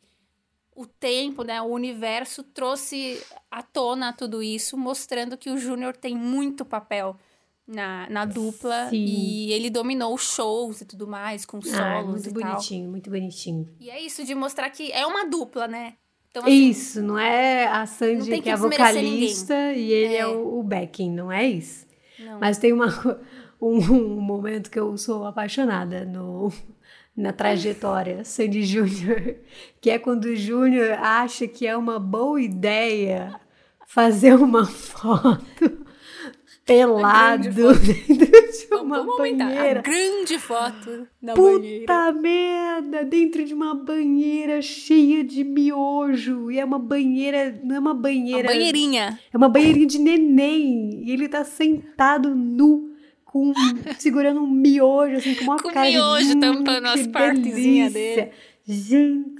o 0.74 0.86
tempo, 0.86 1.42
né, 1.44 1.60
o 1.62 1.66
universo 1.66 2.42
trouxe 2.42 3.22
à 3.50 3.62
tona 3.62 4.12
tudo 4.12 4.42
isso, 4.42 4.76
mostrando 4.76 5.36
que 5.36 5.50
o 5.50 5.56
Júnior 5.56 5.96
tem 5.96 6.16
muito 6.16 6.64
papel 6.64 7.16
na, 7.66 8.08
na 8.10 8.24
dupla 8.24 8.88
Sim. 8.90 9.04
e 9.06 9.52
ele 9.52 9.70
dominou 9.70 10.12
os 10.14 10.22
shows 10.34 10.80
e 10.80 10.84
tudo 10.84 11.06
mais, 11.06 11.46
com 11.46 11.62
solos 11.62 11.78
Ah, 11.80 12.02
muito 12.02 12.28
e 12.28 12.32
tal. 12.32 12.42
bonitinho, 12.50 12.90
muito 12.90 13.08
bonitinho. 13.10 13.68
E 13.80 13.88
é 13.88 14.00
isso 14.00 14.24
de 14.24 14.34
mostrar 14.34 14.68
que 14.70 14.90
é 14.92 15.06
uma 15.06 15.24
dupla, 15.26 15.66
né? 15.68 15.94
Então, 16.30 16.42
assim, 16.42 16.68
Isso, 16.68 17.00
não 17.00 17.16
é 17.16 17.64
a 17.68 17.86
Sandy 17.86 18.28
que 18.28 18.42
que 18.42 18.50
é 18.50 18.54
a 18.54 18.56
vocalista 18.56 19.72
e 19.72 19.92
ele 19.92 20.14
é, 20.14 20.18
É. 20.18 20.26
o, 20.26 20.58
o 20.58 20.62
backing, 20.64 21.10
não 21.12 21.30
é 21.30 21.46
isso. 21.46 21.86
Não. 22.18 22.40
Mas 22.40 22.58
tem 22.58 22.72
uma, 22.72 22.86
um, 23.62 23.78
um 23.78 24.20
momento 24.20 24.68
que 24.68 24.78
eu 24.78 24.96
sou 24.98 25.24
apaixonada 25.24 26.04
no, 26.04 26.52
na 27.16 27.32
trajetória 27.32 28.24
Sandy 28.24 28.62
Júnior, 28.64 29.36
que 29.80 29.90
é 29.90 29.98
quando 29.98 30.24
o 30.26 30.36
Júnior 30.36 30.92
acha 30.98 31.46
que 31.46 31.66
é 31.66 31.76
uma 31.76 31.98
boa 31.98 32.40
ideia 32.40 33.38
fazer 33.86 34.34
uma 34.34 34.64
foto 34.66 35.84
pelado 36.66 37.50
dentro 37.50 37.74
de 37.84 38.74
uma 38.74 38.98
Vamos 38.98 39.18
banheira. 39.18 39.80
A 39.80 39.82
grande 39.82 40.38
foto 40.38 41.06
da 41.22 41.34
banheira. 41.34 41.80
Puta 41.86 42.12
merda! 42.12 43.04
Dentro 43.04 43.44
de 43.44 43.54
uma 43.54 43.74
banheira 43.74 44.60
cheia 44.62 45.22
de 45.22 45.44
miojo. 45.44 46.50
E 46.50 46.58
é 46.58 46.64
uma 46.64 46.78
banheira. 46.78 47.60
Não 47.62 47.76
é 47.76 47.78
uma 47.78 47.90
Uma 47.92 48.00
banheira. 48.00 48.48
banheirinha. 48.48 49.18
É 49.32 49.36
uma 49.36 49.48
banheirinha 49.48 49.86
de 49.86 49.98
neném. 49.98 51.02
E 51.04 51.12
ele 51.12 51.28
tá 51.28 51.44
sentado 51.44 52.34
nu, 52.34 52.83
com, 53.34 53.52
segurando 53.98 54.40
um 54.40 54.46
miojo, 54.48 55.16
assim, 55.16 55.34
com 55.34 55.42
uma 55.44 55.56
Com 55.60 55.72
cara 55.72 55.86
de, 55.90 55.96
miojo 55.96 56.36
"Hum, 56.36 56.40
tampando 56.40 56.86
as 56.86 57.04
partezinhas 57.08 57.92
delícia." 57.92 58.30
Gente. 58.64 59.34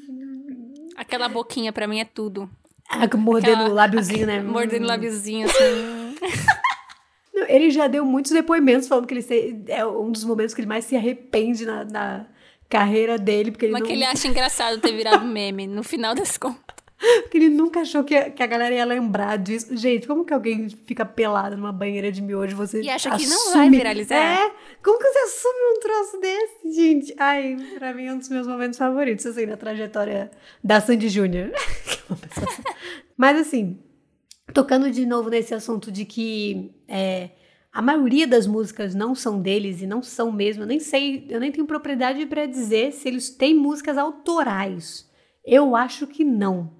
Aquela 0.96 1.28
boquinha 1.28 1.72
pra 1.72 1.86
mim 1.86 2.00
é 2.00 2.04
tudo. 2.04 2.50
Ah, 2.90 3.08
mordendo 3.16 3.52
Aquela- 3.54 3.70
o 3.70 3.72
lábiozinho, 3.72 4.26
né? 4.26 4.42
Mordendo 4.42 4.82
o 4.82 4.84
Hum. 4.84 4.88
lábiozinho 4.88 5.46
assim. 5.48 6.14
Não, 7.32 7.48
ele 7.48 7.70
já 7.70 7.86
deu 7.88 8.04
muitos 8.04 8.30
depoimentos 8.32 8.86
falando 8.88 9.06
que 9.06 9.14
ele 9.14 9.22
se- 9.22 9.60
é 9.68 9.84
um 9.86 10.10
dos 10.12 10.24
momentos 10.24 10.54
que 10.54 10.60
ele 10.60 10.68
mais 10.68 10.84
se 10.84 10.94
arrepende 10.96 11.64
na, 11.66 11.84
na 11.84 12.26
carreira 12.68 13.18
dele, 13.18 13.50
porque 13.50 13.66
ele, 13.66 13.72
Mas 13.72 13.80
não, 13.82 13.86
que 13.88 13.92
ele 13.92 14.04
acha 14.04 14.28
engraçado 14.28 14.80
ter 14.80 14.92
virado 14.92 15.24
meme 15.26 15.66
no 15.66 15.82
final 15.82 16.14
das 16.14 16.36
contas. 16.38 16.73
Porque 17.22 17.36
ele 17.38 17.48
nunca 17.48 17.80
achou 17.80 18.02
que 18.04 18.14
a, 18.14 18.30
que 18.30 18.42
a 18.42 18.46
galera 18.46 18.74
ia 18.74 18.84
lembrar 18.84 19.36
disso. 19.36 19.76
Gente, 19.76 20.06
como 20.06 20.24
que 20.24 20.32
alguém 20.32 20.68
fica 20.68 21.04
pelado 21.04 21.56
numa 21.56 21.72
banheira 21.72 22.10
de 22.10 22.22
miojo 22.22 22.52
e 22.52 22.54
você 22.54 22.80
E 22.80 22.88
acha 22.88 23.10
que 23.16 23.26
não 23.26 23.36
assume- 23.36 23.54
vai 23.54 23.70
viralizar? 23.70 24.16
É, 24.16 24.52
como 24.82 24.98
que 24.98 25.04
você 25.12 25.18
assume 25.18 25.58
um 25.76 25.80
troço 25.80 26.20
desse, 26.20 26.72
gente? 26.74 27.14
Ai, 27.18 27.56
pra 27.78 27.92
mim 27.92 28.06
é 28.06 28.12
um 28.12 28.18
dos 28.18 28.28
meus 28.28 28.46
momentos 28.46 28.78
favoritos, 28.78 29.26
assim, 29.26 29.44
na 29.46 29.56
trajetória 29.56 30.30
da 30.62 30.80
Sandy 30.80 31.08
Júnior. 31.08 31.50
É 32.10 32.14
pessoa- 32.28 32.64
Mas 33.16 33.38
assim, 33.40 33.78
tocando 34.52 34.90
de 34.90 35.06
novo 35.06 35.30
nesse 35.30 35.54
assunto 35.54 35.90
de 35.90 36.04
que 36.04 36.70
é, 36.86 37.30
a 37.72 37.80
maioria 37.80 38.26
das 38.26 38.46
músicas 38.46 38.94
não 38.94 39.14
são 39.14 39.40
deles 39.40 39.80
e 39.80 39.86
não 39.86 40.02
são 40.02 40.30
mesmo. 40.30 40.62
Eu 40.64 40.66
nem 40.66 40.78
sei, 40.78 41.26
eu 41.30 41.40
nem 41.40 41.50
tenho 41.50 41.66
propriedade 41.66 42.26
pra 42.26 42.44
dizer 42.44 42.92
se 42.92 43.08
eles 43.08 43.30
têm 43.30 43.54
músicas 43.54 43.96
autorais. 43.96 45.10
Eu 45.44 45.74
acho 45.74 46.06
que 46.06 46.24
não. 46.24 46.72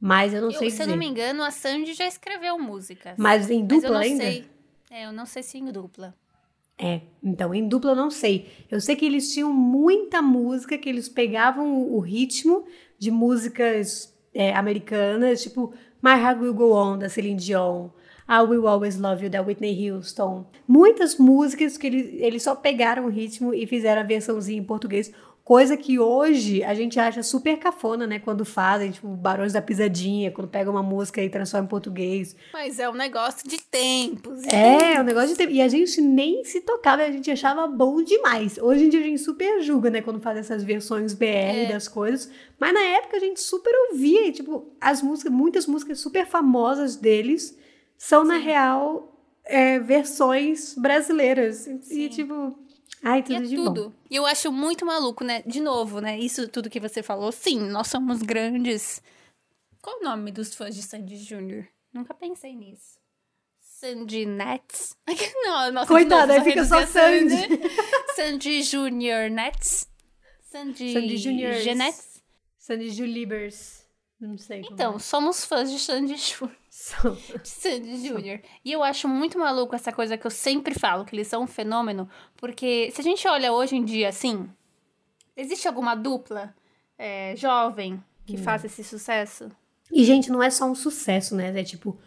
Mas 0.00 0.32
eu 0.32 0.40
não 0.40 0.48
Eu, 0.50 0.58
sei 0.58 0.70
se 0.70 0.78
dizer. 0.78 0.84
eu 0.84 0.88
não 0.88 0.96
me 0.96 1.06
engano, 1.06 1.42
a 1.42 1.50
Sandy 1.50 1.92
já 1.92 2.06
escreveu 2.06 2.58
músicas. 2.58 3.14
Mas 3.18 3.50
em 3.50 3.62
Mas 3.62 3.70
eu 3.72 3.80
dupla 3.80 3.90
não 3.90 3.98
ainda? 3.98 4.24
sei. 4.24 4.44
É, 4.90 5.06
eu 5.06 5.12
não 5.12 5.26
sei 5.26 5.42
se 5.42 5.58
em 5.58 5.66
dupla. 5.70 6.14
É, 6.78 7.02
então 7.22 7.54
em 7.54 7.68
dupla 7.68 7.90
eu 7.90 7.96
não 7.96 8.10
sei. 8.10 8.48
Eu 8.70 8.80
sei 8.80 8.96
que 8.96 9.04
eles 9.04 9.32
tinham 9.32 9.52
muita 9.52 10.22
música 10.22 10.78
que 10.78 10.88
eles 10.88 11.08
pegavam 11.08 11.74
o, 11.74 11.96
o 11.96 12.00
ritmo 12.00 12.64
de 12.98 13.10
músicas 13.10 14.14
é, 14.32 14.54
americanas, 14.54 15.42
tipo 15.42 15.74
My 16.02 16.12
Heart 16.12 16.40
Will 16.40 16.54
Go 16.54 16.74
On, 16.74 16.96
da 16.98 17.08
Celine 17.10 17.38
Dion, 17.38 17.90
I 18.26 18.40
Will 18.48 18.66
Always 18.66 18.98
Love 18.98 19.24
You, 19.24 19.30
da 19.30 19.42
Whitney 19.42 19.90
Houston. 19.90 20.46
Muitas 20.66 21.16
músicas 21.18 21.76
que 21.76 21.86
eles, 21.88 22.06
eles 22.22 22.42
só 22.42 22.54
pegaram 22.54 23.04
o 23.04 23.10
ritmo 23.10 23.52
e 23.52 23.66
fizeram 23.66 24.00
a 24.00 24.04
versãozinha 24.04 24.58
em 24.58 24.64
português. 24.64 25.12
Coisa 25.50 25.76
que 25.76 25.98
hoje 25.98 26.62
a 26.62 26.72
gente 26.74 27.00
acha 27.00 27.24
super 27.24 27.56
cafona, 27.58 28.06
né? 28.06 28.20
Quando 28.20 28.44
fazem, 28.44 28.92
tipo, 28.92 29.08
Barões 29.08 29.52
da 29.52 29.60
Pisadinha, 29.60 30.30
quando 30.30 30.46
pega 30.46 30.70
uma 30.70 30.80
música 30.80 31.20
e 31.20 31.28
transforma 31.28 31.64
em 31.64 31.68
português. 31.68 32.36
Mas 32.52 32.78
é 32.78 32.88
um 32.88 32.92
negócio 32.94 33.48
de 33.48 33.60
tempos. 33.60 34.44
É, 34.44 34.92
é 34.94 35.00
um 35.00 35.02
negócio 35.02 35.30
de 35.30 35.34
tempo. 35.34 35.50
E 35.50 35.60
a 35.60 35.66
gente 35.66 36.00
nem 36.00 36.44
se 36.44 36.60
tocava, 36.60 37.02
a 37.02 37.10
gente 37.10 37.28
achava 37.32 37.66
bom 37.66 38.00
demais. 38.00 38.58
Hoje 38.58 38.84
em 38.84 38.88
dia 38.90 39.00
a 39.00 39.02
gente 39.02 39.20
super 39.20 39.60
julga, 39.60 39.90
né, 39.90 40.00
quando 40.00 40.20
faz 40.20 40.38
essas 40.38 40.62
versões 40.62 41.14
BR 41.14 41.24
É. 41.64 41.72
das 41.72 41.88
coisas. 41.88 42.30
Mas 42.56 42.72
na 42.72 42.82
época 42.82 43.16
a 43.16 43.20
gente 43.20 43.40
super 43.40 43.74
ouvia, 43.90 44.28
e, 44.28 44.30
tipo, 44.30 44.72
as 44.80 45.02
músicas, 45.02 45.32
muitas 45.32 45.66
músicas 45.66 45.98
super 45.98 46.26
famosas 46.28 46.94
deles 46.94 47.58
são, 47.98 48.22
na 48.22 48.36
Sim. 48.38 48.44
real, 48.44 49.20
é, 49.44 49.80
versões 49.80 50.76
brasileiras. 50.78 51.66
E, 51.66 51.80
Sim. 51.82 52.08
tipo, 52.08 52.56
ai, 53.02 53.20
E 53.20 53.22
tudo 53.22 53.36
é 53.36 53.40
de 53.42 53.56
bom. 53.56 53.64
tudo. 53.64 53.94
E 54.10 54.16
eu 54.16 54.26
acho 54.26 54.50
muito 54.52 54.84
maluco, 54.84 55.24
né? 55.24 55.42
De 55.46 55.60
novo, 55.60 56.00
né? 56.00 56.18
Isso 56.18 56.48
tudo 56.48 56.70
que 56.70 56.80
você 56.80 57.02
falou. 57.02 57.30
Sim, 57.32 57.60
nós 57.60 57.88
somos 57.88 58.22
grandes. 58.22 59.02
Qual 59.82 59.98
o 60.00 60.04
nome 60.04 60.30
dos 60.30 60.54
fãs 60.54 60.74
de 60.74 60.82
Sandy 60.82 61.16
Júnior? 61.16 61.66
Nunca 61.92 62.12
pensei 62.14 62.54
nisso. 62.54 62.98
Sandy 63.60 64.26
Nets? 64.26 64.94
Não, 65.42 65.72
nossa, 65.72 65.86
Coitada, 65.88 66.34
aí 66.34 66.44
fica 66.44 66.64
só 66.66 66.80
reduzir 66.80 66.98
a 66.98 67.02
Sandy. 67.02 67.60
Sandy 68.14 68.62
Júnior 68.62 69.30
Nets? 69.30 69.88
Sandy, 70.50 70.92
Sandy 70.92 71.16
Juniors. 71.16 71.62
Genets? 71.62 72.22
Sandy 72.58 72.90
Julibers. 72.90 73.79
Não 74.20 74.36
sei. 74.36 74.62
Então, 74.70 74.96
é. 74.96 74.98
somos 74.98 75.44
fãs 75.44 75.70
de 75.70 75.78
Sandy 75.78 76.14
Júnior. 76.18 76.56
De 77.42 77.48
Sandy 77.48 78.06
Júnior. 78.06 78.40
E 78.64 78.70
eu 78.70 78.82
acho 78.82 79.08
muito 79.08 79.38
maluco 79.38 79.74
essa 79.74 79.90
coisa 79.92 80.18
que 80.18 80.26
eu 80.26 80.30
sempre 80.30 80.78
falo, 80.78 81.04
que 81.04 81.14
eles 81.16 81.26
são 81.26 81.42
um 81.42 81.46
fenômeno, 81.46 82.08
porque 82.36 82.90
se 82.92 83.00
a 83.00 83.04
gente 83.04 83.26
olha 83.26 83.52
hoje 83.52 83.76
em 83.76 83.84
dia 83.84 84.08
assim, 84.10 84.48
existe 85.36 85.66
alguma 85.66 85.94
dupla 85.94 86.54
é, 86.98 87.34
jovem 87.36 88.02
que 88.26 88.36
faz 88.36 88.64
esse 88.64 88.84
sucesso? 88.84 89.50
E, 89.90 90.04
gente, 90.04 90.30
não 90.30 90.42
é 90.42 90.50
só 90.50 90.66
um 90.66 90.74
sucesso, 90.74 91.34
né? 91.34 91.58
É 91.58 91.64
tipo, 91.64 91.98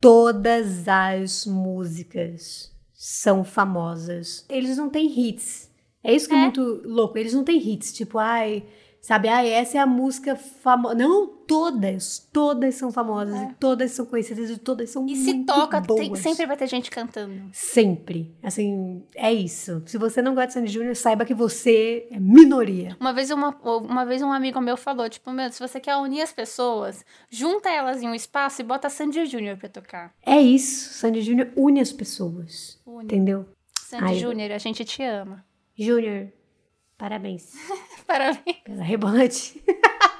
todas 0.00 0.86
as 0.86 1.46
músicas 1.46 2.72
são 2.92 3.42
famosas. 3.42 4.44
Eles 4.48 4.76
não 4.76 4.88
têm 4.90 5.06
hits. 5.06 5.70
É 6.02 6.14
isso 6.14 6.28
que 6.28 6.34
é, 6.34 6.38
É. 6.38 6.42
muito 6.42 6.62
louco. 6.84 7.18
Eles 7.18 7.34
não 7.34 7.42
têm 7.42 7.58
hits. 7.58 7.92
Tipo, 7.92 8.18
ai, 8.18 8.64
sabe, 9.00 9.28
ai, 9.28 9.48
essa 9.50 9.78
é 9.78 9.80
a 9.80 9.86
música 9.86 10.36
famosa. 10.36 10.94
Não, 10.94 11.26
todas. 11.26 12.28
Todas 12.32 12.74
são 12.74 12.92
famosas. 12.92 13.40
E 13.42 13.54
todas 13.54 13.90
são 13.92 14.04
conhecidas 14.06 14.50
e 14.50 14.58
todas 14.58 14.90
são 14.90 15.02
E 15.08 15.14
muito 15.16 15.24
se 15.24 15.44
toca, 15.44 15.80
tem- 15.82 16.14
sempre 16.16 16.46
vai 16.46 16.56
ter 16.56 16.66
gente 16.66 16.90
cantando. 16.90 17.48
Sempre. 17.52 18.34
Assim, 18.42 19.02
é 19.14 19.32
isso. 19.32 19.82
Se 19.86 19.96
você 19.98 20.20
não 20.20 20.34
gosta 20.34 20.48
de 20.48 20.52
Sandy 20.54 20.72
Júnior, 20.72 20.94
saiba 20.96 21.24
que 21.24 21.34
você 21.34 22.06
é 22.10 22.18
minoria. 22.20 22.96
Uma 23.00 23.12
vez, 23.12 23.30
uma, 23.30 23.50
uma 23.78 24.04
vez 24.04 24.20
um 24.22 24.32
amigo 24.32 24.60
meu 24.60 24.76
falou, 24.76 25.08
tipo, 25.08 25.30
meu, 25.30 25.50
se 25.50 25.58
você 25.60 25.80
quer 25.80 25.96
unir 25.96 26.20
as 26.22 26.32
pessoas, 26.32 27.04
junta 27.30 27.68
elas 27.70 28.02
em 28.02 28.08
um 28.08 28.14
espaço 28.14 28.60
e 28.60 28.64
bota 28.64 28.88
Sandy 28.90 29.24
Júnior 29.26 29.56
pra 29.56 29.68
tocar. 29.68 30.12
É 30.24 30.40
isso. 30.40 30.92
Sandy 30.94 31.22
Júnior 31.22 31.48
une 31.56 31.80
as 31.80 31.92
pessoas. 31.92 32.78
Une. 32.86 33.04
Entendeu? 33.04 33.46
Sandy 33.86 34.18
Júnior, 34.18 34.52
a 34.52 34.58
gente 34.58 34.84
te 34.84 35.02
ama. 35.02 35.44
Júnior, 35.78 36.28
parabéns 36.98 37.52
Parabéns. 38.06 38.56
pela 38.64 38.82
rebolante. 38.84 39.62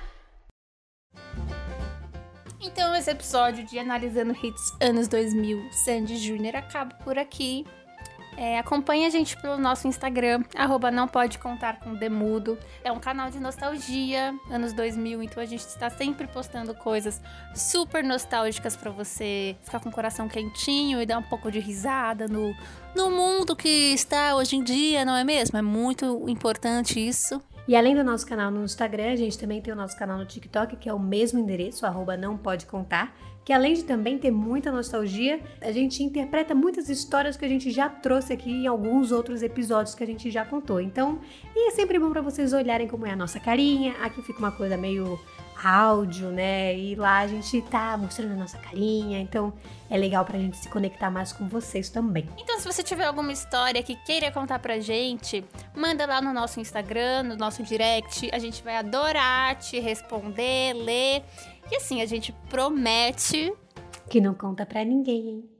Então, 2.60 2.94
esse 2.94 3.10
episódio 3.10 3.64
de 3.64 3.78
Analisando 3.78 4.32
Hits 4.32 4.72
Anos 4.80 5.08
2000, 5.08 5.72
Sandy 5.72 6.16
Júnior, 6.18 6.56
acaba 6.56 6.94
por 6.96 7.16
aqui. 7.18 7.64
É, 8.40 8.56
acompanhe 8.56 9.04
a 9.04 9.10
gente 9.10 9.36
pelo 9.36 9.58
nosso 9.58 9.88
Instagram, 9.88 10.44
arroba 10.54 10.92
não 10.92 11.08
pode 11.08 11.40
contar 11.40 11.80
com 11.80 11.96
Demudo. 11.96 12.56
É 12.84 12.92
um 12.92 13.00
canal 13.00 13.32
de 13.32 13.40
nostalgia, 13.40 14.32
anos 14.48 14.72
2000, 14.72 15.24
então 15.24 15.42
a 15.42 15.46
gente 15.46 15.66
está 15.66 15.90
sempre 15.90 16.28
postando 16.28 16.72
coisas 16.72 17.20
super 17.52 18.04
nostálgicas 18.04 18.76
para 18.76 18.92
você 18.92 19.56
ficar 19.64 19.80
com 19.80 19.88
o 19.88 19.92
coração 19.92 20.28
quentinho 20.28 21.02
e 21.02 21.06
dar 21.06 21.18
um 21.18 21.22
pouco 21.24 21.50
de 21.50 21.58
risada 21.58 22.28
no, 22.28 22.54
no 22.94 23.10
mundo 23.10 23.56
que 23.56 23.92
está 23.92 24.36
hoje 24.36 24.54
em 24.54 24.62
dia, 24.62 25.04
não 25.04 25.16
é 25.16 25.24
mesmo? 25.24 25.58
É 25.58 25.62
muito 25.62 26.24
importante 26.28 27.04
isso. 27.04 27.42
E 27.68 27.76
além 27.76 27.94
do 27.94 28.02
nosso 28.02 28.26
canal 28.26 28.50
no 28.50 28.64
Instagram, 28.64 29.12
a 29.12 29.16
gente 29.16 29.38
também 29.38 29.60
tem 29.60 29.74
o 29.74 29.76
nosso 29.76 29.94
canal 29.94 30.16
no 30.16 30.24
TikTok, 30.24 30.74
que 30.76 30.88
é 30.88 30.94
o 30.94 30.98
mesmo 30.98 31.38
endereço, 31.38 31.84
arroba 31.84 32.16
não 32.16 32.34
pode 32.34 32.64
contar. 32.64 33.14
Que 33.44 33.52
além 33.52 33.74
de 33.74 33.84
também 33.84 34.18
ter 34.18 34.30
muita 34.30 34.72
nostalgia, 34.72 35.38
a 35.60 35.70
gente 35.70 36.02
interpreta 36.02 36.54
muitas 36.54 36.88
histórias 36.88 37.36
que 37.36 37.44
a 37.44 37.48
gente 37.48 37.70
já 37.70 37.86
trouxe 37.86 38.32
aqui 38.32 38.50
em 38.50 38.66
alguns 38.66 39.12
outros 39.12 39.42
episódios 39.42 39.94
que 39.94 40.02
a 40.02 40.06
gente 40.06 40.30
já 40.30 40.46
contou. 40.46 40.80
Então, 40.80 41.18
é 41.54 41.70
sempre 41.72 41.98
bom 41.98 42.10
para 42.10 42.22
vocês 42.22 42.54
olharem 42.54 42.88
como 42.88 43.04
é 43.04 43.10
a 43.10 43.16
nossa 43.16 43.38
carinha. 43.38 43.94
Aqui 44.00 44.22
fica 44.22 44.38
uma 44.38 44.52
coisa 44.52 44.78
meio 44.78 45.20
áudio, 45.62 46.30
né? 46.30 46.76
E 46.76 46.94
lá 46.94 47.18
a 47.18 47.26
gente 47.26 47.60
tá 47.62 47.96
mostrando 47.96 48.32
a 48.32 48.36
nossa 48.36 48.58
carinha. 48.58 49.20
Então, 49.20 49.52
é 49.90 49.96
legal 49.96 50.24
pra 50.24 50.38
gente 50.38 50.56
se 50.56 50.68
conectar 50.68 51.10
mais 51.10 51.32
com 51.32 51.48
vocês 51.48 51.88
também. 51.88 52.28
Então, 52.38 52.58
se 52.58 52.64
você 52.64 52.82
tiver 52.82 53.04
alguma 53.04 53.32
história 53.32 53.82
que 53.82 53.96
queira 54.04 54.30
contar 54.30 54.58
pra 54.58 54.78
gente, 54.80 55.44
manda 55.74 56.06
lá 56.06 56.20
no 56.20 56.32
nosso 56.32 56.60
Instagram, 56.60 57.24
no 57.24 57.36
nosso 57.36 57.62
direct. 57.62 58.28
A 58.32 58.38
gente 58.38 58.62
vai 58.62 58.76
adorar 58.76 59.56
te 59.56 59.78
responder, 59.80 60.74
ler. 60.74 61.24
E 61.70 61.76
assim, 61.76 62.00
a 62.00 62.06
gente 62.06 62.32
promete 62.48 63.52
Que 64.08 64.20
não 64.20 64.32
conta 64.32 64.64
pra 64.64 64.84
ninguém, 64.84 65.28
hein? 65.28 65.57